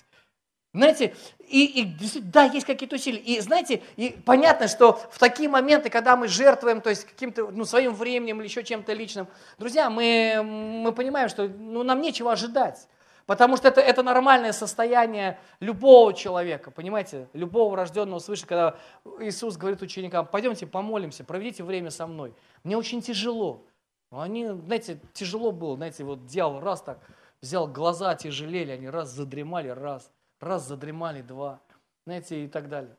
Знаете, 0.74 1.16
и, 1.48 1.84
и 1.84 2.20
да, 2.20 2.44
есть 2.44 2.66
какие-то 2.66 2.98
усилия. 2.98 3.20
И 3.20 3.40
знаете, 3.40 3.82
и 3.96 4.10
понятно, 4.26 4.68
что 4.68 5.00
в 5.10 5.20
такие 5.20 5.48
моменты, 5.48 5.90
когда 5.90 6.18
мы 6.18 6.28
жертвуем, 6.28 6.82
то 6.82 6.90
есть 6.90 7.06
каким-то 7.06 7.50
ну, 7.50 7.64
своим 7.64 7.94
временем 7.94 8.42
или 8.42 8.48
еще 8.50 8.62
чем-то 8.62 8.92
личным, 8.92 9.30
друзья, 9.58 9.90
мы, 9.90 10.42
мы 10.44 10.92
понимаем, 10.92 11.30
что 11.30 11.48
ну, 11.48 11.84
нам 11.84 12.02
нечего 12.02 12.34
ожидать. 12.34 12.90
Потому 13.26 13.58
что 13.58 13.68
это, 13.68 13.82
это 13.82 14.04
нормальное 14.04 14.52
состояние 14.52 15.40
любого 15.60 16.14
человека, 16.14 16.70
понимаете, 16.70 17.28
любого 17.34 17.76
рожденного 17.76 18.20
свыше, 18.20 18.46
когда 18.46 18.78
Иисус 19.20 19.58
говорит 19.58 19.82
ученикам, 19.82 20.28
пойдемте 20.28 20.68
помолимся, 20.68 21.24
проведите 21.24 21.64
время 21.64 21.90
со 21.90 22.06
мной. 22.06 22.36
Мне 22.64 22.78
очень 22.78 23.02
тяжело. 23.02 23.66
Они, 24.12 24.48
знаете, 24.48 25.00
тяжело 25.14 25.52
было, 25.52 25.76
знаете, 25.76 26.04
вот 26.04 26.28
дьявол 26.28 26.60
раз 26.60 26.82
так 26.82 27.00
взял, 27.42 27.68
глаза 27.68 28.14
тяжелели, 28.16 28.72
они 28.72 28.90
раз 28.90 29.10
задремали, 29.10 29.70
раз, 29.70 30.12
раз 30.40 30.68
задремали, 30.68 31.22
два, 31.22 31.60
знаете, 32.06 32.46
и 32.46 32.48
так 32.48 32.70
далее. 32.70 32.96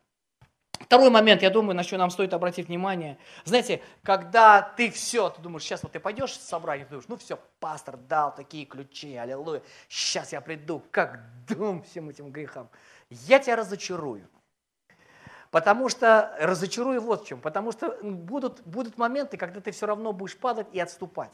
Второй 0.81 1.11
момент, 1.11 1.43
я 1.43 1.51
думаю, 1.51 1.75
на 1.75 1.83
что 1.83 1.97
нам 1.97 2.11
стоит 2.11 2.35
обратить 2.35 2.69
внимание. 2.69 3.19
Знаете, 3.45 3.83
когда 4.03 4.63
ты 4.63 4.91
все, 4.91 5.31
ты 5.31 5.41
думаешь, 5.41 5.63
сейчас 5.63 5.83
вот 5.83 5.93
ты 5.93 6.01
пойдешь 6.01 6.33
в 6.33 6.43
собрание, 6.43 6.85
ты 6.85 6.91
думаешь, 6.91 7.09
ну 7.09 7.17
все, 7.17 7.39
пастор 7.61 7.97
дал 7.97 8.35
такие 8.35 8.67
ключи, 8.67 9.17
аллилуйя, 9.17 9.63
сейчас 9.89 10.33
я 10.33 10.41
приду, 10.41 10.83
как 10.91 11.21
дом 11.49 11.83
всем 11.83 12.09
этим 12.09 12.31
грехам. 12.31 12.69
Я 13.11 13.39
тебя 13.39 13.57
разочарую. 13.57 14.29
Потому 15.51 15.89
что, 15.89 16.37
разочарую 16.39 17.01
вот 17.01 17.25
в 17.25 17.27
чем, 17.27 17.41
потому 17.41 17.73
что 17.73 17.97
будут, 18.03 18.61
будут 18.67 18.99
моменты, 18.99 19.37
когда 19.37 19.61
ты 19.61 19.71
все 19.71 19.87
равно 19.87 20.13
будешь 20.13 20.37
падать 20.37 20.67
и 20.73 20.81
отступать. 20.81 21.33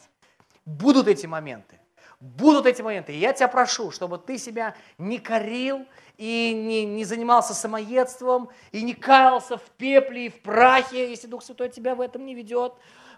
Будут 0.64 1.08
эти 1.08 1.26
моменты. 1.26 1.81
Будут 2.22 2.66
эти 2.66 2.80
моменты. 2.82 3.12
И 3.12 3.18
я 3.18 3.32
тебя 3.32 3.48
прошу, 3.48 3.90
чтобы 3.90 4.16
ты 4.16 4.38
себя 4.38 4.76
не 4.96 5.18
корил 5.18 5.84
и 6.18 6.52
не, 6.54 6.84
не 6.84 7.02
занимался 7.02 7.52
самоедством, 7.52 8.48
и 8.70 8.80
не 8.84 8.94
каялся 8.94 9.56
в 9.56 9.62
пепле 9.76 10.26
и 10.26 10.28
в 10.28 10.40
прахе, 10.40 11.10
если 11.10 11.26
Дух 11.26 11.42
Святой 11.42 11.68
тебя 11.68 11.96
в 11.96 12.00
этом 12.00 12.24
не 12.24 12.36
ведет. 12.36 12.74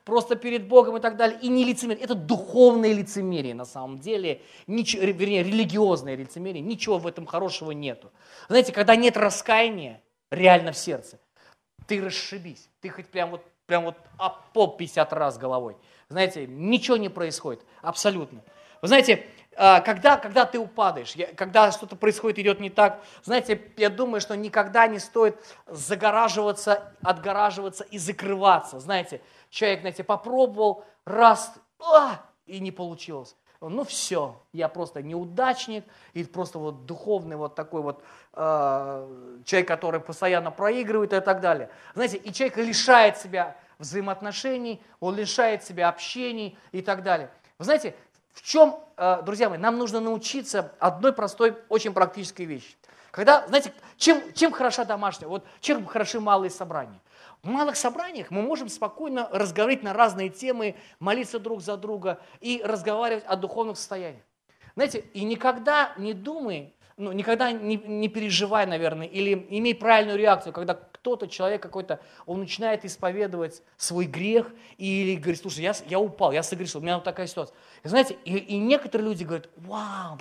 просто 0.06 0.36
перед 0.36 0.68
Богом 0.68 0.96
и 0.96 1.00
так 1.00 1.18
далее. 1.18 1.38
И 1.42 1.48
не 1.48 1.64
лицемерие. 1.64 2.02
Это 2.02 2.14
духовное 2.14 2.94
лицемерие 2.94 3.54
на 3.54 3.66
самом 3.66 3.98
деле, 3.98 4.40
ничего, 4.66 5.02
вернее, 5.02 5.42
религиозное 5.42 6.16
лицемерие. 6.16 6.62
Ничего 6.62 6.96
в 6.96 7.06
этом 7.06 7.26
хорошего 7.26 7.72
нету. 7.72 8.10
Знаете, 8.48 8.72
когда 8.72 8.96
нет 8.96 9.18
раскаяния 9.18 10.00
реально 10.30 10.72
в 10.72 10.78
сердце, 10.78 11.20
ты 11.86 12.02
расшибись. 12.02 12.70
Ты 12.80 12.88
хоть 12.88 13.08
прям 13.08 13.32
вот, 13.32 13.42
прям 13.66 13.84
вот 13.84 13.98
об 14.16 14.50
пол 14.54 14.78
50 14.78 15.12
раз 15.12 15.36
головой. 15.36 15.76
Знаете, 16.08 16.46
ничего 16.46 16.96
не 16.96 17.10
происходит. 17.10 17.62
Абсолютно. 17.82 18.42
Вы 18.84 18.88
знаете, 18.88 19.24
а, 19.56 19.80
когда, 19.80 20.18
когда 20.18 20.44
ты 20.44 20.58
упадаешь, 20.58 21.14
когда 21.36 21.72
что-то 21.72 21.96
происходит, 21.96 22.38
идет 22.40 22.60
не 22.60 22.68
так, 22.68 23.00
знаете, 23.22 23.58
я 23.78 23.88
думаю, 23.88 24.20
что 24.20 24.36
никогда 24.36 24.86
не 24.86 24.98
стоит 24.98 25.38
загораживаться, 25.66 26.92
отгораживаться 27.02 27.84
и 27.84 27.96
закрываться. 27.96 28.80
Знаете, 28.80 29.22
человек, 29.48 29.80
знаете, 29.80 30.04
попробовал 30.04 30.84
раз, 31.06 31.54
а, 31.80 32.20
и 32.44 32.60
не 32.60 32.72
получилось. 32.72 33.36
Ну 33.58 33.84
все, 33.84 34.38
я 34.52 34.68
просто 34.68 35.00
неудачник, 35.00 35.86
и 36.12 36.22
просто 36.22 36.58
вот 36.58 36.84
духовный 36.84 37.36
вот 37.36 37.54
такой 37.54 37.80
вот 37.80 38.04
э, 38.34 39.38
человек, 39.46 39.66
который 39.66 40.00
постоянно 40.00 40.50
проигрывает 40.50 41.14
и 41.14 41.20
так 41.20 41.40
далее. 41.40 41.70
Знаете, 41.94 42.18
и 42.18 42.30
человек 42.34 42.58
лишает 42.58 43.16
себя 43.16 43.56
взаимоотношений, 43.78 44.82
он 45.00 45.16
лишает 45.16 45.64
себя 45.64 45.88
общений 45.88 46.58
и 46.70 46.82
так 46.82 47.02
далее. 47.02 47.30
Вы 47.56 47.64
знаете, 47.64 47.94
в 48.34 48.42
чем, 48.42 48.78
э, 48.96 49.22
друзья 49.22 49.48
мои, 49.48 49.58
нам 49.58 49.78
нужно 49.78 50.00
научиться 50.00 50.72
одной 50.78 51.12
простой, 51.12 51.56
очень 51.68 51.92
практической 51.92 52.42
вещи. 52.42 52.76
Когда, 53.10 53.46
знаете, 53.46 53.72
чем, 53.96 54.20
чем 54.34 54.50
хороша 54.50 54.84
домашняя, 54.84 55.28
вот 55.28 55.44
чем 55.60 55.86
хороши 55.86 56.18
малые 56.18 56.50
собрания. 56.50 57.00
В 57.44 57.48
малых 57.48 57.76
собраниях 57.76 58.30
мы 58.30 58.42
можем 58.42 58.68
спокойно 58.68 59.28
разговаривать 59.30 59.84
на 59.84 59.92
разные 59.92 60.30
темы, 60.30 60.74
молиться 60.98 61.38
друг 61.38 61.60
за 61.60 61.76
друга 61.76 62.20
и 62.40 62.60
разговаривать 62.64 63.24
о 63.24 63.36
духовных 63.36 63.76
состояниях. 63.76 64.24
Знаете, 64.74 65.04
и 65.12 65.22
никогда 65.22 65.92
не 65.96 66.12
думай, 66.12 66.74
ну, 66.96 67.12
никогда 67.12 67.52
не, 67.52 67.76
не 67.76 68.08
переживай, 68.08 68.66
наверное, 68.66 69.06
или 69.06 69.46
имей 69.50 69.76
правильную 69.76 70.18
реакцию, 70.18 70.52
когда 70.52 70.78
кто-то, 71.04 71.28
человек 71.28 71.62
какой-то, 71.62 72.00
он 72.24 72.40
начинает 72.40 72.86
исповедовать 72.86 73.62
свой 73.76 74.06
грех 74.06 74.50
или 74.78 75.16
говорит, 75.16 75.38
слушай, 75.38 75.60
я, 75.60 75.74
я 75.86 76.00
упал, 76.00 76.32
я 76.32 76.42
согрешил, 76.42 76.80
у 76.80 76.82
меня 76.82 76.94
вот 76.94 77.04
такая 77.04 77.26
ситуация. 77.26 77.54
И 77.82 77.88
знаете, 77.88 78.16
и, 78.24 78.38
и 78.38 78.56
некоторые 78.56 79.10
люди 79.10 79.22
говорят, 79.22 79.50
вау, 79.56 80.18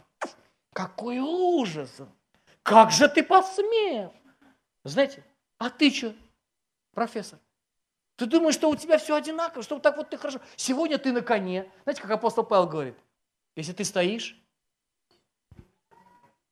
какой 0.73 1.19
ужас, 1.19 1.89
как 2.63 2.91
же 2.91 3.07
ты 3.07 3.23
посмел. 3.23 4.13
Знаете, 4.83 5.23
а 5.57 5.69
ты 5.69 5.89
что, 5.89 6.13
профессор? 6.93 7.39
Ты 8.17 8.25
думаешь, 8.25 8.55
что 8.55 8.69
у 8.69 8.75
тебя 8.75 8.97
все 8.97 9.15
одинаково, 9.15 9.63
что 9.63 9.75
вот 9.75 9.83
так 9.83 9.95
вот 9.95 10.09
ты 10.09 10.17
хорошо. 10.17 10.41
Сегодня 10.57 10.97
ты 10.97 11.13
на 11.13 11.21
коне. 11.21 11.71
Знаете, 11.83 12.01
как 12.01 12.11
апостол 12.11 12.43
Павел 12.43 12.67
говорит, 12.67 12.97
если 13.55 13.71
ты 13.71 13.85
стоишь, 13.85 14.37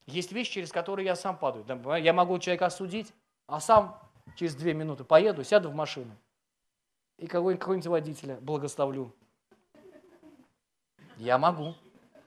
есть 0.05 0.32
вещи, 0.32 0.53
через 0.53 0.71
которые 0.71 1.05
я 1.05 1.17
сам 1.17 1.38
падаю. 1.38 1.65
Я 2.01 2.13
могу 2.13 2.39
человека 2.39 2.67
осудить, 2.67 3.13
а 3.47 3.59
сам 3.59 3.99
через 4.36 4.55
две 4.55 4.73
минуты 4.73 5.03
поеду, 5.03 5.43
сяду 5.43 5.69
в 5.69 5.75
машину 5.75 6.15
и 7.17 7.27
какого-нибудь 7.27 7.88
водителя 7.88 8.36
благословлю. 8.41 9.13
Я 11.17 11.38
могу. 11.38 11.75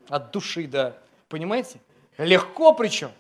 От 0.09 0.31
души, 0.31 0.69
да. 0.69 0.97
Понимаете? 1.29 1.81
Легко 2.17 2.73
причем. 2.75 3.11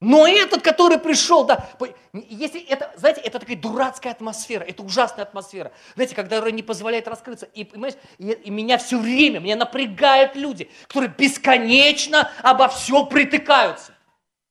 Но 0.00 0.28
этот, 0.28 0.62
который 0.62 0.98
пришел, 0.98 1.44
да, 1.44 1.68
если 2.12 2.62
это, 2.62 2.92
знаете, 2.96 3.20
это 3.22 3.40
такая 3.40 3.56
дурацкая 3.56 4.12
атмосфера, 4.12 4.62
это 4.62 4.84
ужасная 4.84 5.24
атмосфера, 5.24 5.72
знаете, 5.96 6.14
когда 6.14 6.40
не 6.52 6.62
позволяет 6.62 7.08
раскрыться, 7.08 7.46
и, 7.46 7.64
понимаешь, 7.64 7.94
и, 8.18 8.30
и 8.30 8.50
меня 8.50 8.78
все 8.78 8.96
время, 8.96 9.40
меня 9.40 9.56
напрягают 9.56 10.36
люди, 10.36 10.70
которые 10.86 11.12
бесконечно 11.18 12.30
обо 12.42 12.68
все 12.68 13.06
притыкаются. 13.06 13.92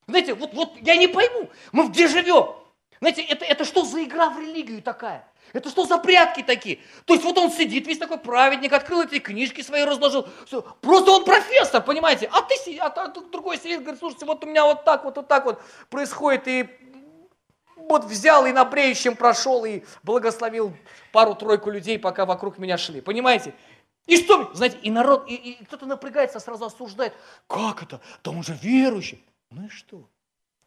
Знаете, 0.06 0.34
вот, 0.34 0.54
вот 0.54 0.76
я 0.82 0.98
не 0.98 1.08
пойму, 1.08 1.50
мы 1.72 1.88
где 1.88 2.10
живем? 2.10 2.56
Знаете, 3.00 3.22
это, 3.22 3.46
это 3.46 3.66
что 3.66 3.86
за 3.86 4.04
игра 4.04 4.30
в 4.30 4.40
религию 4.40 4.82
такая? 4.82 5.28
Это 5.54 5.70
что 5.70 5.86
за 5.86 5.98
прятки 5.98 6.44
такие? 6.44 6.80
То 7.06 7.14
есть 7.14 7.24
вот 7.26 7.38
он 7.38 7.52
сидит, 7.52 7.88
весь 7.88 7.98
такой 7.98 8.18
праведник, 8.18 8.74
открыл 8.74 9.04
эти 9.04 9.20
книжки 9.20 9.62
свои, 9.62 9.84
разложил. 9.84 10.28
Все. 10.46 10.62
Просто 10.82 11.12
он 11.12 11.24
профессор, 11.24 11.82
понимаете? 11.82 12.30
А 12.32 12.42
ты 12.42 12.56
а, 12.80 12.88
а 12.88 13.08
другой 13.08 13.58
сидит, 13.58 13.82
говорит, 13.82 14.00
слушайте, 14.00 14.26
вот 14.26 14.44
у 14.44 14.48
меня 14.48 14.66
вот 14.66 14.84
так 14.84 15.06
вот, 15.06 15.16
вот 15.16 15.28
так 15.28 15.46
вот 15.46 15.62
происходит. 15.90 16.48
И 16.48 16.70
вот 17.76 18.06
взял 18.06 18.46
и 18.46 18.52
на 18.52 18.66
бреющем 18.66 19.16
прошел 19.16 19.64
и 19.64 19.84
благословил 20.04 20.76
пару-тройку 21.12 21.70
людей, 21.70 21.98
пока 21.98 22.26
вокруг 22.26 22.58
меня 22.58 22.78
шли. 22.78 23.02
Понимаете? 23.02 23.54
И 24.06 24.18
что? 24.18 24.52
Знаете, 24.54 24.78
и 24.82 24.90
народ, 24.90 25.30
и, 25.30 25.36
и 25.36 25.64
кто-то 25.66 25.86
напрягается, 25.86 26.40
сразу 26.40 26.66
осуждает. 26.66 27.14
Как 27.48 27.84
это? 27.84 28.02
Да 28.24 28.32
он 28.32 28.44
же 28.44 28.58
верующий. 28.62 29.24
Ну 29.50 29.66
и 29.66 29.70
что? 29.70 30.10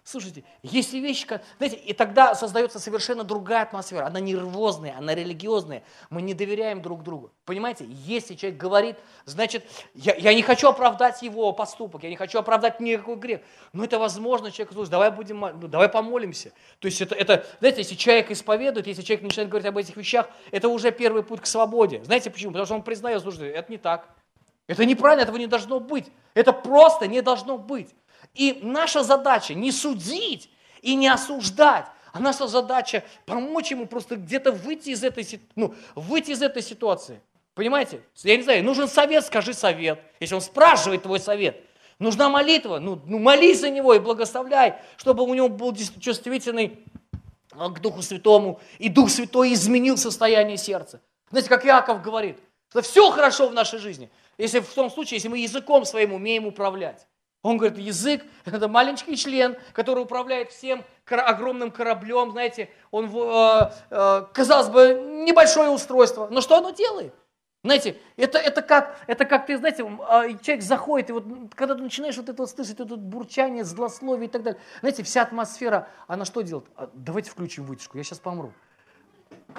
Слушайте, 0.03 0.45
есть 0.63 0.93
вещи, 0.93 1.27
знаете, 1.59 1.77
и 1.77 1.93
тогда 1.93 2.35
создается 2.35 2.79
совершенно 2.79 3.23
другая 3.23 3.63
атмосфера. 3.63 4.07
Она 4.07 4.19
нервозная, 4.19 4.97
она 4.97 5.15
религиозная. 5.15 5.83
Мы 6.09 6.23
не 6.23 6.33
доверяем 6.33 6.81
друг 6.81 7.03
другу. 7.03 7.33
Понимаете, 7.45 7.85
если 7.89 8.35
человек 8.35 8.59
говорит, 8.59 8.97
значит, 9.27 9.65
я, 9.95 10.15
я 10.15 10.35
не 10.35 10.43
хочу 10.43 10.69
оправдать 10.69 11.23
его 11.23 11.53
поступок, 11.53 12.03
я 12.03 12.09
не 12.09 12.17
хочу 12.17 12.39
оправдать 12.39 12.81
никакой 12.81 13.17
грех. 13.17 13.41
Но 13.73 13.85
это 13.85 13.99
возможно, 13.99 14.51
человек 14.51 14.73
слушай, 14.73 14.91
давай 14.91 15.11
будем, 15.11 15.41
ну, 15.41 15.69
давай 15.69 15.89
помолимся. 15.89 16.53
То 16.79 16.87
есть 16.87 17.01
это, 17.03 17.15
это, 17.15 17.47
знаете, 17.59 17.83
если 17.83 17.95
человек 17.95 18.31
исповедует, 18.31 18.87
если 18.87 19.03
человек 19.03 19.23
начинает 19.23 19.51
говорить 19.51 19.69
об 19.69 19.77
этих 19.77 19.97
вещах, 19.97 20.29
это 20.51 20.69
уже 20.69 20.93
первый 20.93 21.23
путь 21.23 21.43
к 21.43 21.47
свободе. 21.47 22.03
Знаете 22.05 22.31
почему? 22.31 22.53
Потому 22.53 22.65
что 22.67 22.75
он 22.75 22.83
признает, 22.83 23.21
слушай, 23.21 23.49
это 23.51 23.71
не 23.71 23.79
так. 23.79 24.09
Это 24.67 24.85
неправильно, 24.85 25.23
этого 25.23 25.37
не 25.37 25.49
должно 25.49 25.81
быть. 25.81 26.07
Это 26.33 26.53
просто 26.53 27.07
не 27.07 27.23
должно 27.23 27.59
быть. 27.59 27.95
И 28.35 28.61
наша 28.63 29.03
задача 29.03 29.55
не 29.55 29.73
судить 29.73 30.51
и 30.83 30.95
не 30.95 31.09
осуждать, 31.09 31.87
а 32.13 32.21
наша 32.21 32.47
задача 32.47 33.05
помочь 33.27 33.71
ему 33.71 33.87
просто 33.87 34.17
где-то 34.17 34.53
выйти 34.53 34.91
из 34.91 35.05
этой, 35.05 35.27
ну, 35.57 35.75
выйти 35.95 36.31
из 36.31 36.43
этой 36.43 36.63
ситуации. 36.63 37.21
Понимаете? 37.55 38.03
Я 38.23 38.37
не 38.37 38.43
знаю, 38.43 38.65
нужен 38.65 38.89
совет, 38.89 39.27
скажи 39.27 39.53
совет. 39.53 40.01
Если 40.19 40.35
он 40.35 40.41
спрашивает 40.41 41.03
твой 41.03 41.21
совет. 41.21 41.63
Нужна 41.99 42.31
молитва, 42.31 42.79
ну, 42.79 42.99
ну 43.05 43.19
молись 43.19 43.61
за 43.61 43.69
него 43.69 43.93
и 43.93 43.99
благословляй, 43.99 44.77
чтобы 44.97 45.23
у 45.23 45.35
него 45.35 45.51
был 45.51 45.77
чувствительный 46.01 46.79
а, 47.53 47.69
к 47.69 47.81
Духу 47.83 48.01
Святому, 48.01 48.59
и 48.79 48.89
Дух 48.89 49.11
Святой 49.11 49.53
изменил 49.53 49.99
состояние 49.99 50.57
сердца. 50.57 51.03
Знаете, 51.29 51.51
как 51.51 51.67
Иаков 51.67 52.01
говорит, 52.01 52.39
что 52.71 52.81
все 52.81 53.11
хорошо 53.11 53.49
в 53.49 53.53
нашей 53.53 53.79
жизни, 53.79 54.11
если 54.39 54.61
в 54.61 54.73
том 54.73 54.91
случае, 54.91 55.17
если 55.17 55.29
мы 55.29 55.39
языком 55.39 55.85
своим 55.85 56.15
умеем 56.15 56.47
управлять. 56.47 57.07
Он 57.43 57.57
говорит, 57.57 57.79
язык– 57.79 58.23
это 58.45 58.69
маленький 58.69 59.17
член, 59.17 59.57
который 59.73 60.03
управляет 60.03 60.51
всем 60.51 60.85
огромным 61.07 61.71
кораблем, 61.71 62.31
знаете, 62.33 62.69
он, 62.91 63.07
э, 63.07 63.71
э, 63.91 64.27
казалось 64.33 64.69
бы, 64.69 64.95
небольшое 65.27 65.71
устройство, 65.71 66.29
но 66.31 66.41
что 66.41 66.59
оно 66.59 66.71
делает? 66.71 67.15
Знаете, 67.63 67.99
это, 68.17 68.39
это, 68.39 68.63
как, 68.63 68.97
это 69.07 69.25
как 69.27 69.47
ты, 69.47 69.59
знаете, 69.59 69.85
а, 70.09 70.29
человек 70.29 70.63
заходит, 70.63 71.11
и 71.11 71.13
вот 71.13 71.25
когда 71.55 71.75
ты 71.75 71.83
начинаешь 71.83 72.17
вот 72.17 72.29
это 72.29 72.43
вот 72.43 72.51
слышать, 72.51 72.75
это 72.81 72.87
вот 72.87 73.01
бурчание, 73.01 73.65
злословие 73.65 74.29
и 74.29 74.31
так 74.31 74.43
далее, 74.43 74.61
знаете, 74.81 75.03
вся 75.03 75.23
атмосфера, 75.23 75.89
она 76.07 76.25
что 76.25 76.41
делает? 76.41 76.67
А, 76.77 76.89
давайте 76.95 77.31
включим 77.31 77.65
вытяжку, 77.65 77.99
я 77.99 78.05
сейчас 78.05 78.19
помру. 78.19 78.53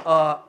А, 0.03 0.47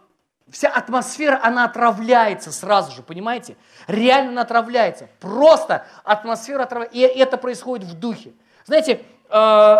Вся 0.53 0.69
атмосфера, 0.69 1.41
она 1.43 1.65
отравляется 1.65 2.53
сразу 2.53 2.93
же, 2.93 3.03
понимаете? 3.03 3.57
Реально 3.87 4.33
она 4.33 4.43
отравляется. 4.43 5.09
Просто 5.19 5.87
атмосфера 6.05 6.65
отравляется. 6.65 6.99
И 6.99 7.01
это 7.01 7.39
происходит 7.39 7.89
в 7.89 7.99
духе. 7.99 8.35
Знаете, 8.67 9.01
э, 9.31 9.77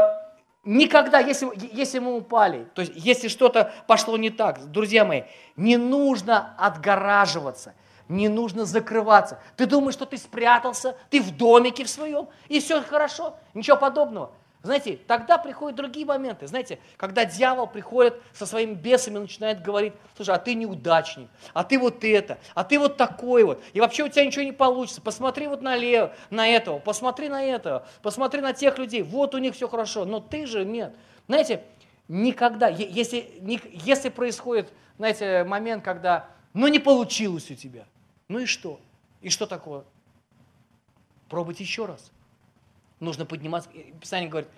никогда, 0.65 1.19
если, 1.19 1.47
если 1.75 1.99
мы 1.99 2.17
упали, 2.17 2.67
то 2.75 2.81
есть 2.81 2.95
если 2.97 3.29
что-то 3.29 3.71
пошло 3.87 4.17
не 4.17 4.31
так, 4.31 4.65
друзья 4.73 5.05
мои, 5.05 5.25
не 5.57 5.77
нужно 5.77 6.55
отгораживаться, 6.59 7.75
не 8.09 8.29
нужно 8.29 8.65
закрываться. 8.65 9.39
Ты 9.59 9.67
думаешь, 9.67 9.95
что 9.95 10.07
ты 10.07 10.17
спрятался, 10.17 10.97
ты 11.11 11.21
в 11.21 11.37
домике 11.37 11.85
в 11.85 11.91
своем, 11.91 12.31
и 12.49 12.61
все 12.61 12.81
хорошо. 12.81 13.37
Ничего 13.53 13.77
подобного. 13.77 14.33
Знаете, 14.63 15.01
тогда 15.09 15.39
приходят 15.39 15.77
другие 15.77 16.07
моменты. 16.07 16.47
Знаете, 16.47 16.79
когда 16.97 17.25
дьявол 17.25 17.67
приходит 17.67 18.23
со 18.33 18.47
своими 18.47 18.75
бесами 18.75 19.19
начинает 19.19 19.61
говорить, 19.61 19.93
слушай, 20.15 20.35
а 20.35 20.39
ты 20.39 20.55
неудачник, 20.55 21.29
а 21.53 21.65
ты 21.65 21.79
вот 21.81 22.05
это, 22.05 22.39
а 22.55 22.63
ты 22.63 22.79
вот 22.79 22.97
такой 22.97 23.43
вот, 23.43 23.63
и 23.73 23.81
вообще 23.81 24.05
у 24.05 24.09
тебя 24.09 24.25
ничего 24.25 24.45
не 24.45 24.53
получится. 24.53 25.01
Посмотри 25.01 25.49
вот 25.49 25.63
налево, 25.63 26.15
на 26.31 26.47
этого, 26.47 26.79
посмотри 26.79 27.29
на 27.29 27.43
этого, 27.43 27.87
посмотри 28.03 28.41
на 28.41 28.53
тех 28.53 28.79
людей, 28.79 29.03
вот 29.03 29.35
у 29.35 29.39
них 29.39 29.55
все 29.57 29.67
хорошо, 29.69 30.05
но 30.05 30.21
ты 30.21 30.47
же 30.47 30.65
нет. 30.65 30.95
Знаете, 31.27 31.65
никогда, 32.07 32.69
если, 32.69 33.33
если 33.73 34.11
происходит, 34.11 34.73
знаете, 34.97 35.43
момент, 35.43 35.83
когда, 35.83 36.29
ну 36.55 36.69
не 36.69 36.79
получилось 36.79 37.51
у 37.51 37.57
тебя, 37.57 37.85
ну 38.29 38.39
и 38.39 38.47
что? 38.47 38.79
И 39.23 39.29
что 39.29 39.47
такое? 39.47 39.83
Пробуйте 41.29 41.65
еще 41.65 41.87
раз 41.87 42.13
нужно 43.03 43.27
подниматься. 43.27 43.69
Писание 44.01 44.29
говорит, 44.29 44.49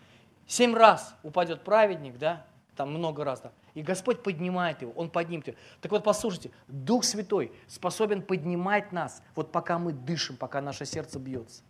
семь 0.47 0.75
раз 0.75 1.15
упадет 1.23 1.65
праведник, 1.65 2.19
да, 2.19 2.47
там 2.77 2.91
много 2.91 3.25
раз. 3.25 3.41
Да. 3.41 3.53
И 3.75 3.83
Господь 3.83 4.23
поднимает 4.23 4.83
его, 4.83 4.93
Он 4.93 5.11
поднимет 5.11 5.49
его. 5.49 5.57
Так 5.81 5.91
вот, 5.93 6.05
послушайте, 6.05 6.51
Дух 6.69 7.05
Святой 7.05 7.53
способен 7.67 8.23
поднимать 8.23 8.93
нас, 8.93 9.23
вот 9.35 9.53
пока 9.53 9.79
мы 9.79 9.93
дышим, 9.93 10.37
пока 10.37 10.61
наше 10.61 10.85
сердце 10.85 11.19
бьется. 11.19 11.63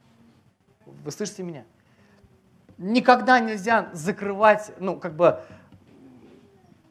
Вы 0.85 1.11
слышите 1.11 1.43
меня? 1.43 1.65
Никогда 2.77 3.39
нельзя 3.41 3.89
закрывать, 3.93 4.73
ну, 4.79 4.99
как 4.99 5.15
бы, 5.15 5.41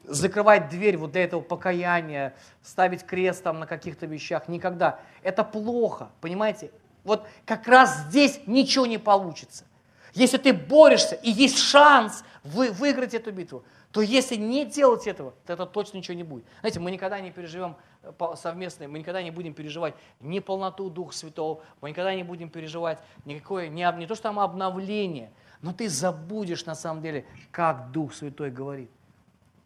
закрывать 0.04 0.68
дверь 0.68 0.96
вот 0.96 1.12
для 1.12 1.24
этого 1.24 1.40
покаяния, 1.40 2.34
ставить 2.62 3.04
крест 3.04 3.42
там 3.42 3.60
на 3.60 3.66
каких-то 3.66 4.06
вещах. 4.06 4.48
Никогда. 4.48 5.00
Это 5.22 5.44
плохо, 5.44 6.10
понимаете? 6.20 6.70
Вот 7.04 7.26
как 7.44 7.68
раз 7.68 8.04
здесь 8.08 8.40
ничего 8.46 8.86
не 8.86 8.98
получится. 8.98 9.64
Если 10.14 10.38
ты 10.38 10.52
борешься 10.52 11.16
и 11.16 11.30
есть 11.30 11.58
шанс 11.58 12.24
вы, 12.44 12.70
выиграть 12.70 13.14
эту 13.14 13.32
битву, 13.32 13.64
то 13.90 14.00
если 14.00 14.36
не 14.36 14.64
делать 14.64 15.06
этого, 15.06 15.34
то 15.46 15.52
это 15.52 15.66
точно 15.66 15.98
ничего 15.98 16.16
не 16.16 16.22
будет. 16.22 16.44
Знаете, 16.60 16.80
мы 16.80 16.90
никогда 16.90 17.20
не 17.20 17.30
переживем 17.30 17.76
э, 18.02 18.12
совместное, 18.36 18.88
мы 18.88 18.98
никогда 18.98 19.22
не 19.22 19.30
будем 19.30 19.54
переживать 19.54 19.94
ни 20.20 20.38
полноту 20.38 20.90
Духа 20.90 21.14
Святого, 21.14 21.62
мы 21.80 21.90
никогда 21.90 22.14
не 22.14 22.22
будем 22.22 22.48
переживать 22.48 22.98
никакое, 23.24 23.68
не, 23.68 23.90
не 23.98 24.06
то 24.06 24.14
что 24.14 24.24
там 24.24 24.38
обновление, 24.38 25.32
но 25.62 25.72
ты 25.72 25.88
забудешь 25.88 26.64
на 26.66 26.74
самом 26.74 27.02
деле, 27.02 27.24
как 27.50 27.90
Дух 27.92 28.14
Святой 28.14 28.50
говорит. 28.50 28.90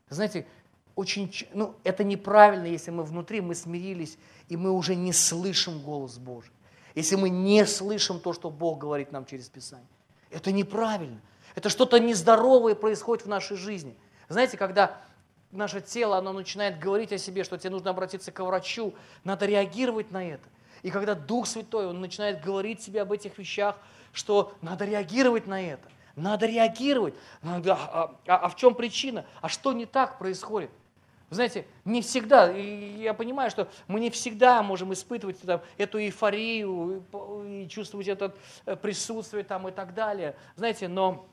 Знаете, 0.08 0.46
очень, 0.94 1.32
ну, 1.52 1.74
это 1.84 2.04
неправильно, 2.04 2.66
если 2.66 2.90
мы 2.90 3.04
внутри, 3.04 3.40
мы 3.40 3.54
смирились, 3.54 4.18
и 4.48 4.56
мы 4.56 4.72
уже 4.72 4.94
не 4.94 5.12
слышим 5.12 5.80
голос 5.80 6.18
Божий. 6.18 6.52
Если 6.94 7.16
мы 7.16 7.28
не 7.28 7.64
слышим 7.66 8.18
то, 8.18 8.32
что 8.32 8.50
Бог 8.50 8.78
говорит 8.78 9.12
нам 9.12 9.24
через 9.24 9.48
Писание. 9.48 9.86
Это 10.30 10.52
неправильно. 10.52 11.20
Это 11.54 11.68
что-то 11.70 11.98
нездоровое 11.98 12.74
происходит 12.74 13.24
в 13.24 13.28
нашей 13.28 13.56
жизни– 13.56 13.96
знаете, 14.28 14.58
когда 14.58 15.00
наше 15.50 15.80
тело, 15.80 16.18
оно 16.18 16.32
начинает 16.32 16.78
говорить 16.78 17.12
о 17.12 17.18
себе, 17.18 17.44
что 17.44 17.56
тебе 17.56 17.70
нужно 17.70 17.90
обратиться 17.90 18.30
к 18.30 18.44
врачу, 18.44 18.94
надо 19.24 19.46
реагировать 19.46 20.10
на 20.10 20.26
это. 20.26 20.46
И 20.82 20.90
когда 20.90 21.14
Дух 21.14 21.46
Святой, 21.46 21.86
Он 21.86 22.00
начинает 22.00 22.42
говорить 22.42 22.82
себе 22.82 23.02
об 23.02 23.10
этих 23.10 23.38
вещах, 23.38 23.76
что 24.12 24.54
надо 24.60 24.84
реагировать 24.84 25.46
на 25.46 25.62
это, 25.62 25.88
надо 26.14 26.46
реагировать. 26.46 27.14
А, 27.42 27.60
а, 28.26 28.36
а 28.36 28.48
в 28.48 28.56
чем 28.56 28.74
причина? 28.74 29.24
А 29.40 29.48
что 29.48 29.72
не 29.72 29.86
так 29.86 30.18
происходит? 30.18 30.70
Вы 31.30 31.34
знаете, 31.34 31.66
не 31.84 32.00
всегда, 32.00 32.50
и 32.50 33.02
я 33.02 33.12
понимаю, 33.12 33.50
что 33.50 33.68
мы 33.86 34.00
не 34.00 34.08
всегда 34.08 34.62
можем 34.62 34.92
испытывать 34.94 35.38
там, 35.42 35.60
эту 35.76 35.98
эйфорию 35.98 37.04
и 37.46 37.68
чувствовать 37.68 38.08
это 38.08 38.34
э, 38.64 38.76
присутствие 38.76 39.44
там 39.44 39.68
и 39.68 39.70
так 39.70 39.92
далее. 39.92 40.36
Знаете, 40.56 40.88
но, 40.88 41.26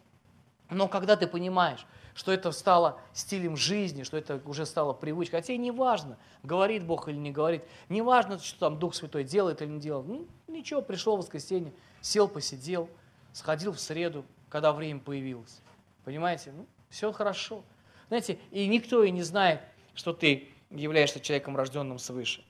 но 0.69 0.89
когда 0.89 1.15
ты 1.15 1.27
понимаешь, 1.27 1.85
что 2.15 2.31
это 2.31 2.51
стало 2.51 2.99
стилем 3.13 3.57
жизни, 3.57 4.03
что 4.03 4.17
это 4.17 4.41
уже 4.45 4.65
стало 4.65 4.93
привычкой. 4.93 5.41
Хотя 5.41 5.53
и 5.53 5.57
не 5.57 5.71
важно, 5.71 6.17
говорит 6.43 6.85
Бог 6.85 7.09
или 7.09 7.17
не 7.17 7.31
говорит, 7.31 7.63
не 7.89 8.01
важно, 8.01 8.39
что 8.39 8.59
там 8.59 8.79
Дух 8.79 8.95
Святой 8.95 9.25
делает 9.25 9.61
или 9.61 9.69
не 9.69 9.79
делает. 9.79 10.07
Ну, 10.07 10.27
ничего, 10.47 10.81
пришел 10.81 11.17
в 11.17 11.19
воскресенье, 11.19 11.73
сел, 12.01 12.29
посидел, 12.29 12.89
сходил 13.33 13.73
в 13.73 13.79
среду, 13.79 14.25
когда 14.49 14.71
время 14.71 15.01
появилось. 15.01 15.61
Понимаете? 16.05 16.53
Ну, 16.53 16.65
все 16.89 17.11
хорошо. 17.11 17.63
Знаете, 18.07 18.39
и 18.51 18.65
никто 18.67 19.03
и 19.03 19.11
не 19.11 19.23
знает, 19.23 19.61
что 19.95 20.13
ты 20.13 20.49
являешься 20.69 21.19
человеком, 21.19 21.55
рожденным 21.55 21.99
свыше. 21.99 22.43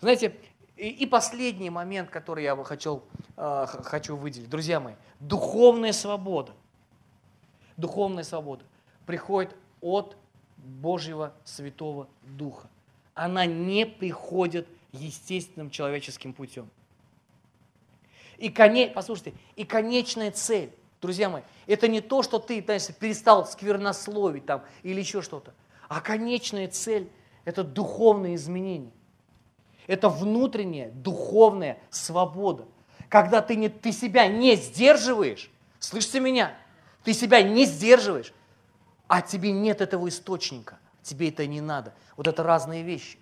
Знаете, 0.00 0.34
и, 0.76 0.88
и 0.88 1.06
последний 1.06 1.70
момент, 1.70 2.10
который 2.10 2.44
я 2.44 2.56
бы 2.56 2.64
хотел, 2.64 3.04
э, 3.36 3.66
хочу 3.66 4.16
выделить. 4.16 4.48
Друзья 4.48 4.80
мои, 4.80 4.94
духовная 5.18 5.92
свобода. 5.92 6.52
Духовная 7.76 8.24
свобода 8.24 8.64
приходит 9.06 9.54
от 9.80 10.16
Божьего 10.56 11.32
Святого 11.44 12.08
Духа. 12.22 12.68
Она 13.14 13.46
не 13.46 13.86
приходит 13.86 14.68
естественным 14.92 15.70
человеческим 15.70 16.32
путем. 16.32 16.68
И, 18.38 18.48
коне... 18.48 18.88
послушайте, 18.88 19.34
и 19.56 19.64
конечная 19.64 20.30
цель, 20.30 20.72
друзья 21.02 21.28
мои, 21.28 21.42
это 21.66 21.88
не 21.88 22.00
то, 22.00 22.22
что 22.22 22.38
ты 22.38 22.62
знаешь, 22.62 22.86
перестал 22.98 23.46
сквернословить 23.46 24.46
там, 24.46 24.64
или 24.82 25.00
еще 25.00 25.20
что-то, 25.20 25.52
а 25.90 26.00
конечная 26.00 26.68
цель– 26.68 27.10
это 27.44 27.64
духовное 27.64 28.36
изменение. 28.36 28.92
Это 29.88 30.08
внутренняя 30.08 30.88
духовная 30.92 31.80
свобода. 31.90 32.64
Когда 33.08 33.42
ты, 33.42 33.56
не, 33.56 33.68
ты 33.68 33.90
себя 33.90 34.28
не 34.28 34.54
сдерживаешь, 34.54 35.50
слышите 35.80 36.20
меня, 36.20 36.54
ты 37.02 37.12
себя 37.12 37.42
не 37.42 37.64
сдерживаешь, 37.64 38.32
а 39.08 39.20
тебе 39.20 39.50
нет 39.50 39.80
этого 39.80 40.08
источника, 40.08 40.78
тебе 41.02 41.30
это 41.30 41.44
не 41.48 41.60
надо. 41.60 41.92
Вот 42.16 42.28
это 42.28 42.44
разные 42.44 42.84
вещи. 42.84 43.18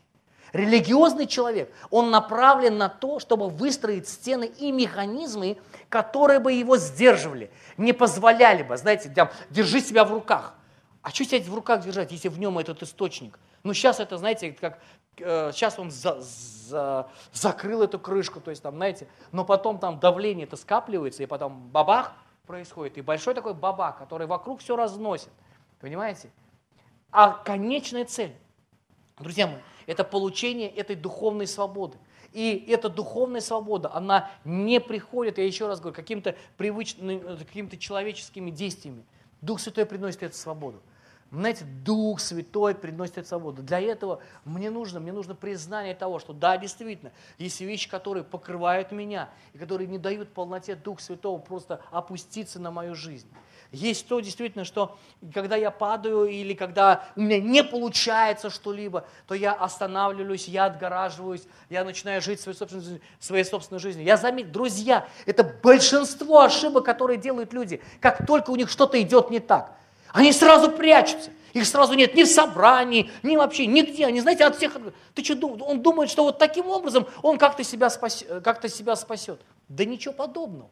Религиозный 0.53 1.27
человек, 1.27 1.73
он 1.91 2.11
направлен 2.11 2.77
на 2.77 2.91
то, 2.91 3.19
чтобы 3.19 3.49
выстроить 3.49 4.07
стены 4.07 4.45
и 4.45 4.73
механизмы, 4.73 5.57
которые 5.89 6.39
бы 6.39 6.53
его 6.53 6.77
сдерживали, 6.77 7.51
не 7.79 7.95
позволяли 7.95 8.63
бы, 8.63 8.77
знаете, 8.77 9.11
держи 9.49 9.81
себя 9.81 10.05
в 10.05 10.13
руках. 10.13 10.58
А 11.09 11.11
что 11.11 11.25
себя 11.25 11.43
в 11.43 11.55
руках 11.55 11.83
держать, 11.83 12.13
если 12.13 12.29
в 12.29 12.39
нем 12.39 12.59
этот 12.59 12.83
источник? 12.83 13.39
Ну, 13.63 13.73
сейчас 13.73 13.99
это, 13.99 14.19
знаете, 14.19 14.53
как 14.53 14.79
э, 15.17 15.53
сейчас 15.55 15.79
он 15.79 15.91
за, 15.91 16.21
за, 16.21 17.09
закрыл 17.33 17.81
эту 17.81 17.99
крышку, 17.99 18.43
то 18.43 18.51
есть 18.51 18.63
там, 18.63 18.77
знаете, 18.77 19.09
но 19.33 19.47
потом 19.47 19.79
там 19.79 19.99
давление 20.01 20.45
это 20.45 20.57
скапливается, 20.57 21.23
и 21.23 21.27
потом 21.27 21.71
бабах 21.71 22.13
происходит, 22.47 22.99
и 22.99 23.01
большой 23.01 23.33
такой 23.33 23.55
бабах, 23.55 23.97
который 23.97 24.27
вокруг 24.27 24.61
все 24.61 24.77
разносит. 24.77 25.31
Понимаете? 25.81 26.29
А 27.11 27.31
конечная 27.31 28.05
цель, 28.05 28.37
друзья 29.19 29.47
мои, 29.47 29.61
это 29.87 30.05
получение 30.05 30.69
этой 30.69 30.95
духовной 30.95 31.47
свободы. 31.47 31.97
И 32.35 32.67
эта 32.69 32.91
духовная 32.91 33.41
свобода, 33.41 33.91
она 33.95 34.31
не 34.45 34.79
приходит, 34.79 35.39
я 35.39 35.47
еще 35.47 35.69
раз 35.69 35.81
говорю, 35.81 35.97
каким-то 35.97 36.37
привычным, 36.59 37.39
какими-то 37.39 37.79
человеческими 37.79 38.51
действиями. 38.51 39.07
Дух 39.41 39.59
Святой 39.59 39.87
приносит 39.87 40.23
эту 40.23 40.37
свободу. 40.37 40.83
Знаете, 41.31 41.65
Дух 41.85 42.21
Святой 42.21 42.75
приносит 42.75 43.29
свободу. 43.29 43.63
Для 43.63 43.81
этого 43.81 44.21
мне 44.47 44.71
нужно, 44.71 44.99
мне 44.99 45.13
нужно 45.13 45.35
признание 45.35 45.95
того, 45.95 46.19
что 46.19 46.33
да, 46.33 46.57
действительно, 46.57 47.13
есть 47.37 47.61
вещи, 47.61 47.91
которые 47.91 48.25
покрывают 48.25 48.93
меня, 48.93 49.29
и 49.53 49.59
которые 49.59 49.89
не 49.89 49.99
дают 49.99 50.33
полноте 50.33 50.75
Духа 50.75 51.03
Святого 51.03 51.39
просто 51.39 51.83
опуститься 51.91 52.59
на 52.59 52.71
мою 52.71 52.95
жизнь. 52.95 53.29
Есть 53.71 54.09
то 54.09 54.19
действительно, 54.21 54.65
что 54.65 54.97
когда 55.35 55.55
я 55.55 55.71
падаю 55.71 56.25
или 56.25 56.55
когда 56.55 57.05
у 57.17 57.21
меня 57.21 57.39
не 57.39 57.63
получается 57.63 58.49
что-либо, 58.49 59.07
то 59.27 59.35
я 59.35 59.53
останавливаюсь, 59.53 60.49
я 60.49 60.65
отгораживаюсь, 60.65 61.47
я 61.69 61.85
начинаю 61.85 62.23
жить 62.23 62.41
своей 62.41 62.57
собственной, 62.57 63.03
своей 63.19 63.45
собственной 63.45 63.79
жизнью. 63.79 64.07
Я 64.07 64.17
заметил, 64.17 64.53
друзья, 64.53 65.07
это 65.27 65.45
большинство 65.45 66.41
ошибок, 66.41 66.87
которые 66.87 67.19
делают 67.19 67.53
люди, 67.53 67.83
как 68.01 68.27
только 68.27 68.51
у 68.51 68.57
них 68.57 68.71
что-то 68.71 68.99
идет 69.03 69.31
не 69.31 69.41
так. 69.41 69.77
Они 70.13 70.33
сразу 70.33 70.71
прячутся. 70.71 71.31
Их 71.53 71.67
сразу 71.67 71.95
нет 71.95 72.15
ни 72.15 72.25
в 72.25 72.29
собрании, 72.29 73.11
ни 73.23 73.37
вообще, 73.37 73.67
нигде. 73.67 74.07
Они, 74.07 74.21
знаете, 74.21 74.45
от 74.45 74.57
всех... 74.57 74.77
Ты 75.15 75.25
что, 75.25 75.49
он 75.49 75.83
думает, 75.83 76.11
что 76.11 76.25
вот 76.25 76.39
таким 76.39 76.69
образом 76.69 77.07
он 77.23 77.39
как-то 77.39 77.65
себя, 77.65 77.91
спас, 77.91 78.25
как 78.45 78.67
себя 78.69 78.97
спасет. 78.97 79.41
Да 79.69 79.85
ничего 79.85 80.15
подобного. 80.15 80.71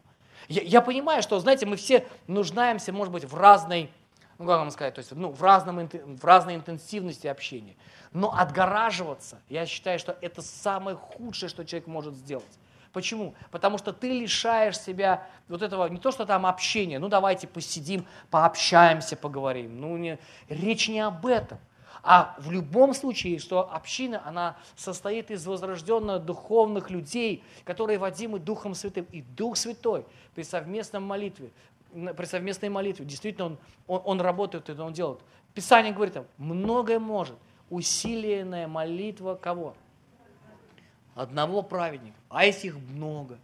Я, 0.49 0.63
я 0.63 0.81
понимаю, 0.81 1.23
что, 1.23 1.39
знаете, 1.41 1.67
мы 1.67 1.77
все 1.77 2.07
нуждаемся, 2.27 2.93
может 2.93 3.13
быть, 3.13 3.25
в 3.25 3.35
разной, 3.35 3.91
ну 4.39 4.47
как 4.47 4.59
вам 4.59 4.71
сказать, 4.71 4.95
то 4.95 5.01
есть, 5.01 5.13
ну, 5.13 5.31
в, 5.31 5.43
разном, 5.43 5.89
в 5.89 6.25
разной 6.25 6.55
интенсивности 6.55 7.27
общения. 7.27 7.75
Но 8.13 8.33
отгораживаться, 8.33 9.41
я 9.49 9.67
считаю, 9.67 9.99
что 9.99 10.17
это 10.21 10.43
самое 10.43 10.97
худшее, 10.97 11.49
что 11.49 11.65
человек 11.65 11.89
может 11.89 12.15
сделать. 12.15 12.45
Почему? 12.97 13.35
Потому 13.51 13.77
что 13.77 13.93
ты 13.93 14.09
лишаешь 14.09 14.81
себя 14.81 15.29
вот 15.49 15.61
этого, 15.61 15.87
не 15.89 15.99
то 15.99 16.11
что 16.11 16.25
там 16.25 16.47
общения, 16.47 16.99
ну 16.99 17.09
давайте 17.09 17.47
посидим, 17.47 18.07
пообщаемся, 18.31 19.17
поговорим. 19.17 19.79
Ну, 19.79 19.99
не, 19.99 20.19
речь 20.49 20.89
не 20.89 21.01
об 21.01 21.27
этом. 21.27 21.59
А 22.03 22.35
в 22.39 22.51
любом 22.51 22.95
случае, 22.95 23.39
что 23.39 23.71
община, 23.71 24.23
она 24.25 24.57
состоит 24.77 25.31
из 25.31 25.47
возрожденных 25.47 26.25
духовных 26.25 26.89
людей, 26.89 27.45
которые 27.65 27.99
водимы 27.99 28.39
Духом 28.39 28.75
Святым. 28.75 29.07
И 29.13 29.21
Дух 29.21 29.59
Святой 29.59 30.07
при 30.35 30.43
совместном 30.43 31.03
молитве, 31.03 31.51
при 31.93 32.25
совместной 32.25 32.71
молитве, 32.71 33.05
действительно, 33.05 33.45
он, 33.45 33.59
он, 33.89 34.01
он 34.07 34.21
работает, 34.23 34.71
это 34.71 34.83
он 34.83 34.95
делает. 34.95 35.21
Писание 35.53 35.93
говорит, 35.93 36.17
многое 36.39 36.99
может. 36.99 37.37
Усиленная 37.69 38.67
молитва 38.67 39.35
кого? 39.35 39.75
Одного 41.17 41.63
праведника. 41.63 42.17
А 42.29 42.45
если 42.45 42.69
их 42.69 42.77
много? 42.77 43.39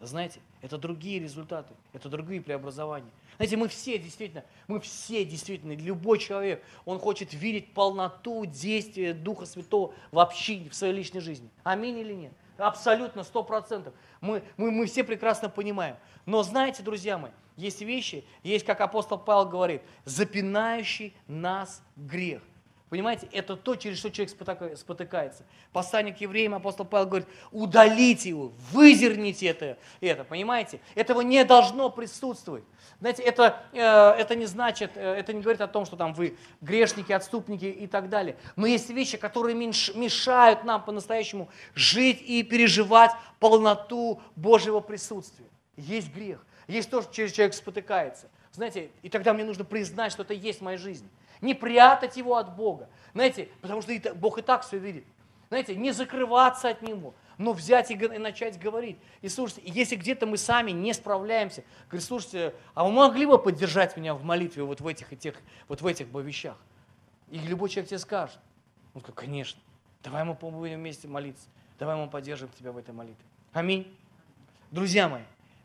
Знаете, 0.00 0.40
это 0.62 0.78
другие 0.78 1.18
результаты, 1.18 1.74
это 1.92 2.08
другие 2.08 2.40
преобразования. 2.40 3.10
Знаете, 3.36 3.56
мы 3.56 3.66
все 3.66 3.98
действительно, 3.98 4.44
мы 4.68 4.78
все 4.78 5.24
действительно, 5.24 5.72
любой 5.72 6.20
человек, 6.20 6.64
он 6.84 7.00
хочет 7.00 7.34
видеть 7.34 7.72
полноту 7.72 8.46
действия 8.46 9.14
Духа 9.14 9.46
Святого 9.46 9.92
в 10.12 10.20
общине, 10.20 10.70
в 10.70 10.74
своей 10.76 10.94
личной 10.94 11.20
жизни. 11.20 11.50
Аминь 11.64 11.98
или 11.98 12.12
нет? 12.12 12.32
Абсолютно, 12.56 13.24
сто 13.24 13.42
процентов. 13.42 13.92
Мы, 14.20 14.44
мы, 14.56 14.70
мы 14.70 14.86
все 14.86 15.02
прекрасно 15.02 15.48
понимаем. 15.48 15.96
Но 16.24 16.44
знаете, 16.44 16.84
друзья 16.84 17.18
мои, 17.18 17.32
есть 17.56 17.80
вещи, 17.80 18.24
есть, 18.44 18.64
как 18.64 18.80
апостол 18.80 19.18
Павел 19.18 19.48
говорит, 19.48 19.82
запинающий 20.04 21.12
нас 21.26 21.82
грех. 21.96 22.42
Понимаете, 22.90 23.28
это 23.32 23.56
то, 23.56 23.76
через 23.76 23.98
что 23.98 24.10
человек 24.10 24.34
спотыкается. 24.78 25.44
Послание 25.72 26.14
к 26.14 26.20
евреям 26.22 26.54
апостол 26.54 26.86
Павел 26.86 27.06
говорит, 27.06 27.28
удалите 27.52 28.30
его, 28.30 28.52
вызерните 28.72 29.46
это, 29.46 29.76
это, 30.00 30.24
понимаете? 30.24 30.80
Этого 30.94 31.20
не 31.20 31.44
должно 31.44 31.90
присутствовать. 31.90 32.64
Знаете, 33.00 33.22
это, 33.22 33.62
э, 33.72 33.80
это 33.80 34.34
не 34.34 34.46
значит, 34.46 34.92
э, 34.94 35.14
это 35.14 35.34
не 35.34 35.42
говорит 35.42 35.60
о 35.60 35.68
том, 35.68 35.84
что 35.84 35.96
там 35.96 36.14
вы 36.14 36.38
грешники, 36.62 37.12
отступники 37.12 37.66
и 37.66 37.86
так 37.86 38.08
далее. 38.08 38.36
Но 38.56 38.66
есть 38.66 38.88
вещи, 38.88 39.18
которые 39.18 39.54
мешают 39.54 40.64
нам 40.64 40.82
по-настоящему 40.82 41.50
жить 41.74 42.22
и 42.22 42.42
переживать 42.42 43.12
полноту 43.38 44.22
Божьего 44.34 44.80
присутствия. 44.80 45.46
Есть 45.76 46.12
грех, 46.12 46.44
есть 46.66 46.88
то, 46.88 47.04
через 47.12 47.32
человек 47.32 47.54
спотыкается. 47.54 48.30
Знаете, 48.50 48.90
и 49.02 49.10
тогда 49.10 49.34
мне 49.34 49.44
нужно 49.44 49.64
признать, 49.64 50.10
что 50.10 50.22
это 50.22 50.32
есть 50.32 50.60
в 50.60 50.62
моей 50.64 50.78
жизни. 50.78 51.08
Не 51.40 51.54
прятать 51.54 52.16
его 52.16 52.36
от 52.36 52.54
Бога. 52.56 52.88
Знаете, 53.14 53.48
потому 53.60 53.82
что 53.82 53.92
Бог 54.14 54.38
и 54.38 54.42
так 54.42 54.62
все 54.62 54.78
видит. 54.78 55.04
Знаете, 55.48 55.74
не 55.76 55.92
закрываться 55.92 56.68
от 56.68 56.82
Него, 56.82 57.14
но 57.38 57.52
взять 57.52 57.90
и, 57.90 57.96
начать 57.96 58.58
говорить. 58.58 58.98
И 59.22 59.28
слушайте, 59.28 59.62
если 59.64 59.96
где-то 59.96 60.26
мы 60.26 60.36
сами 60.36 60.72
не 60.72 60.92
справляемся, 60.92 61.64
говорит, 61.88 62.06
слушайте, 62.06 62.54
а 62.74 62.84
вы 62.84 62.90
могли 62.90 63.24
бы 63.24 63.38
поддержать 63.38 63.96
меня 63.96 64.14
в 64.14 64.24
молитве 64.24 64.62
вот 64.64 64.80
в 64.80 64.86
этих 64.86 65.12
и 65.12 65.16
тех, 65.16 65.36
вот 65.68 65.80
в 65.80 65.86
этих 65.86 66.08
бы 66.08 66.22
вещах? 66.22 66.56
И 67.30 67.38
любой 67.38 67.70
человек 67.70 67.88
тебе 67.88 67.98
скажет. 67.98 68.38
Он 68.94 69.00
говорит, 69.00 69.16
конечно, 69.16 69.60
давай 70.02 70.24
мы 70.24 70.34
будем 70.34 70.78
вместе 70.78 71.08
молиться, 71.08 71.48
давай 71.78 71.96
мы 71.96 72.08
поддержим 72.10 72.48
тебя 72.58 72.72
в 72.72 72.76
этой 72.76 72.92
молитве. 72.92 73.24
Аминь. 73.52 73.96
Друзья 74.70 75.08
мои, 75.08 75.22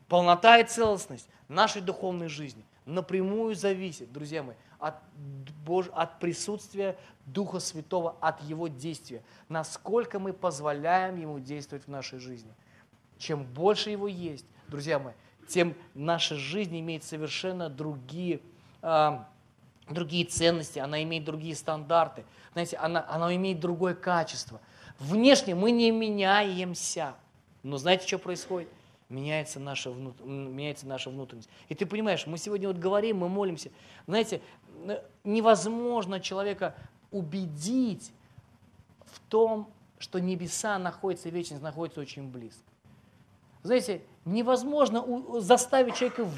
полнота 0.08 0.58
и 0.58 0.64
целостность 0.64 1.28
нашей 1.48 1.82
духовной 1.82 2.28
жизни 2.28 2.64
напрямую 2.86 3.54
зависит, 3.54 4.12
друзья 4.12 4.42
мои, 4.42 4.54
от, 4.84 4.94
Бож... 5.64 5.88
от 5.94 6.18
присутствия 6.18 6.96
Духа 7.26 7.58
Святого, 7.58 8.16
от 8.20 8.42
Его 8.42 8.68
действия. 8.68 9.22
Насколько 9.48 10.18
мы 10.18 10.32
позволяем 10.32 11.16
Ему 11.16 11.38
действовать 11.38 11.84
в 11.84 11.88
нашей 11.88 12.18
жизни. 12.18 12.52
Чем 13.18 13.44
больше 13.44 13.90
Его 13.90 14.08
есть, 14.08 14.44
друзья 14.68 14.98
мои, 14.98 15.14
тем 15.48 15.74
наша 15.94 16.36
жизнь 16.36 16.78
имеет 16.80 17.04
совершенно 17.04 17.70
другие, 17.70 18.40
э, 18.82 19.18
другие 19.88 20.26
ценности, 20.26 20.78
она 20.78 21.02
имеет 21.02 21.24
другие 21.24 21.54
стандарты. 21.54 22.24
Знаете, 22.52 22.76
она, 22.76 23.06
она 23.08 23.34
имеет 23.34 23.60
другое 23.60 23.94
качество. 23.94 24.60
Внешне 24.98 25.54
мы 25.54 25.70
не 25.70 25.90
меняемся. 25.90 27.14
Но 27.62 27.78
знаете, 27.78 28.06
что 28.06 28.18
происходит? 28.18 28.68
меняется 29.08 29.60
наша, 29.60 29.90
внут... 29.90 30.20
меняется 30.24 30.86
наша 30.86 31.10
внутренность. 31.10 31.48
И 31.68 31.74
ты 31.74 31.86
понимаешь, 31.86 32.26
мы 32.26 32.38
сегодня 32.38 32.68
вот 32.68 32.78
говорим, 32.78 33.18
мы 33.18 33.28
молимся. 33.28 33.70
Знаете, 34.06 34.40
невозможно 35.24 36.20
человека 36.20 36.74
убедить 37.10 38.12
в 39.06 39.20
том, 39.28 39.70
что 39.98 40.18
небеса 40.18 40.78
находятся, 40.78 41.28
вечность 41.28 41.62
находится 41.62 42.00
очень 42.00 42.30
близко. 42.30 42.62
Знаете, 43.62 44.02
невозможно 44.24 45.04
заставить 45.40 45.94
человека 45.94 46.28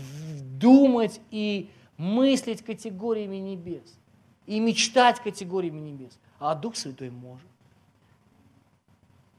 думать 0.58 1.20
и 1.30 1.70
мыслить 1.96 2.62
категориями 2.62 3.36
небес, 3.36 3.98
и 4.46 4.60
мечтать 4.60 5.20
категориями 5.20 5.80
небес. 5.80 6.18
А 6.38 6.54
Дух 6.54 6.76
Святой 6.76 7.10
может. 7.10 7.48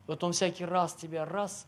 Вот 0.08 0.24
Он 0.24 0.34
всякий 0.34 0.66
раз 0.66 0.95
тебя 0.95 1.26
раз 1.26 1.68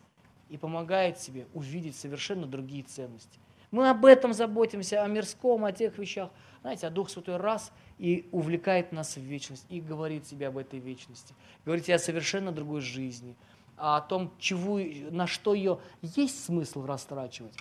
и 0.49 0.57
помогает 0.57 1.17
тебе 1.17 1.47
увидеть 1.53 1.95
совершенно 1.95 2.47
другие 2.47 2.83
ценности. 2.83 3.39
Мы 3.71 3.89
об 3.89 4.03
этом 4.05 4.33
заботимся, 4.33 5.03
о 5.03 5.07
мирском, 5.07 5.63
о 5.63 5.71
тех 5.71 5.97
вещах. 5.97 6.31
Знаете, 6.61 6.87
а 6.87 6.89
Дух 6.89 7.09
Святой 7.09 7.37
раз 7.37 7.71
и 7.97 8.27
увлекает 8.31 8.91
нас 8.91 9.15
в 9.15 9.21
вечность, 9.21 9.65
и 9.69 9.79
говорит 9.79 10.25
тебе 10.25 10.47
об 10.47 10.57
этой 10.57 10.79
вечности. 10.79 11.33
Говорит 11.65 11.85
тебе 11.85 11.95
о 11.95 11.99
совершенно 11.99 12.51
другой 12.51 12.81
жизни, 12.81 13.35
о 13.77 14.01
том, 14.01 14.31
чего, 14.39 14.79
на 15.11 15.27
что 15.27 15.53
ее 15.53 15.79
есть 16.01 16.43
смысл 16.43 16.85
растрачивать, 16.85 17.55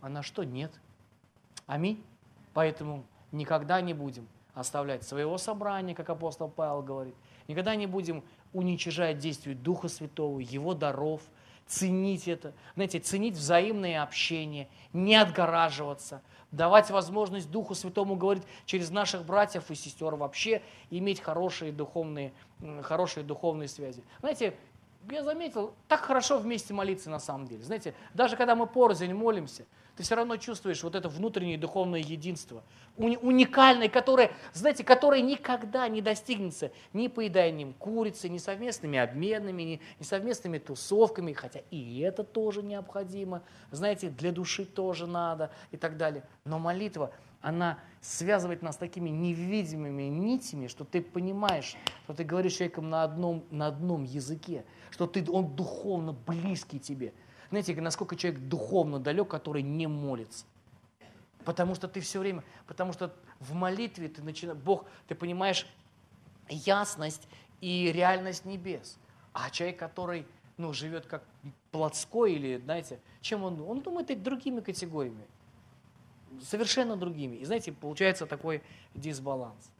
а 0.00 0.08
на 0.08 0.22
что 0.22 0.44
нет. 0.44 0.72
Аминь. 1.66 2.02
Поэтому 2.54 3.04
никогда 3.30 3.80
не 3.80 3.94
будем 3.94 4.26
оставлять 4.54 5.04
своего 5.04 5.38
собрания, 5.38 5.94
как 5.94 6.10
апостол 6.10 6.48
Павел 6.48 6.82
говорит. 6.82 7.14
Никогда 7.46 7.76
не 7.76 7.86
будем 7.86 8.24
уничижать 8.52 9.18
действие 9.18 9.54
Духа 9.54 9.88
Святого, 9.88 10.40
Его 10.40 10.74
даров– 10.74 11.22
ценить 11.70 12.26
это, 12.26 12.52
знаете, 12.74 12.98
ценить 12.98 13.34
взаимное 13.34 14.02
общение, 14.02 14.68
не 14.92 15.14
отгораживаться, 15.14 16.20
давать 16.50 16.90
возможность 16.90 17.48
Духу 17.48 17.76
Святому 17.76 18.16
говорить 18.16 18.42
через 18.66 18.90
наших 18.90 19.24
братьев 19.24 19.70
и 19.70 19.76
сестер 19.76 20.16
вообще, 20.16 20.62
иметь 20.90 21.20
хорошие 21.20 21.70
духовные, 21.70 22.32
хорошие 22.82 23.22
духовные 23.22 23.68
связи. 23.68 24.02
Знаете, 24.18 24.54
я 25.08 25.24
заметил, 25.24 25.74
так 25.88 26.00
хорошо 26.00 26.38
вместе 26.38 26.74
молиться 26.74 27.10
на 27.10 27.18
самом 27.18 27.46
деле. 27.46 27.62
Знаете, 27.62 27.94
даже 28.14 28.36
когда 28.36 28.54
мы 28.54 28.66
порознь 28.66 29.12
молимся, 29.12 29.66
ты 29.96 30.02
все 30.02 30.14
равно 30.14 30.36
чувствуешь 30.36 30.82
вот 30.82 30.94
это 30.94 31.08
внутреннее 31.08 31.58
духовное 31.58 32.00
единство, 32.00 32.62
уникальное, 32.96 33.88
которое, 33.88 34.30
знаете, 34.52 34.84
которое 34.84 35.20
никогда 35.20 35.88
не 35.88 36.00
достигнется 36.00 36.70
ни 36.92 37.08
поеданием 37.08 37.72
курицы, 37.74 38.28
ни 38.28 38.38
совместными 38.38 38.98
обменами, 38.98 39.62
ни, 39.62 39.80
ни 39.98 40.04
совместными 40.04 40.58
тусовками, 40.58 41.32
хотя 41.32 41.60
и 41.70 42.00
это 42.00 42.24
тоже 42.24 42.62
необходимо, 42.62 43.42
знаете, 43.70 44.08
для 44.10 44.32
души 44.32 44.64
тоже 44.64 45.06
надо 45.06 45.50
и 45.70 45.76
так 45.76 45.96
далее. 45.96 46.24
Но 46.44 46.58
молитва, 46.58 47.12
она 47.40 47.78
связывает 48.00 48.62
нас 48.62 48.76
такими 48.76 49.10
невидимыми 49.10 50.04
нитями, 50.04 50.66
что 50.66 50.84
ты 50.84 51.00
понимаешь, 51.00 51.76
что 52.04 52.14
ты 52.14 52.24
говоришь 52.24 52.54
человеком 52.54 52.90
на 52.90 53.04
одном, 53.04 53.44
на 53.50 53.66
одном 53.66 54.04
языке, 54.04 54.64
что 54.90 55.06
ты, 55.06 55.24
он 55.30 55.54
духовно 55.54 56.12
близкий 56.12 56.78
тебе– 56.78 57.12
знаете, 57.50 57.74
насколько 57.80 58.16
человек 58.16 58.40
духовно 58.42 59.00
далек, 59.00 59.28
который 59.28 59.62
не 59.62 59.88
молится. 59.88 60.46
Потому 61.44 61.74
что 61.74 61.88
ты 61.88 62.00
все 62.00 62.20
время, 62.20 62.44
потому 62.66 62.92
что 62.92 63.12
в 63.40 63.54
молитве 63.54 64.08
ты 64.08 64.22
начинаешь, 64.22 64.58
Бог, 64.58 64.86
ты 65.08 65.14
понимаешь 65.14 65.66
ясность 66.48 67.26
и 67.60 67.90
реальность 67.92 68.44
небес. 68.44 68.98
А 69.32 69.50
человек, 69.50 69.78
который 69.78 70.26
ну, 70.58 70.72
живет 70.72 71.06
как 71.06 71.24
плотской 71.72 72.34
или, 72.34 72.58
знаете, 72.58 73.00
чем 73.20 73.42
он? 73.42 73.60
Он 73.62 73.80
думает 73.80 74.10
и 74.10 74.14
другими 74.14 74.60
категориями. 74.60 75.26
Совершенно 76.42 76.96
другими. 76.96 77.36
И 77.36 77.44
знаете, 77.44 77.72
получается 77.72 78.26
такой 78.26 78.62
дисбаланс. 78.94 79.70